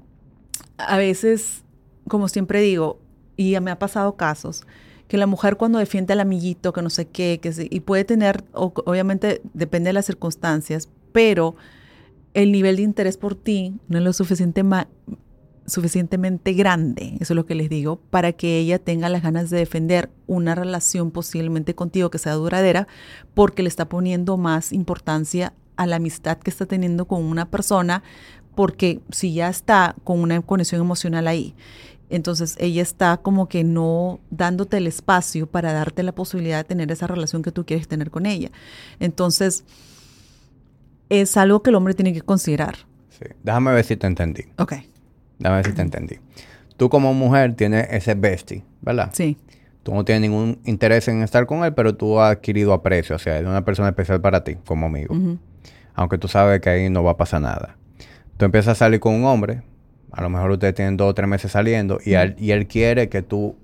[0.78, 1.62] a veces,
[2.09, 2.99] como siempre digo,
[3.37, 4.67] y me ha pasado casos,
[5.09, 8.05] que la mujer cuando defiende al amiguito, que no sé qué, que se- y puede
[8.05, 11.55] tener, obviamente depende de las circunstancias, pero
[12.35, 14.63] el nivel de interés por ti no es lo suficiente
[15.67, 19.59] suficientemente grande, eso es lo que les digo, para que ella tenga las ganas de
[19.59, 22.87] defender una relación posiblemente contigo que sea duradera,
[23.35, 28.05] porque le está poniendo más importancia a la amistad que está teniendo con una persona,
[28.55, 31.55] porque si ya está con una conexión emocional ahí,
[32.11, 36.91] entonces ella está como que no dándote el espacio para darte la posibilidad de tener
[36.93, 38.51] esa relación que tú quieres tener con ella.
[39.01, 39.65] Entonces,
[41.09, 42.77] es algo que el hombre tiene que considerar.
[43.11, 43.27] Sí.
[43.43, 44.45] Déjame ver si te entendí.
[44.59, 44.74] Ok,
[45.39, 46.16] Déjame ver si te entendí.
[46.77, 49.11] Tú como mujer tienes ese bestie, ¿verdad?
[49.12, 49.37] sí.
[49.83, 53.39] Tú no tienes ningún interés en estar con él, pero tú has adquirido aprecio hacia
[53.39, 53.45] él.
[53.45, 55.15] Es una persona especial para ti, como amigo.
[55.95, 57.77] Aunque tú sabes que ahí no va a pasar nada.
[58.37, 59.62] Tú empiezas a salir con un hombre.
[60.17, 61.99] A lo mejor ustedes tienen dos o tres meses saliendo.
[62.03, 63.55] Y, él, y él quiere que tú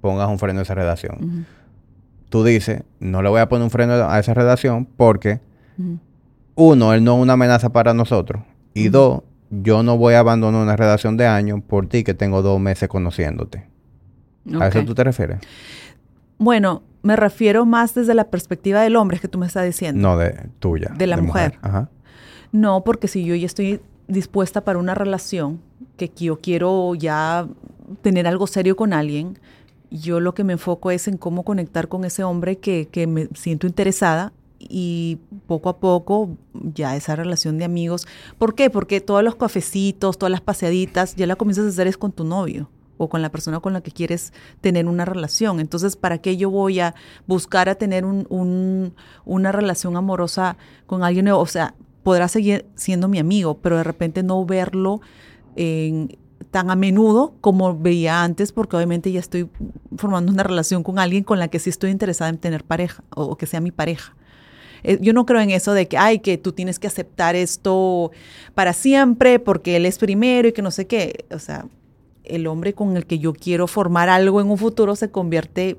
[0.00, 1.16] pongas un freno a esa relación.
[1.20, 1.44] Ujú.
[2.30, 5.40] Tú dices, no le voy a poner un freno a esa relación porque,
[6.54, 8.42] uno, él no es una amenaza para nosotros.
[8.72, 12.40] Y dos, yo no voy a abandonar una relación de años por ti que tengo
[12.40, 13.66] dos meses conociéndote.
[14.58, 15.38] ¿A eso tú te refieres?
[16.38, 20.00] Bueno, me refiero más desde la perspectiva del hombre que tú me estás diciendo.
[20.00, 20.92] No, de tuya.
[20.96, 21.58] De la mujer.
[21.60, 21.90] Ajá.
[22.52, 25.60] No, porque si yo ya estoy dispuesta para una relación,
[25.96, 27.46] que yo quiero ya
[28.02, 29.38] tener algo serio con alguien,
[29.90, 33.28] yo lo que me enfoco es en cómo conectar con ese hombre que, que me
[33.34, 36.30] siento interesada y poco a poco
[36.74, 38.06] ya esa relación de amigos.
[38.38, 38.70] ¿Por qué?
[38.70, 42.24] Porque todos los cafecitos, todas las paseaditas, ya la comienzas a hacer es con tu
[42.24, 45.60] novio o con la persona con la que quieres tener una relación.
[45.60, 46.94] Entonces, ¿para qué yo voy a
[47.26, 48.94] buscar a tener un- un-
[49.24, 50.56] una relación amorosa
[50.86, 51.28] con alguien?
[51.28, 55.00] O sea, podrá seguir siendo mi amigo, pero de repente no verlo
[55.56, 56.16] en-
[56.50, 59.48] tan a menudo como veía antes, porque obviamente ya estoy
[59.96, 63.36] formando una relación con alguien con la que sí estoy interesada en tener pareja o,
[63.36, 64.14] que sea mi pareja.
[64.84, 68.12] Eh, Yo no creo en eso de que, ay, que tú tienes que aceptar esto
[68.54, 71.24] para siempre porque él es primero y que no sé qué.
[71.32, 71.66] O sea,
[72.22, 75.76] el hombre con el que yo quiero formar algo en un futuro se convierte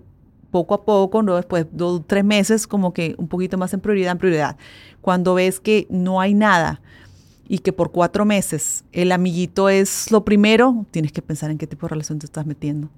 [0.51, 1.35] poco a poco, ¿no?
[1.35, 4.57] después de dos, tres meses, como que un poquito más en prioridad, en prioridad.
[5.01, 6.81] Cuando ves que no hay nada
[7.47, 11.67] y que por cuatro meses el amiguito es lo primero, tienes que pensar en qué
[11.67, 12.89] tipo de relación te estás metiendo.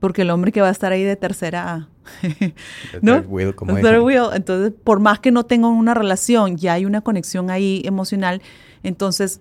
[0.00, 1.88] Porque el hombre que va a estar ahí de tercera,
[3.02, 3.18] ¿no?
[3.18, 4.30] Wheel, como wheel.
[4.34, 8.40] Entonces, por más que no tengan una relación, ya hay una conexión ahí emocional.
[8.82, 9.40] Entonces,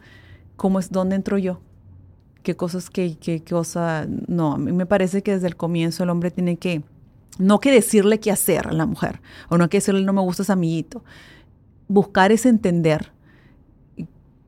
[0.57, 1.61] ¿cómo es dónde entro yo?
[2.43, 4.05] ¿Qué cosas, qué, qué cosa?
[4.27, 6.83] No, a mí me parece que desde el comienzo el hombre tiene que,
[7.37, 10.43] no que decirle qué hacer a la mujer, o no que decirle no me gusta
[10.43, 11.03] ese amiguito.
[11.89, 13.11] Buscar es entender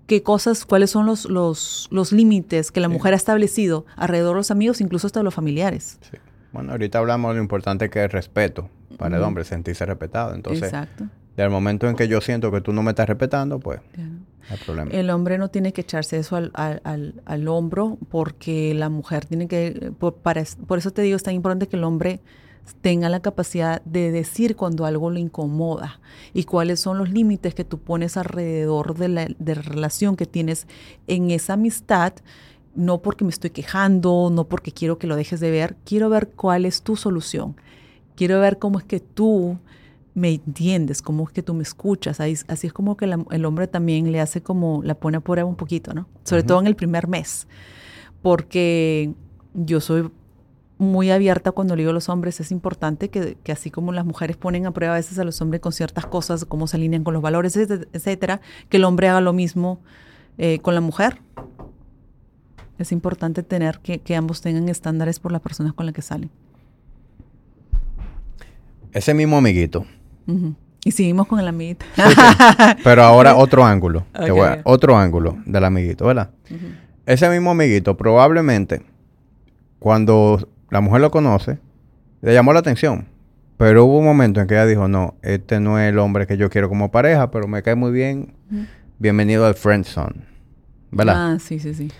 [0.07, 2.93] qué cosas, cuáles son los, los, los límites que la Sí.
[2.93, 5.97] mujer ha establecido alrededor de los amigos, incluso hasta de los familiares.
[6.09, 6.17] Sí.
[6.53, 10.33] Bueno, ahorita hablamos de lo importante que es respeto para el hombre, sentirse respetado.
[10.35, 11.05] Entonces, Exacto.
[11.37, 14.09] del momento en que yo siento que tú no me estás respetando, pues, Claro.
[14.11, 14.91] no hay problema.
[14.91, 19.25] El hombre no tiene que echarse eso al, al- al- al hombro porque la mujer
[19.25, 22.19] tiene que, por, para por eso te digo, es tan importante que el hombre
[22.81, 25.99] tenga la capacidad de decir cuando algo le incomoda
[26.33, 30.25] y cuáles son los límites que tú pones alrededor de la, de la relación que
[30.25, 30.67] tienes
[31.07, 32.13] en esa amistad,
[32.75, 36.29] no porque me estoy quejando, no porque quiero que lo dejes de ver, quiero ver
[36.35, 37.55] cuál es tu solución,
[38.15, 39.57] quiero ver cómo es que tú
[40.13, 42.19] me entiendes, cómo es que tú me escuchas.
[42.19, 45.21] Ahí- así es como que la- el hombre también le hace como, la pone a
[45.21, 46.07] prueba un poquito, ¿no?
[46.23, 47.47] Sobre todo en el primer mes,
[48.21, 49.13] porque
[49.53, 50.09] yo soy
[50.81, 54.03] muy abierta cuando le digo a los hombres, es importante que, que, así como las
[54.03, 57.03] mujeres ponen a prueba a veces a los hombres con ciertas cosas, cómo se alinean
[57.03, 59.79] con los valores, etcétera, que el hombre haga lo mismo
[60.39, 61.21] eh, con la mujer.
[62.79, 66.31] Es importante tener que, que ambos tengan estándares por las personas con las que salen.
[68.91, 69.85] Ese mismo amiguito.
[70.83, 71.85] Y seguimos con el amiguito.
[72.83, 74.05] Pero ahora otro ángulo.
[74.63, 76.31] otro ángulo del amiguito, ¿verdad?
[77.05, 78.81] Ese mismo amiguito probablemente
[79.77, 81.59] cuando la mujer lo conoce,
[82.21, 83.05] le llamó la atención.
[83.57, 86.37] Pero hubo un momento en que ella dijo, no, este no es el hombre que
[86.37, 88.33] yo quiero como pareja, pero me cae muy bien.
[88.97, 90.25] Bienvenido al friendzone.
[90.89, 91.33] ¿Verdad?
[91.33, 91.91] Ah, sí, sí, sí.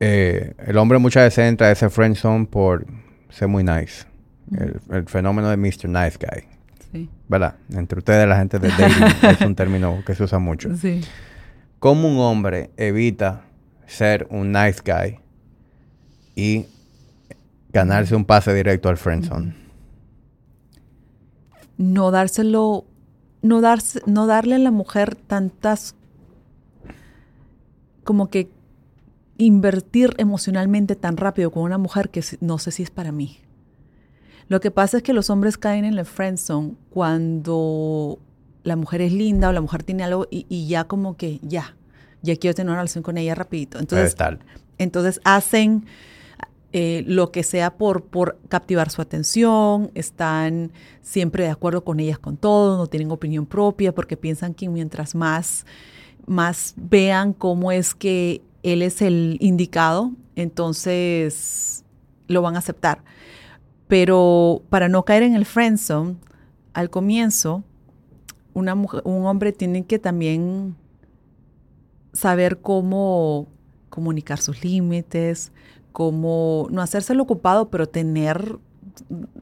[0.00, 2.84] Eh, el hombre muchas veces entra a ese friendzone por
[3.30, 4.04] ser muy nice.
[4.90, 5.88] el, fenómeno de Mr.
[5.88, 6.44] Nice Guy.
[6.92, 7.08] Sí.
[7.28, 7.54] ¿Verdad?
[7.72, 10.76] Entre ustedes la gente de dating es un término que se usa mucho.
[10.76, 11.00] Sí.
[11.78, 13.44] ¿Cómo un hombre evita
[13.86, 15.20] ser un nice guy
[16.34, 16.66] y
[17.76, 19.54] ganarse un pase directo al friendzone?
[21.76, 22.86] No dárselo,
[23.42, 25.94] no darse, no darle a la mujer tantas
[28.02, 28.48] como que
[29.36, 33.38] invertir emocionalmente tan rápido con una mujer que no sé si es para mí.
[34.48, 38.18] Lo que pasa es que los hombres caen en el friendzone cuando
[38.62, 41.76] la mujer es linda o la mujer tiene algo y, ya como que ya,
[42.22, 43.78] ya quiero tener una relación con ella rapidito.
[43.78, 44.16] Entonces,
[44.78, 45.84] entonces hacen
[46.72, 52.18] eh, lo que sea por, por captivar su atención, están siempre de acuerdo con ellas
[52.18, 55.64] con todo, no tienen opinión propia porque piensan que mientras más,
[56.26, 61.84] más vean cómo es que él es el indicado, entonces
[62.26, 63.02] lo van a aceptar.
[63.88, 66.16] Pero para no caer en el friendzone,
[66.74, 67.62] al comienzo,
[68.52, 70.74] una mujer, un hombre tiene que también
[72.12, 73.46] saber cómo
[73.88, 75.52] comunicar sus límites,
[75.96, 78.58] como no hacérselo ocupado, pero tener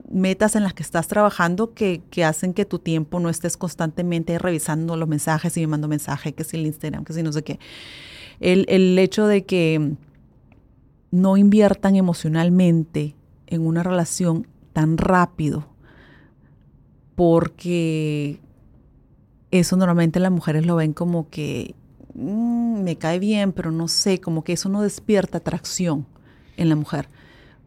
[0.09, 4.97] metas en las que estás trabajando que, hacen que tu tiempo no estés constantemente revisando
[4.97, 7.59] los mensajes y me mando mensaje, que si el Instagram, que si no sé qué.
[8.39, 9.97] El, el hecho de que
[11.11, 13.17] no inviertan emocionalmente
[13.49, 15.67] en una relación tan rápido,
[17.17, 18.39] porque
[19.51, 21.75] eso normalmente las mujeres lo ven como que
[22.15, 26.07] mm, me cae bien, pero no sé, como que eso no despierta atracción
[26.57, 27.09] en la mujer.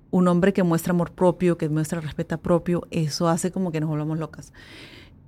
[0.10, 3.90] Un hombre que muestra amor propio, que muestra respeto propio, eso hace como que nos
[3.90, 4.54] volvamos locas.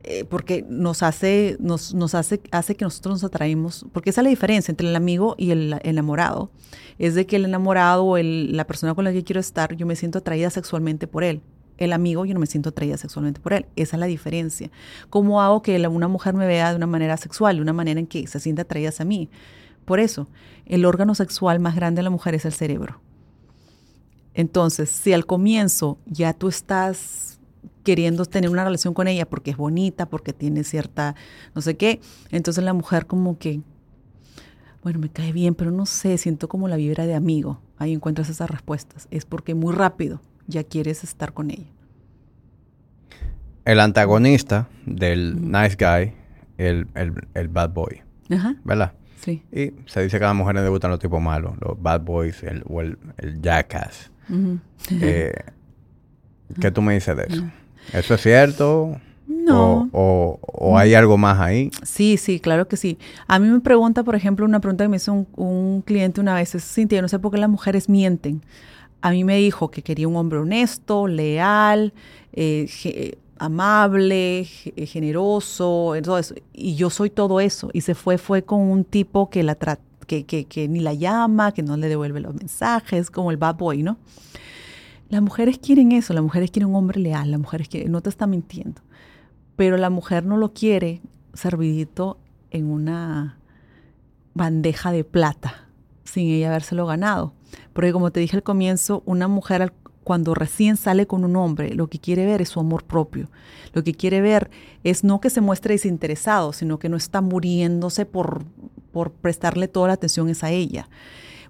[0.03, 4.23] Eh, porque nos hace, nos, nos, hace, hace que nosotros nos atraemos, porque esa es
[4.23, 6.52] la diferencia entre el amigo y el, enamorado,
[6.99, 9.98] es de que el enamorado o la persona con la que quiero estar, yo me
[9.98, 11.41] siento atraída sexualmente por él.
[11.77, 13.65] El amigo, yo no me siento atraída sexualmente por él.
[13.76, 14.69] Esa es la diferencia.
[15.10, 18.07] ¿Cómo hago que una mujer me vea de una manera sexual, de una manera en
[18.07, 19.30] que se sienta atraída a mí?
[19.86, 20.27] Por eso,
[20.65, 23.02] el órgano sexual más grande de la mujer es el cerebro.
[24.39, 27.41] Entonces, si al comienzo ya tú estás
[27.83, 31.13] queriendo tener una relación con ella porque es bonita, porque tiene cierta,
[31.53, 31.99] no sé qué,
[32.31, 33.59] entonces la mujer como que,
[34.81, 37.59] bueno, me cae bien, pero no sé, siento como la vibra de amigo.
[37.77, 39.09] Ahí encuentras esas respuestas.
[39.11, 41.67] Es porque muy rápido ya quieres estar con ella.
[43.65, 46.13] El antagonista del nice guy,
[46.57, 46.85] el,
[47.49, 48.03] bad boy.
[48.29, 48.55] Ajá.
[48.63, 48.93] ¿Verdad?
[49.19, 49.43] Sí.
[49.51, 52.41] Y se dice que a las mujeres les gustan los tipos malos, los bad boys
[52.43, 54.11] el, o el, el jackass.
[54.91, 55.34] Eh,
[56.60, 57.43] ¿Qué tú me dices de eso?
[57.93, 58.99] ¿Eso es cierto?
[59.27, 59.89] No.
[59.91, 61.72] O, hay algo más ahí?
[61.84, 62.97] Sí, sí, claro que sí.
[63.27, 66.56] A mí me pregunta, por ejemplo, una pregunta que me hizo un, cliente una vez,
[66.56, 68.41] es, Cintia, no sé por qué las mujeres mienten.
[69.01, 71.93] A mí me dijo que quería un hombre honesto, leal,
[72.34, 74.45] eh, amable,
[74.88, 76.35] generoso, todo eso.
[76.53, 77.69] Y yo soy todo eso.
[77.73, 81.64] Y se fue, fue con un tipo que la trata que, ni la llama, que
[81.64, 83.98] no le devuelve los mensajes, como el bad boy, ¿no?
[85.10, 88.10] Las mujeres quieren eso, las mujeres quieren un hombre leal, las mujeres quieren, no te
[88.10, 88.81] está mintiendo,
[89.56, 91.02] pero la mujer no lo quiere
[91.34, 92.19] servidito
[92.52, 93.38] en una
[94.34, 95.68] bandeja de plata,
[96.03, 97.34] sin ella habérselo ganado.
[97.73, 99.73] Porque como te dije al comienzo, una mujer
[100.03, 103.30] cuando recién sale con un hombre, lo que quiere ver es su amor propio.
[103.73, 104.49] Lo que quiere ver
[104.84, 108.44] es no que se muestre desinteresado, sino que no está muriéndose por,
[108.91, 110.89] por prestarle toda la atención es a ella.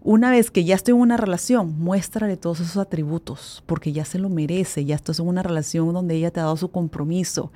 [0.02, 4.18] Una vez que ya estoy en una relación, muéstrale todos esos atributos, porque ya se
[4.18, 7.52] lo merece, ya estás en una relación donde ella te ha dado su compromiso.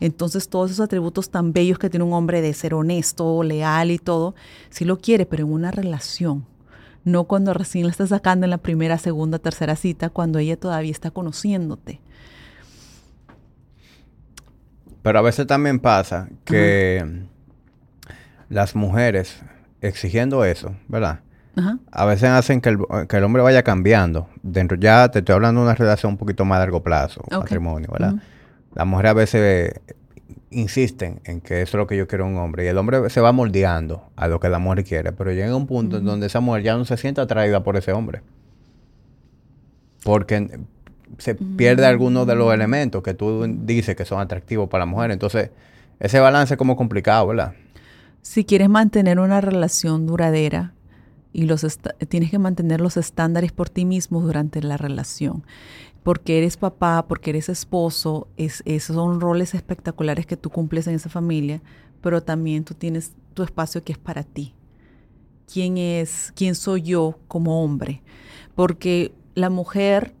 [0.00, 3.98] Entonces todos esos atributos tan bellos que tiene un hombre de ser honesto, leal y
[3.98, 4.34] todo,
[4.70, 6.46] sí lo quiere, pero en una relación.
[7.04, 10.90] No cuando recién la estás sacando en la primera, segunda, tercera cita, cuando ella todavía
[10.90, 12.00] está conociéndote.
[15.02, 17.26] Pero a veces también pasa que
[18.54, 19.42] las mujeres
[19.80, 21.20] exigiendo eso, ¿verdad?
[21.92, 24.28] a veces hacen que el, hombre vaya cambiando.
[24.42, 27.90] Dentro ya te estoy hablando de una relación un poquito más a largo plazo, matrimonio,
[27.92, 28.14] ¿verdad?
[28.74, 29.80] Las mujeres a veces
[30.50, 33.20] insisten en que eso es lo que yo quiero un hombre y el hombre se
[33.20, 36.40] va moldeando a lo que la mujer quiere, pero llega un punto en donde esa
[36.40, 38.22] mujer ya no se siente atraída por ese hombre.
[40.02, 40.58] Porque
[41.18, 45.12] se pierde alguno de los elementos que tú dices que son atractivos para la mujer.
[45.12, 45.50] Entonces,
[46.00, 47.54] ese balance es como complicado, ¿verdad?
[48.24, 50.72] Si quieres mantener una relación duradera
[51.34, 51.60] y los
[52.08, 55.44] tienes que mantener los estándares por ti mismo durante la relación.
[56.02, 60.94] Porque eres papá, porque eres esposo, es, esos son roles espectaculares que tú cumples en
[60.94, 61.60] esa familia,
[62.00, 64.54] pero también tú tienes tu espacio que es para ti.
[65.52, 68.02] ¿Quién es, quién soy yo como hombre?
[68.54, 70.14] Porque la mujer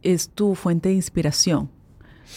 [0.00, 1.68] es tu fuente de inspiración.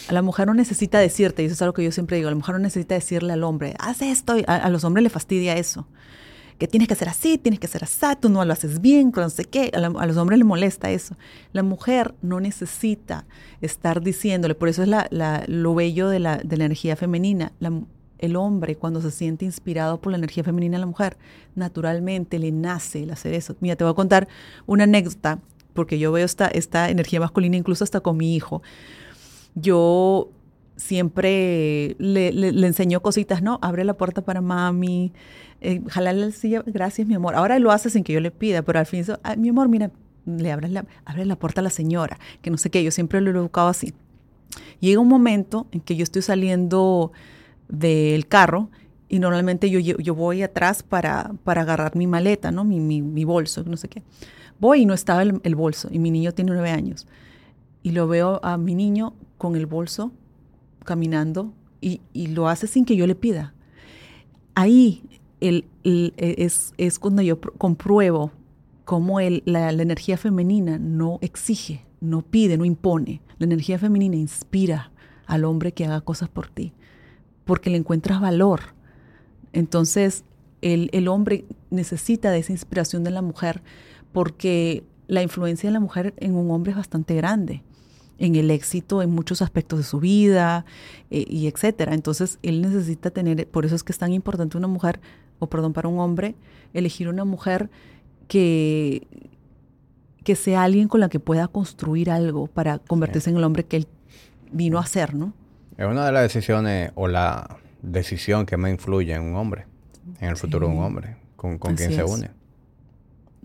[0.08, 2.30] A la mujer no necesita decirte, y eso es algo que yo siempre digo, a
[2.30, 5.86] la mujer no necesita decirle al hombre, haz esto, a, los hombres le fastidia eso.
[6.58, 9.30] Que tienes que ser así, tienes que ser así, tú no lo haces bien, no
[9.30, 9.70] sé qué.
[9.74, 11.16] A, los hombres le molesta eso.
[11.52, 13.26] La mujer no necesita
[13.60, 14.88] estar diciéndole, por eso es
[15.46, 17.52] lo bello de la, energía femenina.
[18.18, 21.16] el hombre, cuando se siente inspirado por la energía femenina de la mujer,
[21.54, 23.54] naturalmente le nace el hacer eso.
[23.60, 24.26] Mira, te voy a contar
[24.66, 25.38] una anécdota
[25.74, 28.62] porque yo veo esta, esta energía masculina incluso hasta con mi hijo.
[29.60, 30.30] Yo
[30.76, 33.58] siempre le, le, enseño cositas, ¿no?
[33.62, 35.12] Abre la puerta para mami,
[35.60, 37.34] eh, la silla, gracias mi amor.
[37.34, 39.04] Ahora lo hace sin que yo le pida, pero al fin,
[39.36, 39.90] mi amor, mira,
[40.24, 43.20] le abres la, abre la puerta a la señora, que no sé qué, yo siempre
[43.20, 43.92] lo he educado así.
[44.80, 47.12] Llega un momento en que yo estoy saliendo
[47.68, 48.70] del carro
[49.08, 52.64] y normalmente yo, yo voy atrás para, para agarrar mi maleta, ¿no?
[52.64, 54.02] Mi, mi bolso, no sé qué.
[54.60, 57.06] Voy y no estaba el, bolso y mi niño tiene nueve años.
[57.82, 60.12] Y lo veo a mi niño con el bolso
[60.84, 63.54] caminando y, lo hace sin que yo le pida.
[64.54, 65.02] Ahí
[65.40, 68.32] el, es, es, cuando yo compruebo
[68.84, 73.20] cómo el, la, la, energía femenina no exige, no pide, no impone.
[73.38, 74.90] La energía femenina inspira
[75.26, 76.72] al hombre que haga cosas por ti,
[77.44, 78.60] porque le encuentras valor.
[79.52, 80.24] Entonces,
[80.62, 83.62] el, el hombre necesita de esa inspiración de la mujer
[84.12, 87.62] porque la influencia de la mujer en un hombre es bastante grande,
[88.18, 90.64] en el éxito en muchos aspectos de su vida
[91.10, 91.94] eh, y etcétera.
[91.94, 95.00] Entonces, él necesita tener, por eso es que es tan importante una mujer,
[95.38, 96.34] o perdón, para un hombre,
[96.74, 97.70] elegir una mujer
[98.26, 99.06] que,
[100.24, 103.78] que sea alguien con la que pueda construir algo para convertirse en el hombre que
[103.78, 103.86] él
[104.52, 105.32] vino a ser, ¿no?
[105.76, 109.66] Es una de las decisiones o la decisión que me influye en un hombre,
[110.20, 112.30] en el futuro de un hombre, con, con quien se une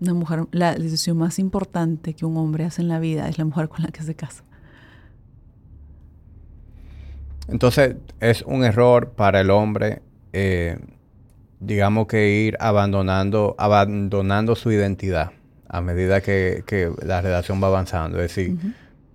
[0.00, 3.44] una mujer, la decisión más importante que un hombre hace en la vida es la
[3.44, 4.44] mujer con la que se casa.
[7.48, 10.02] Entonces es un error para el hombre,
[10.32, 10.78] eh,
[11.60, 15.32] digamos que ir abandonando, abandonando su identidad
[15.68, 18.20] a medida que, la relación va avanzando.
[18.20, 18.56] Es decir,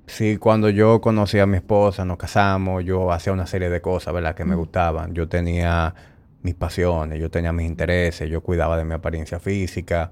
[0.08, 4.14] si cuando yo conocí a mi esposa, nos casamos, yo hacía una serie de cosas,
[4.14, 4.36] ¿verdad?
[4.36, 5.14] Que me gustaban.
[5.14, 5.94] Yo tenía
[6.42, 10.10] mis pasiones, yo tenía mis intereses, yo cuidaba de mi apariencia física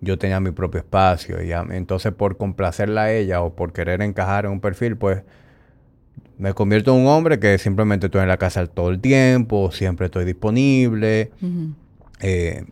[0.00, 1.42] yo tenía mi propio espacio.
[1.42, 5.22] Y entonces por complacerla a ella o por querer encajar en un perfil, pues
[6.38, 10.06] me convierto en un hombre que simplemente estoy en la casa todo el tiempo, siempre
[10.06, 11.32] estoy disponible.
[12.20, 12.64] Eh,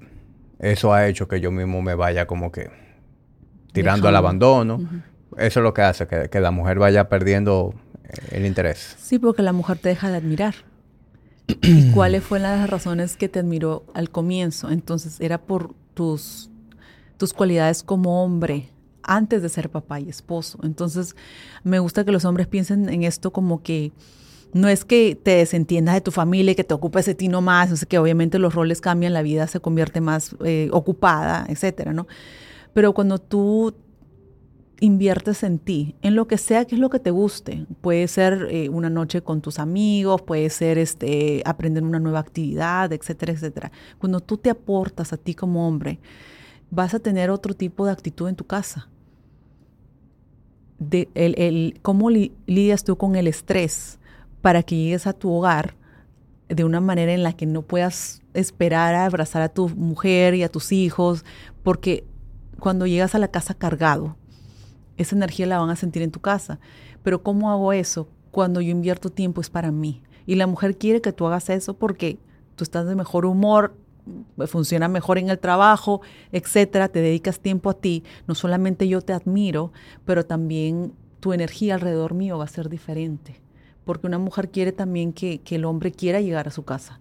[0.58, 2.70] eso ha hecho que yo mismo me vaya como que
[3.72, 4.80] tirando al abandono.
[5.36, 7.74] Eso es lo que hace que, que la mujer vaya perdiendo
[8.30, 8.96] el interés.
[8.98, 10.54] Sí, porque la mujer te deja de admirar.
[11.46, 14.70] ¿Y cuáles fueron las razones que te admiró al comienzo?
[14.70, 16.50] Entonces, era por tus
[17.16, 18.68] tus cualidades como hombre
[19.06, 20.58] antes de ser papá y esposo.
[20.62, 21.16] Entonces,
[21.64, 23.92] me gusta que los hombres piensen en esto como que
[24.52, 27.72] no es que te desentiendas de tu familia y que te ocupes de ti nomás,
[27.72, 31.92] o sea, que obviamente los roles cambian, la vida se convierte más eh, ocupada, etcétera,
[31.92, 32.06] ¿no?
[32.72, 33.74] Pero cuando tú
[34.80, 37.66] inviertes en ti, en lo que sea que es lo que te guste.
[37.80, 42.92] Puede ser eh, una noche con tus amigos, puede ser este, aprender una nueva actividad,
[42.92, 43.72] etcétera, etcétera.
[43.98, 45.98] Cuando tú te aportas a ti como hombre,
[46.70, 48.88] vas a tener otro tipo de actitud en tu casa.
[50.78, 53.98] De el, ¿Cómo lidias tú con el estrés
[54.42, 55.74] para que llegues a tu hogar
[56.48, 60.42] de una manera en la que no puedas esperar a abrazar a tu mujer y
[60.42, 61.24] a tus hijos?
[61.62, 62.04] Porque
[62.60, 64.16] cuando llegas a la casa cargado,
[64.96, 66.58] esa energía la van a sentir en tu casa.
[67.02, 68.08] Pero ¿cómo hago eso?
[68.30, 70.02] Cuando yo invierto tiempo es para mí.
[70.26, 72.18] Y la mujer quiere que tú hagas eso porque
[72.56, 73.74] tú estás de mejor humor,
[74.46, 76.00] funciona mejor en el trabajo,
[76.32, 79.72] etcétera, te dedicas tiempo a ti, no solamente yo te admiro,
[80.04, 83.40] pero también tu energía alrededor mío va a ser diferente.
[83.84, 87.00] Porque una mujer quiere también que, el hombre quiera llegar a su casa.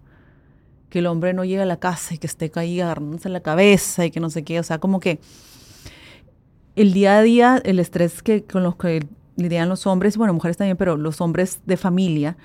[0.88, 4.06] que el hombre no llegue a la casa y que esté ahí agarrándose la cabeza
[4.06, 5.18] y que no sé qué, o sea, como que
[6.76, 9.04] el día a día, el estrés que con los que
[9.36, 12.36] lidian los hombres, bueno, mujeres también, pero los hombres de familia,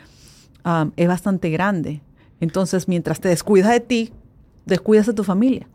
[0.66, 2.02] um, es bastante grande.
[2.40, 4.14] Entonces, mientras te descuidas de ti,
[4.66, 5.68] descuidas de tu familia.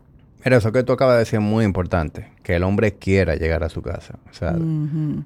[0.43, 3.63] Mira, eso que tú acabas de decir es muy importante, que el hombre quiera llegar
[3.63, 4.19] a su casa.
[4.29, 4.55] O sea,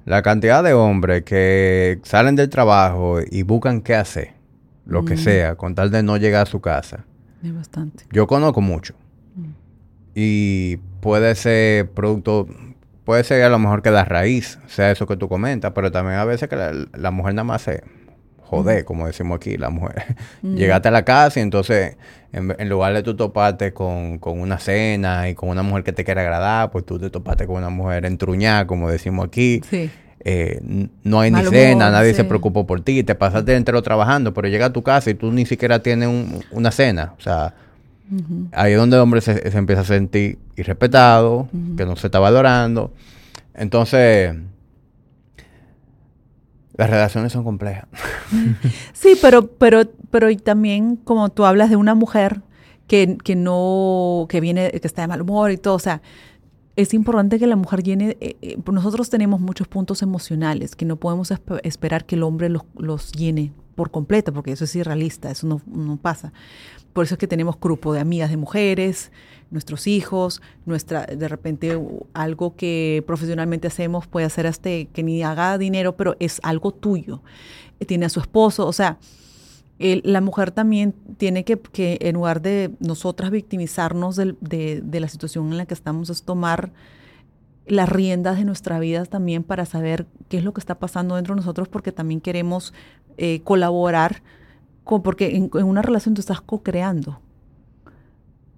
[0.04, 4.32] la cantidad de hombres que salen del trabajo y buscan qué hacer,
[4.86, 7.04] lo que sea, con tal de no llegar a su casa.
[7.42, 8.04] Es bastante.
[8.10, 8.94] Yo conozco mucho.
[10.14, 12.46] Y puede ser producto,
[13.04, 16.18] puede ser a lo mejor que la raíz sea eso que tú comentas, pero también
[16.18, 17.82] a veces que la, mujer nada más se
[18.52, 20.16] jode, como decimos aquí, la mujer.
[20.42, 21.96] Llegaste a la casa y entonces
[22.32, 26.22] en, lugar de tú toparte con, una cena y con una mujer que te quiera
[26.22, 29.60] agradar, pues tú te topaste con una mujer entruñada, como decimos aquí.
[30.24, 30.60] Eh,
[31.02, 34.66] no hay ni cena, nadie se preocupó por ti, te pasaste entero trabajando, pero llega
[34.66, 36.08] a tu casa y tú ni siquiera tienes
[36.50, 37.14] una cena.
[37.18, 37.54] O sea,
[38.52, 42.92] ahí es donde el hombre se, empieza a sentir irrespetado, que no se está valorando.
[43.54, 44.34] Entonces,
[46.74, 47.86] las relaciones son complejas.
[48.92, 52.42] Sí, pero, pero, pero también como tú hablas de una mujer
[52.86, 56.02] que, que no, que viene, que está de mal humor y todo, o sea,
[56.76, 60.96] es importante que la mujer llene, eh, eh, nosotros tenemos muchos puntos emocionales que no
[60.96, 61.32] podemos
[61.62, 65.60] esperar que el hombre los, los, llene por completo, porque eso es irrealista, eso no,
[65.66, 66.32] no, pasa.
[66.92, 69.12] Por eso es que tenemos grupo de amigas de mujeres,
[69.52, 71.80] nuestros hijos, nuestra, de repente
[72.14, 77.22] algo que profesionalmente hacemos puede hacer hasta que ni haga dinero, pero es algo tuyo.
[77.78, 78.98] Eh, tiene a su esposo, o sea,
[79.78, 85.56] la mujer también tiene que, que, en lugar de nosotras victimizarnos de, la situación en
[85.56, 86.72] la que estamos, es tomar
[87.66, 91.34] las riendas de nuestra vida también para saber qué es lo que está pasando dentro
[91.34, 92.74] de nosotros, porque también queremos
[93.16, 94.22] eh, colaborar,
[94.84, 97.20] con, porque en, una relación tú estás co-creando.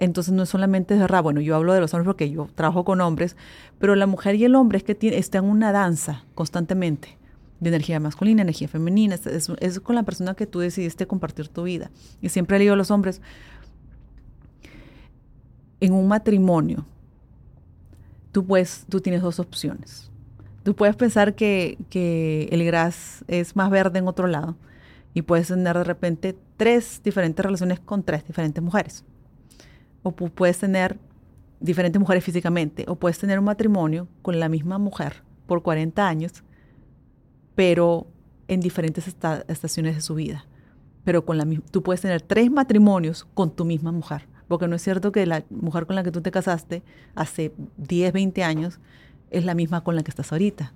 [0.05, 3.01] Entonces no es solamente de bueno, yo hablo de los hombres porque yo trabajo con
[3.01, 3.37] hombres,
[3.79, 7.17] pero la mujer y el hombre es que tiene, están en una danza constantemente
[7.61, 11.91] de energía masculina, energía femenina, es, con la persona que tú decidiste compartir tu vida.
[12.21, 13.23] Y siempre le digo a los hombres,
[15.81, 16.85] en un matrimonio,
[18.33, 20.11] tú, puedes, tú tienes dos opciones.
[20.65, 24.57] Tú puedes pensar que, que el gras es más verde en otro lado
[25.15, 29.05] y puedes tener de repente tres diferentes relaciones con tres diferentes mujeres.
[30.05, 30.97] O puedes tener
[31.59, 36.45] diferentes mujeres físicamente, o puedes tener un matrimonio con la misma mujer por 40 años
[37.55, 38.07] pero
[38.49, 40.47] en diferentes estaciones de su vida.
[41.05, 44.83] Pero con la tú puedes tener tres matrimonios con tu misma mujer, porque no es
[44.83, 46.83] cierto que la mujer con la que tú te casaste
[47.15, 48.81] hace 10, 20 años
[49.31, 50.73] es la misma con la que estás ahorita.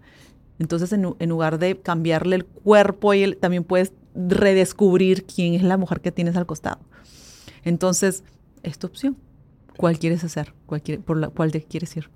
[0.58, 6.00] Entonces, en, lugar de cambiarle el cuerpo, y también puedes redescubrir quién es la mujer
[6.00, 6.80] que tienes al costado.
[7.64, 8.24] Entonces,
[8.62, 9.16] es tu opción.
[9.76, 10.54] ¿Cuál quieres hacer?
[10.66, 12.10] ¿Cuál ¿Por la cuál te quieres ir?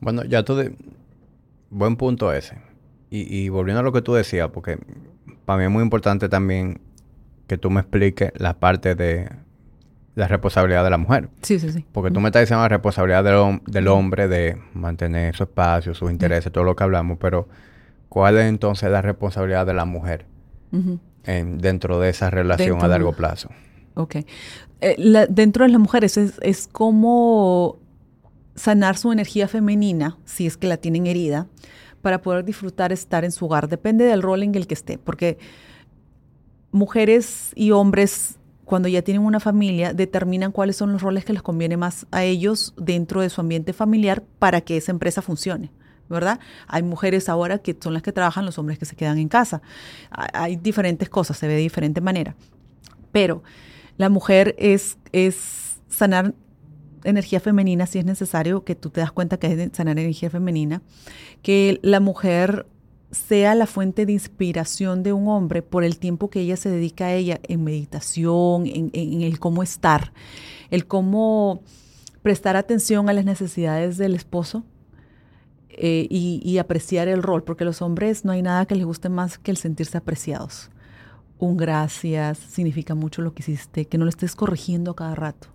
[0.00, 0.76] Bueno, ya tú de...
[1.70, 2.58] Buen punto ese.
[3.10, 4.78] Y, volviendo a lo que tú decías, porque
[5.46, 6.80] para mí es muy importante también
[7.46, 9.30] que tú me expliques la parte de
[10.14, 11.30] la responsabilidad de la mujer.
[11.42, 11.86] Sí, sí, sí.
[11.92, 13.24] Porque tú me estás diciendo la responsabilidad
[13.64, 17.48] del, hombre de mantener su espacio, sus intereses, todo lo que hablamos, pero
[18.10, 20.26] ¿cuál es entonces la responsabilidad de la mujer
[21.22, 23.48] dentro de esa relación a largo plazo?
[23.94, 24.16] Ok.
[24.80, 27.78] Eh, dentro de las mujeres es, es como
[28.54, 31.46] sanar su energía femenina, si es que la tienen herida,
[32.02, 33.68] para poder disfrutar estar en su hogar.
[33.68, 35.38] Depende del rol en el que esté, porque
[36.70, 41.42] mujeres y hombres cuando ya tienen una familia determinan cuáles son los roles que les
[41.42, 45.72] conviene más a ellos dentro de su ambiente familiar para que esa empresa funcione.
[46.08, 46.40] ¿verdad?
[46.66, 49.60] Hay mujeres ahora que son las que trabajan, los hombres que se quedan en casa.
[50.10, 52.34] Hay diferentes cosas, se ve de diferente manera.
[53.12, 53.42] Pero
[53.98, 56.34] la mujer es, es sanar
[57.04, 60.82] energía femenina si es necesario, que tú te das cuenta que es sanar energía femenina,
[61.42, 62.66] que la mujer
[63.10, 67.06] sea la fuente de inspiración de un hombre por el tiempo que ella se dedica
[67.06, 70.12] a ella en meditación, en, el cómo estar,
[70.70, 71.62] el cómo
[72.22, 74.64] prestar atención a las necesidades del esposo
[75.70, 79.08] eh, y, y, apreciar el rol, porque los hombres no hay nada que les guste
[79.08, 80.70] más que el sentirse apreciados.
[81.38, 85.48] Un gracias significa mucho lo que hiciste, que no lo estés corrigiendo a cada rato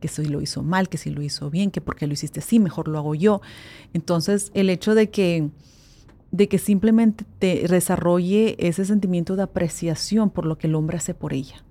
[0.00, 2.58] que si lo hizo mal, que si lo hizo bien, que porque lo hiciste así,
[2.58, 3.40] mejor lo hago yo.
[3.92, 5.50] Entonces, el hecho de que,
[6.32, 11.14] de que simplemente te desarrolle ese sentimiento de apreciación por lo que el hombre hace
[11.14, 11.62] por ella.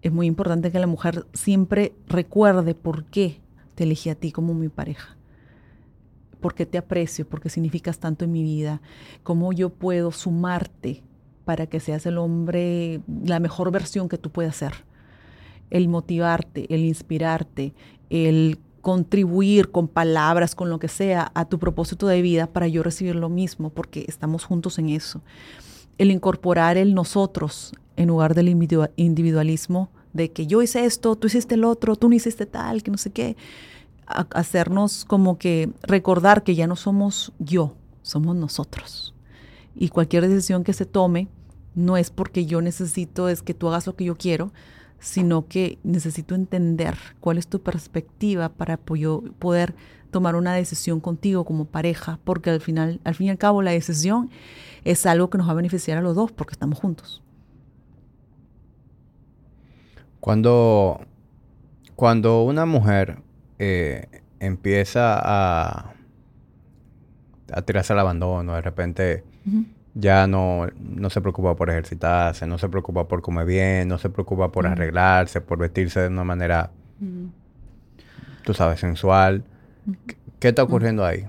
[0.00, 3.40] Es muy importante que la mujer siempre recuerde por qué
[3.74, 5.16] te elegí a ti como mi pareja.
[6.40, 8.80] Por qué te aprecio, porque significas tanto en mi vida,
[9.22, 11.02] cómo yo puedo sumarte
[11.44, 14.72] para que seas el hombre, la mejor versión que tú puedas ser
[15.72, 17.72] el motivarte, el inspirarte,
[18.10, 22.82] el contribuir con palabras, con lo que sea, a tu propósito de vida para yo
[22.82, 25.22] recibir lo mismo, porque estamos juntos en eso.
[25.96, 31.54] El incorporar el nosotros en lugar del individualismo de que yo hice esto, tú hiciste
[31.54, 33.36] el otro, tú no hiciste tal, que no sé qué.
[34.06, 39.11] hacernos como que recordar que ya no somos yo, somos nosotros.
[39.74, 41.28] Y cualquier decisión que se tome
[41.74, 44.52] no es porque yo necesito, es que tú hagas lo que yo quiero,
[44.98, 49.74] sino que necesito entender cuál es tu perspectiva para poder
[50.10, 53.72] tomar una decisión contigo como pareja, porque al final, al fin y al cabo, la
[53.72, 54.30] decisión
[54.84, 57.22] es algo que nos va a beneficiar a los dos porque estamos juntos.
[60.20, 61.00] Cuando,
[61.96, 63.22] cuando una mujer
[63.58, 65.94] eh, empieza a,
[67.52, 69.24] a tirarse al abandono, de repente
[69.94, 74.08] ya no, no se preocupa por ejercitarse, no se preocupa por comer bien, no se
[74.08, 76.70] preocupa por arreglarse, por vestirse de una manera,
[78.44, 79.44] tú sabes, sensual.
[80.38, 81.26] ¿Qué, está ocurriendo ahí?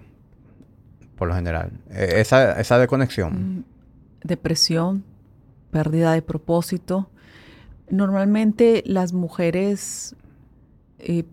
[1.17, 1.71] Por lo general.
[1.89, 3.57] E, esa, esa desconexión.
[3.57, 3.63] Mm,
[4.23, 5.03] depresión,
[5.71, 7.09] pérdida de propósito.
[7.89, 10.15] Normalmente las mujeres,
[10.99, 11.25] eh,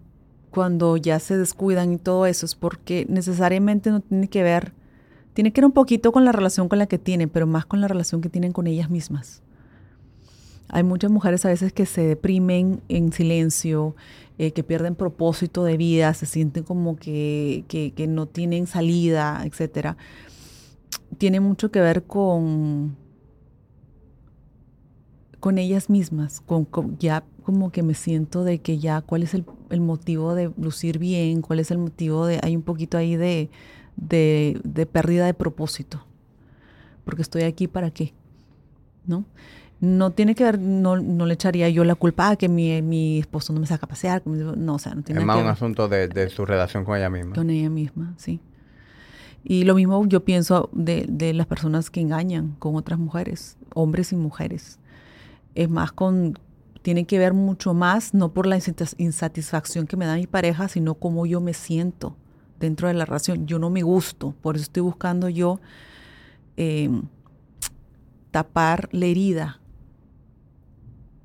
[0.51, 4.73] cuando ya se descuidan y todo eso, es porque necesariamente no tiene que ver
[5.35, 7.81] tiene que ver un poquito con la relación con la que tienen, pero más con
[7.81, 9.43] la relación que tienen con ellas mismas.
[10.69, 13.97] Hay muchas mujeres a veces que se deprimen en silencio,
[14.39, 19.97] eh, que pierden propósito de vida, se sienten como que, que, no tienen salida, etc.
[21.19, 22.97] Tiene mucho que ver con,
[25.41, 29.45] con ellas mismas, con, ya como que me siento de que ya cuál es el,
[29.71, 33.51] el motivo de lucir bien, cuál es el motivo de, hay un poquito ahí de,
[34.01, 36.05] de, pérdida de propósito.
[37.05, 38.15] Porque estoy aquí para qué,
[39.07, 39.25] ¿no?
[39.81, 43.61] No tiene que ver, no, le echaría yo la culpa a que mi, esposo no
[43.61, 44.23] me saca a pasear.
[44.27, 47.35] No, o sea, no tiene Es más un asunto de, su relación con ella misma.
[47.35, 48.41] Con ella misma, sí.
[49.43, 54.13] Y lo mismo yo pienso de, de, las personas que engañan con otras mujeres, hombres
[54.13, 54.79] y mujeres.
[55.55, 56.39] Es más con,
[56.83, 58.59] tiene que ver mucho más, no por la
[58.99, 62.17] insatisfacción que me da mi pareja, sino cómo yo me siento
[62.61, 63.47] dentro de la relación.
[63.47, 65.61] Yo no me gusto, por eso estoy buscando yo
[66.57, 67.03] em,
[68.31, 69.61] tapar la herida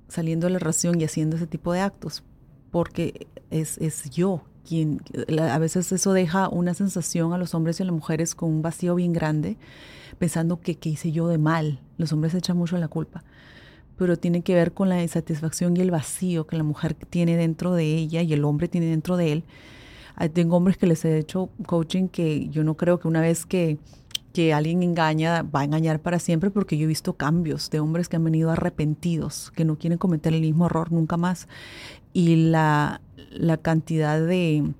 [0.07, 2.23] saliendo de la relación y haciendo ese tipo de actos,
[2.71, 5.01] porque es, es yo quien,
[5.39, 8.61] a veces eso deja una sensación a los hombres y a las mujeres con un
[8.61, 9.57] vacío bien grande,
[10.17, 11.81] pensando que, que hice yo de mal.
[11.97, 13.23] Los hombres echan mucho la culpa
[13.97, 17.73] pero tiene que ver con la insatisfacción y el vacío que la mujer tiene dentro
[17.73, 19.43] de ella y el hombre tiene dentro de él,
[20.33, 23.77] tengo hombres que les he hecho coaching que yo no creo que una vez que,
[24.33, 28.09] que alguien engaña, va a engañar para siempre, porque yo he visto cambios de hombres
[28.09, 31.47] que han venido arrepentidos, que no quieren cometer el mismo error nunca más.
[32.13, 33.01] Y la,
[33.31, 34.73] la cantidad de,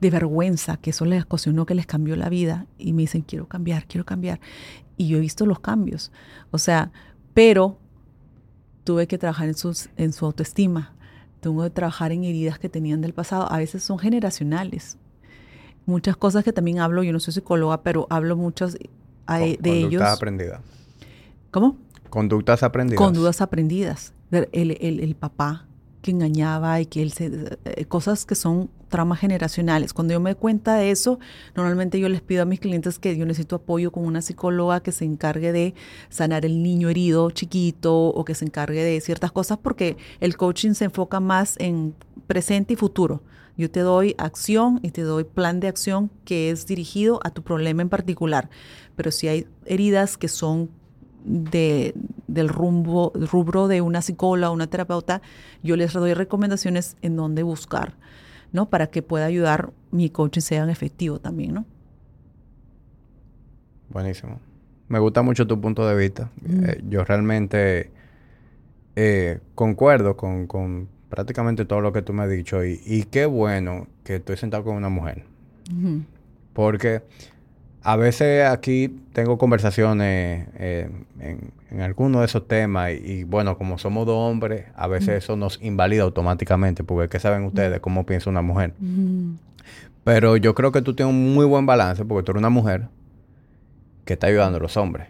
[0.00, 3.48] de vergüenza que eso les ocasionó, que les cambió la vida, y me dicen, quiero
[3.48, 4.40] cambiar, quiero cambiar.
[4.96, 6.12] Y yo he visto los cambios.
[6.50, 6.92] O sea,
[7.34, 7.78] pero
[8.84, 10.94] tuve que trabajar en, sus, en su autoestima
[11.42, 13.50] tengo que trabajar en heridas que tenían del pasado.
[13.50, 14.96] A veces son generacionales.
[15.86, 18.88] Muchas cosas que también hablo, yo no soy psicóloga, pero hablo muchas de
[19.64, 20.00] ellos.
[20.00, 20.60] Conductas aprendidas.
[21.50, 21.76] ¿Cómo?
[22.10, 22.98] Conductas aprendidas.
[22.98, 24.14] Conductas aprendidas.
[24.30, 25.66] El, el, el papá
[26.00, 27.58] que engañaba y que él se...
[27.64, 29.92] Eh, cosas que son traumas generacionales.
[29.92, 31.18] Cuando yo me cuenta de eso,
[31.56, 34.92] normalmente yo les pido a mis clientes que yo necesito apoyo con una psicóloga que
[34.92, 35.74] se encargue de
[36.10, 40.74] sanar el niño herido chiquito o que se encargue de ciertas cosas porque el coaching
[40.74, 41.96] se enfoca más en
[42.28, 43.22] presente y futuro.
[43.56, 47.42] Yo te doy acción y te doy plan de acción que es dirigido a tu
[47.42, 48.48] problema en particular.
[48.94, 50.70] Pero si hay heridas que son
[51.24, 51.94] de,
[52.26, 55.22] del rumbo, rubro de una psicóloga o una terapeuta,
[55.62, 57.94] yo les doy recomendaciones en dónde buscar,
[58.52, 58.68] ¿no?
[58.68, 61.64] Para que pueda ayudar mi coaching sea efectivo también, ¿no?
[63.90, 64.40] Buenísimo.
[64.88, 66.30] Me gusta mucho tu punto de vista.
[66.42, 66.64] Mm.
[66.64, 67.90] Eh, yo realmente
[68.96, 74.16] eh, concuerdo con, prácticamente todo lo que tú me has dicho y, qué bueno que
[74.16, 75.24] estoy sentado con una mujer.
[76.52, 77.02] Porque
[77.82, 84.06] a veces aquí tengo conversaciones eh, en, algunos de esos temas y, bueno, como somos
[84.06, 88.42] dos hombres, a veces eso nos invalida automáticamente porque ¿qué saben ustedes cómo piensa una
[88.42, 88.74] mujer?
[90.04, 92.88] Pero yo creo que tú tienes un muy buen balance porque tú eres una mujer
[94.04, 95.08] que está ayudando a los hombres.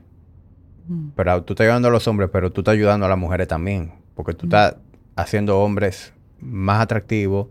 [1.16, 4.02] Pero tú estás ayudando a los hombres, pero tú estás ayudando a las mujeres también
[4.14, 4.76] porque tú estás
[5.16, 7.48] haciendo hombres más atractivos,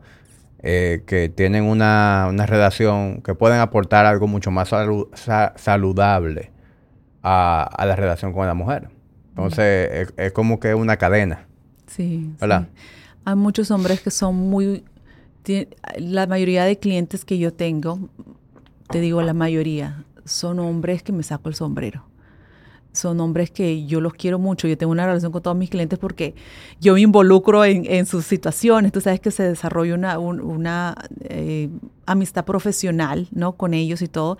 [0.63, 4.69] eh, que tienen una, una, relación, que pueden aportar algo mucho más
[5.55, 6.51] saludable
[7.23, 8.89] a, la relación con la mujer.
[9.43, 11.47] Entonces, es, como que una cadena.
[11.87, 12.31] Sí.
[12.39, 12.67] ¿Verdad?
[13.25, 14.83] Hay muchos hombres que son muy...
[15.97, 18.09] La mayoría de clientes que yo tengo,
[18.89, 22.05] te digo la mayoría, son hombres que me saco el sombrero
[22.93, 24.67] son hombres que yo los quiero mucho.
[24.67, 26.35] Yo tengo una relación con todos mis clientes porque
[26.79, 28.91] yo me involucro en, sus situaciones.
[28.91, 31.69] Tú sabes que se desarrolla una, una eh,
[32.05, 33.53] amistad profesional ¿no?
[33.53, 34.37] con ellos y todo.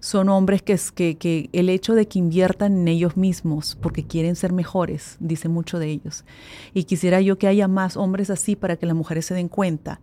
[0.00, 4.34] Son hombres que, que, que el hecho de que inviertan en ellos mismos porque quieren
[4.34, 6.24] ser mejores, dice mucho de ellos.
[6.74, 10.00] Y quisiera yo que haya más hombres así para que las mujeres se den cuenta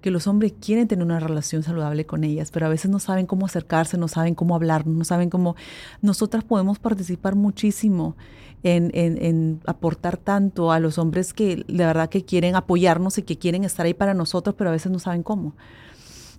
[0.00, 3.26] que los hombres quieren tener una relación saludable con ellas, pero a veces no saben
[3.26, 5.56] cómo acercarse, no saben cómo hablar, no saben cómo...
[6.00, 8.16] Nosotras podemos participar muchísimo
[8.62, 13.64] en, aportar tanto a los hombres que de verdad que quieren apoyarnos y que quieren
[13.64, 15.54] estar ahí para nosotros, pero a veces no saben cómo.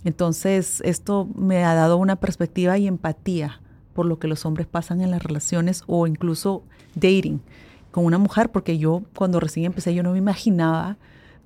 [0.04, 3.62] Entonces, esto me ha dado una perspectiva y empatía
[3.94, 6.64] por lo que los hombres pasan en las relaciones o incluso
[6.96, 7.42] dating
[7.92, 10.98] con una mujer, porque yo cuando recién empecé yo no me imaginaba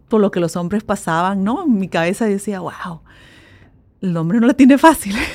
[0.07, 1.65] por lo que los hombres pasaban, ¿no?
[1.65, 3.01] En mi cabeza decía, wow,
[4.01, 5.15] el hombre no la tiene fácil.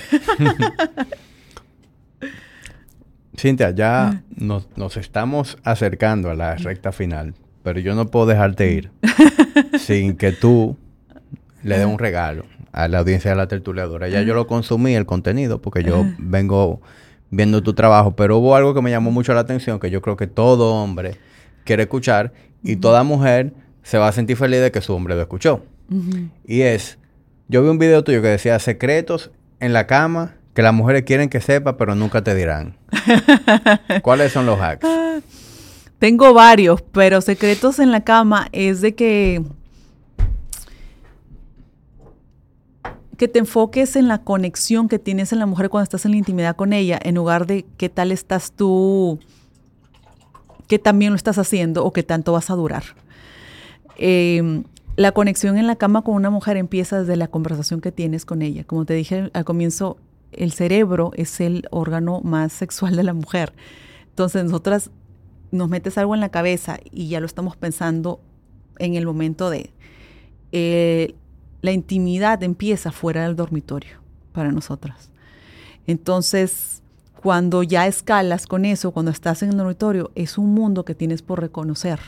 [3.37, 8.91] Cintia, ya nos, estamos acercando a la recta final, pero yo no puedo dejarte ir
[9.79, 10.77] sin que tú
[11.63, 14.09] le des un regalo a la audiencia de la tertuliadora.
[14.09, 16.81] Ya yo lo consumí, el contenido, porque yo vengo
[17.31, 20.17] viendo tu trabajo, pero hubo algo que me llamó mucho la atención, que yo creo
[20.17, 21.17] que todo hombre
[21.65, 22.33] quiere escuchar
[22.63, 23.53] y toda mujer
[23.83, 25.65] se va a sentir feliz de que su hombre lo escuchó.
[26.45, 26.99] Y es,
[27.49, 31.29] yo vi un video tuyo que decía secretos en la cama que las mujeres quieren
[31.29, 32.77] que sepa, pero nunca te dirán.
[34.03, 34.87] ¿Cuáles son los hacks?
[35.99, 39.43] Tengo varios, pero secretos en la cama es de que
[43.21, 46.17] que te enfoques en la conexión que tienes en la mujer cuando estás en la
[46.17, 49.19] intimidad con ella, en lugar de qué tal estás tú,
[50.69, 52.83] qué también lo estás haciendo o qué tanto vas a durar.
[53.99, 54.65] Em,
[54.97, 58.41] la conexión en la cama con una mujer empieza desde la conversación que tienes con
[58.41, 58.65] ella.
[58.65, 59.99] Como te dije al comienzo,
[60.33, 63.53] el cerebro es el órgano más sexual de la mujer.
[64.09, 64.91] Entonces, nosotras
[65.51, 68.23] nos metes algo en la cabeza y ya lo estamos pensando
[68.79, 69.75] en el momento de...
[70.53, 71.17] Eh,
[71.63, 73.99] la intimidad empieza fuera del dormitorio
[74.33, 75.11] para nosotras.
[75.87, 76.83] Entonces,
[77.23, 81.23] cuando ya escalas con eso, cuando estás en el dormitorio, es un mundo que tienes
[81.23, 81.99] por reconocer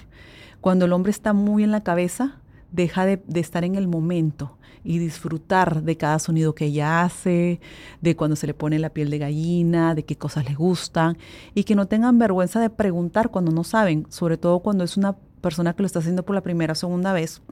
[0.63, 2.37] cuando el hombre está muy en la cabeza,
[2.71, 7.61] deja de, estar en el momento y disfrutar de cada sonido que ella hace,
[8.01, 11.19] de cuando se le pone la piel de gallina, de qué cosas le gustan
[11.55, 15.17] y que no tengan vergüenza de preguntar cuando no saben, sobre todo cuando es una
[15.41, 17.43] persona que lo está haciendo por la primera o segunda vez.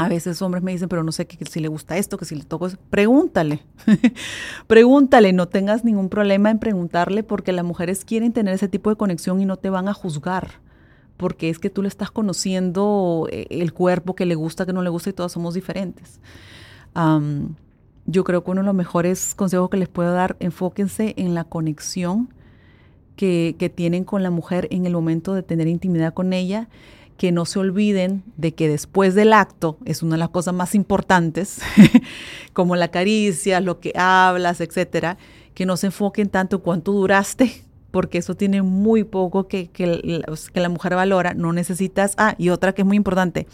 [0.00, 2.34] A veces hombres me dicen, pero no sé que, si le gusta esto, que si
[2.34, 2.78] le toco eso.
[2.88, 3.60] Pregúntale.
[4.66, 8.96] Pregúntale, no tengas ningún problema en preguntarle porque las mujeres quieren tener ese tipo de
[8.96, 10.52] conexión y no te van a juzgar
[11.18, 14.80] porque es que tú le estás conociendo eh, el cuerpo que le gusta, que no
[14.80, 16.18] le gusta y todos somos diferentes.
[18.06, 21.44] yo creo que uno de los mejores consejos que les puedo dar, enfóquense en la
[21.44, 22.32] conexión
[23.16, 26.70] que tienen con la mujer en el momento de tener intimidad con ella
[27.20, 30.74] que no se olviden de que después del acto es una de las cosas más
[30.74, 31.60] importantes,
[32.54, 35.18] como la caricia, lo que hablas, etcétera,
[35.52, 40.22] que no se enfoquen tanto cuánto duraste porque eso tiene muy poco que, que,
[40.54, 41.34] la mujer valora.
[41.34, 43.46] No necesitas, ah, y otra que es muy importante,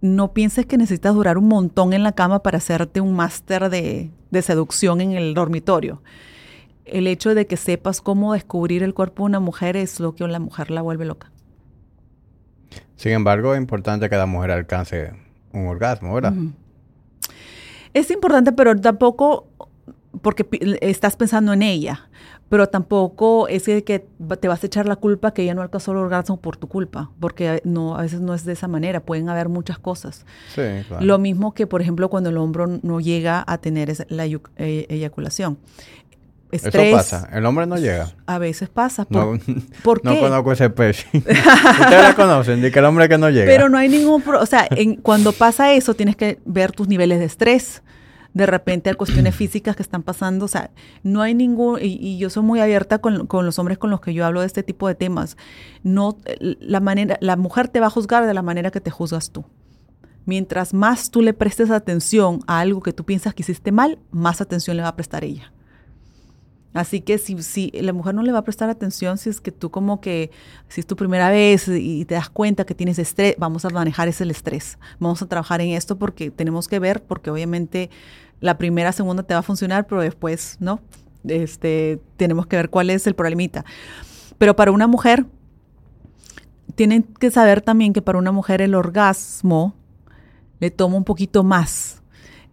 [0.00, 4.08] no pienses que necesitas durar un montón en la cama para hacerte un máster de,
[4.30, 6.00] de, seducción en el dormitorio.
[6.86, 10.24] El hecho de que sepas cómo descubrir el cuerpo de una mujer es lo que
[10.24, 11.30] a la mujer la vuelve loca.
[12.96, 15.12] Sin embargo, es importante que la mujer alcance
[15.52, 16.32] un orgasmo, ¿verdad?
[17.94, 19.48] Es importante, pero tampoco
[20.22, 20.46] porque
[20.80, 22.08] estás pensando en ella
[22.48, 24.06] pero tampoco es que
[24.40, 27.10] te vas a echar la culpa que ella no alcanzó el orgasmo por tu culpa,
[27.18, 30.24] porque no, a veces no es de esa manera, pueden haber muchas cosas.
[30.54, 31.04] Sí, claro.
[31.04, 34.86] Lo mismo que, por ejemplo, cuando el hombre no llega a tener la eh,
[36.50, 36.84] eyaculación.
[36.84, 38.12] Eso pasa, el hombre no llega.
[38.26, 39.04] A veces pasa.
[39.82, 41.06] ¿Por, no, no conozco ese pez.
[41.12, 43.46] Ustedes la conocen, de que el hombre que no llega.
[43.46, 44.22] Pero no hay ningún...
[44.26, 47.82] o sea, en, cuando pasa eso, tienes que ver tus niveles de estrés
[48.36, 50.44] de repente hay cuestiones físicas que están pasando.
[50.44, 50.70] O sea,
[51.02, 54.26] no hay ningún, y, yo soy muy abierta con, los hombres con los que yo
[54.26, 55.38] hablo de este tipo de temas.
[55.82, 59.30] No, la manera, la mujer te va a juzgar de la manera que te juzgas
[59.30, 59.46] tú.
[60.26, 64.42] Mientras más tú le prestes atención a algo que tú piensas que hiciste mal, más
[64.42, 65.52] atención le va a prestar ella.
[66.76, 69.70] Así que si, la mujer no le va a prestar atención, si es que tú
[69.70, 70.30] como que,
[70.68, 74.08] si es tu primera vez y te das cuenta que tienes estrés, vamos a manejar
[74.08, 74.78] ese estrés.
[75.00, 77.88] Vamos a trabajar en esto porque tenemos que ver, porque obviamente
[78.40, 80.80] la primera, segunda te va a funcionar, pero después, ¿no?
[81.24, 83.64] Este, tenemos que ver cuál es el problemita.
[84.36, 85.24] Pero para una mujer,
[86.74, 89.74] tienen que saber también que para una mujer el orgasmo
[90.60, 91.95] le toma un poquito más.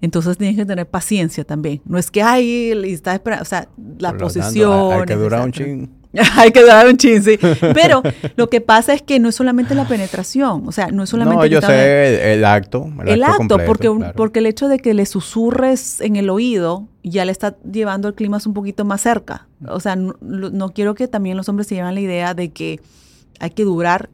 [0.03, 1.81] Entonces tienes que tener paciencia también.
[1.85, 3.69] No es que, ay, está esperando, o sea,
[3.99, 4.91] la posición.
[4.99, 5.89] hay que durar un ching.
[6.35, 7.39] Hay que dar un chin, sí.
[7.73, 8.03] Pero
[8.35, 11.37] lo que pasa es que no es solamente la penetración, o sea, no es solamente...
[11.39, 12.91] No, yo sé el, acto.
[13.05, 17.31] El, acto, porque, porque el hecho de que le susurres en el oído ya le
[17.31, 19.47] está llevando el clima un poquito más cerca.
[19.69, 22.81] O sea, no, quiero que también los hombres se lleven la idea de que
[23.39, 24.09] hay que durar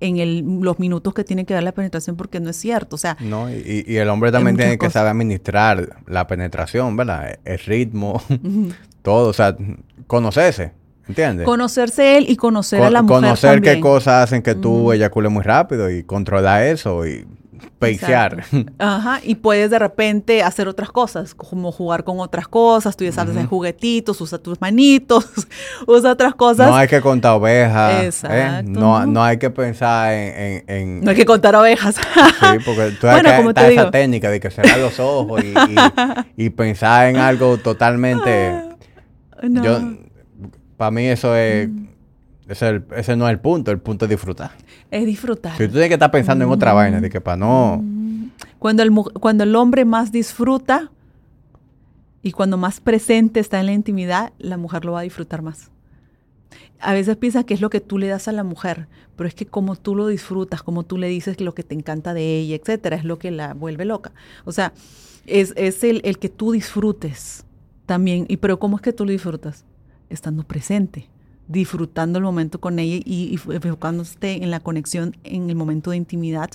[0.00, 2.96] en el, los minutos que tiene que dar la penetración porque no es cierto.
[2.96, 7.38] O sea, no, y, el hombre también tiene que saber administrar la penetración, ¿verdad?
[7.44, 8.22] El ritmo,
[9.02, 9.56] todo, o sea,
[10.06, 10.72] conocerse.
[11.08, 11.46] ¿Entiendes?
[11.46, 15.44] Conocerse él y conocer a la mujer Conocer qué cosas hacen que tú eyacules muy
[15.44, 17.24] rápido y controlar eso y
[17.78, 18.44] peisear.
[18.78, 23.12] Ajá, y puedes de repente hacer otras cosas, como jugar con otras cosas, tú ya
[23.12, 25.26] sabes hacer juguetitos, usa tus manitos,
[25.86, 26.68] usa otras cosas.
[26.68, 28.02] No hay que contar ovejas.
[28.02, 28.06] ¿eh?
[28.06, 28.70] Exacto.
[28.70, 31.96] No, no, hay que pensar en, No hay que contar ovejas.
[31.96, 35.42] sí, porque tú bueno, que, está esa técnica de que cerrar los ojos
[36.36, 38.62] y, pensar en algo totalmente...
[39.42, 39.64] no.
[39.64, 39.80] Yo,
[40.76, 41.68] para mí eso es...
[41.68, 41.95] Mm.
[42.48, 44.52] Ese, ese, no es el punto, el punto es disfrutar.
[44.90, 45.56] Es disfrutar.
[45.56, 47.80] Si tú tienes que estar pensando en otra vaina, de que para no...
[47.82, 48.30] Mm.
[48.58, 50.90] Cuando el, cuando el hombre más disfruta
[52.22, 55.70] y cuando más presente está en la intimidad, la mujer lo va a disfrutar más.
[56.80, 59.34] A veces piensas que es lo que tú le das a la mujer, pero es
[59.34, 62.56] que como tú lo disfrutas, como tú le dices lo que te encanta de ella,
[62.56, 64.12] etcétera, es lo que la vuelve loca.
[64.44, 64.72] O sea,
[65.26, 67.44] es, es el, el que tú disfrutes
[67.86, 68.26] también.
[68.28, 69.64] Y pero ¿cómo es que tú lo disfrutas?
[70.08, 71.08] estando presente,
[71.48, 76.50] disfrutando el momento con ella y, enfocándote en la conexión en el momento de intimidad,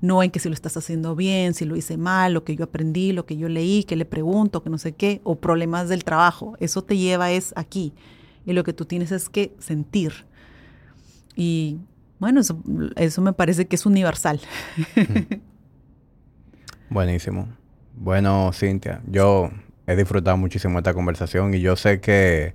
[0.00, 2.64] no en que si lo estás haciendo bien, si lo hice mal, lo que yo
[2.64, 6.04] aprendí, lo que yo leí, que le pregunto, que no sé qué, o problemas del
[6.04, 6.56] trabajo.
[6.60, 7.92] Eso te lleva es aquí.
[8.46, 10.12] Y lo que tú tienes es que sentir.
[11.36, 11.78] Y
[12.18, 12.62] bueno, eso,
[12.96, 14.40] eso me parece que es universal.
[16.90, 17.48] Buenísimo.
[17.94, 19.50] Bueno, Cintia, yo
[19.86, 22.54] he disfrutado muchísimo esta conversación y yo sé que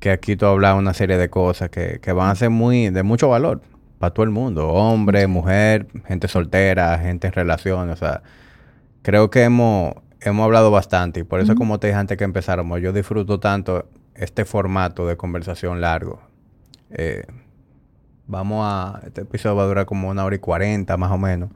[0.00, 3.28] que aquí tú hablas una serie de cosas que, van a ser muy de mucho
[3.28, 3.60] valor
[3.98, 8.22] para todo el mundo, hombre, mujer, gente soltera, gente en relación, o sea,
[9.02, 12.80] creo que hemos, hemos hablado bastante y por eso como te dije antes que empezáramos,
[12.80, 16.20] yo disfruto tanto este formato de conversación largo.
[16.90, 17.24] Eh,
[18.26, 21.50] vamos a, este episodio va a durar como una hora y cuarenta más o menos.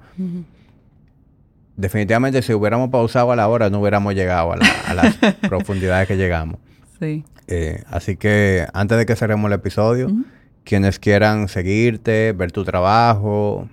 [1.76, 5.16] Definitivamente si hubiéramos pausado a la hora no hubiéramos llegado a las
[5.48, 6.58] profundidades que llegamos.
[7.46, 10.10] Eh, así que antes de que cerremos el episodio,
[10.64, 13.68] quienes quieran seguirte, ver tu trabajo,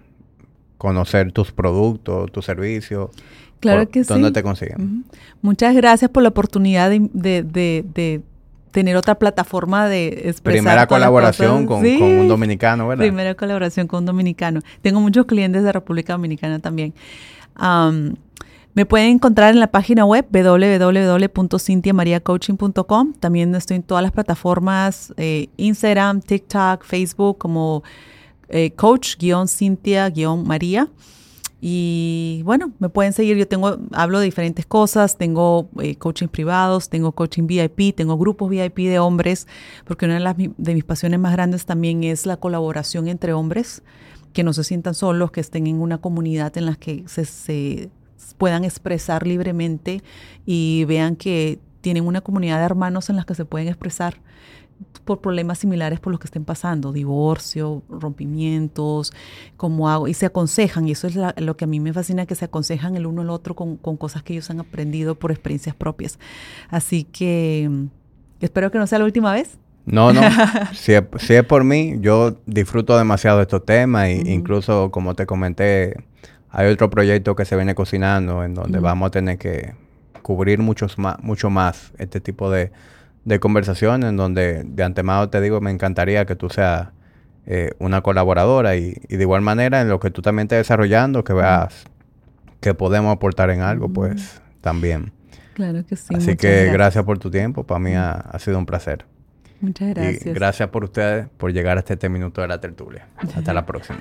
[0.78, 3.12] conocer tus productos, tus servicios.
[3.60, 4.10] Claro que sí.
[4.12, 5.06] ¿Dónde te consiguen?
[5.42, 8.22] Muchas gracias por la oportunidad de,
[8.72, 10.62] tener otra plataforma de expresar.
[10.62, 13.04] Primera colaboración con, un dominicano, ¿verdad?
[13.04, 14.62] Primera colaboración con un dominicano.
[14.82, 16.94] Tengo muchos clientes de República Dominicana también.
[18.80, 23.14] Me pueden encontrar en la página web www.cintiamariacoaching.com.
[23.20, 27.84] También estoy en todas las plataformas, eh, Instagram, TikTok, Facebook, como
[28.48, 30.88] eh, coach-cintia-maría.
[31.60, 33.36] Y bueno, me pueden seguir.
[33.36, 35.18] Yo tengo, hablo de diferentes cosas.
[35.18, 39.46] Tengo eh, coaching privados, tengo coaching VIP, tengo grupos VIP de hombres,
[39.84, 43.84] porque una de, las, mis pasiones más grandes también es la colaboración entre hombres,
[44.32, 47.90] que no se sientan solos, que estén en una comunidad en la que se, se
[48.34, 50.02] puedan expresar libremente
[50.46, 54.18] y vean que tienen una comunidad de hermanos en las que se pueden expresar
[55.06, 59.12] por problemas similares por los que estén pasando, divorcio, rompimientos,
[59.58, 62.36] cómo hago, y se aconsejan, y eso es lo que a mí me fascina, que
[62.36, 66.20] se aconsejan el uno al otro con, cosas que ellos han aprendido por experiencias propias.
[66.70, 67.86] Así que mm,
[68.42, 69.58] espero que no sea la última vez.
[69.86, 70.22] No, no,
[70.74, 75.98] si, es, por mí, yo disfruto demasiado de estos temas, e incluso como te comenté
[76.52, 79.74] hay otro proyecto que se viene cocinando en donde vamos a tener que
[80.22, 82.72] cubrir muchos más, mucho más este tipo de,
[83.26, 86.90] de conversaciones en donde de antemano te digo, me encantaría que tú seas
[87.46, 91.34] eh, una colaboradora y, de igual manera en lo que tú también estés desarrollando, que
[91.34, 91.86] veas
[92.60, 95.12] que podemos aportar en algo, pues también.
[95.56, 96.14] Claro que sí.
[96.14, 97.04] Así que gracias.
[97.04, 99.06] por tu tiempo, para mí ha, ha, sido un placer.
[99.62, 100.26] Muchas gracias.
[100.28, 103.08] Y gracias por ustedes por llegar a este minuto de la tertulia.
[103.18, 104.00] Hasta la próxima.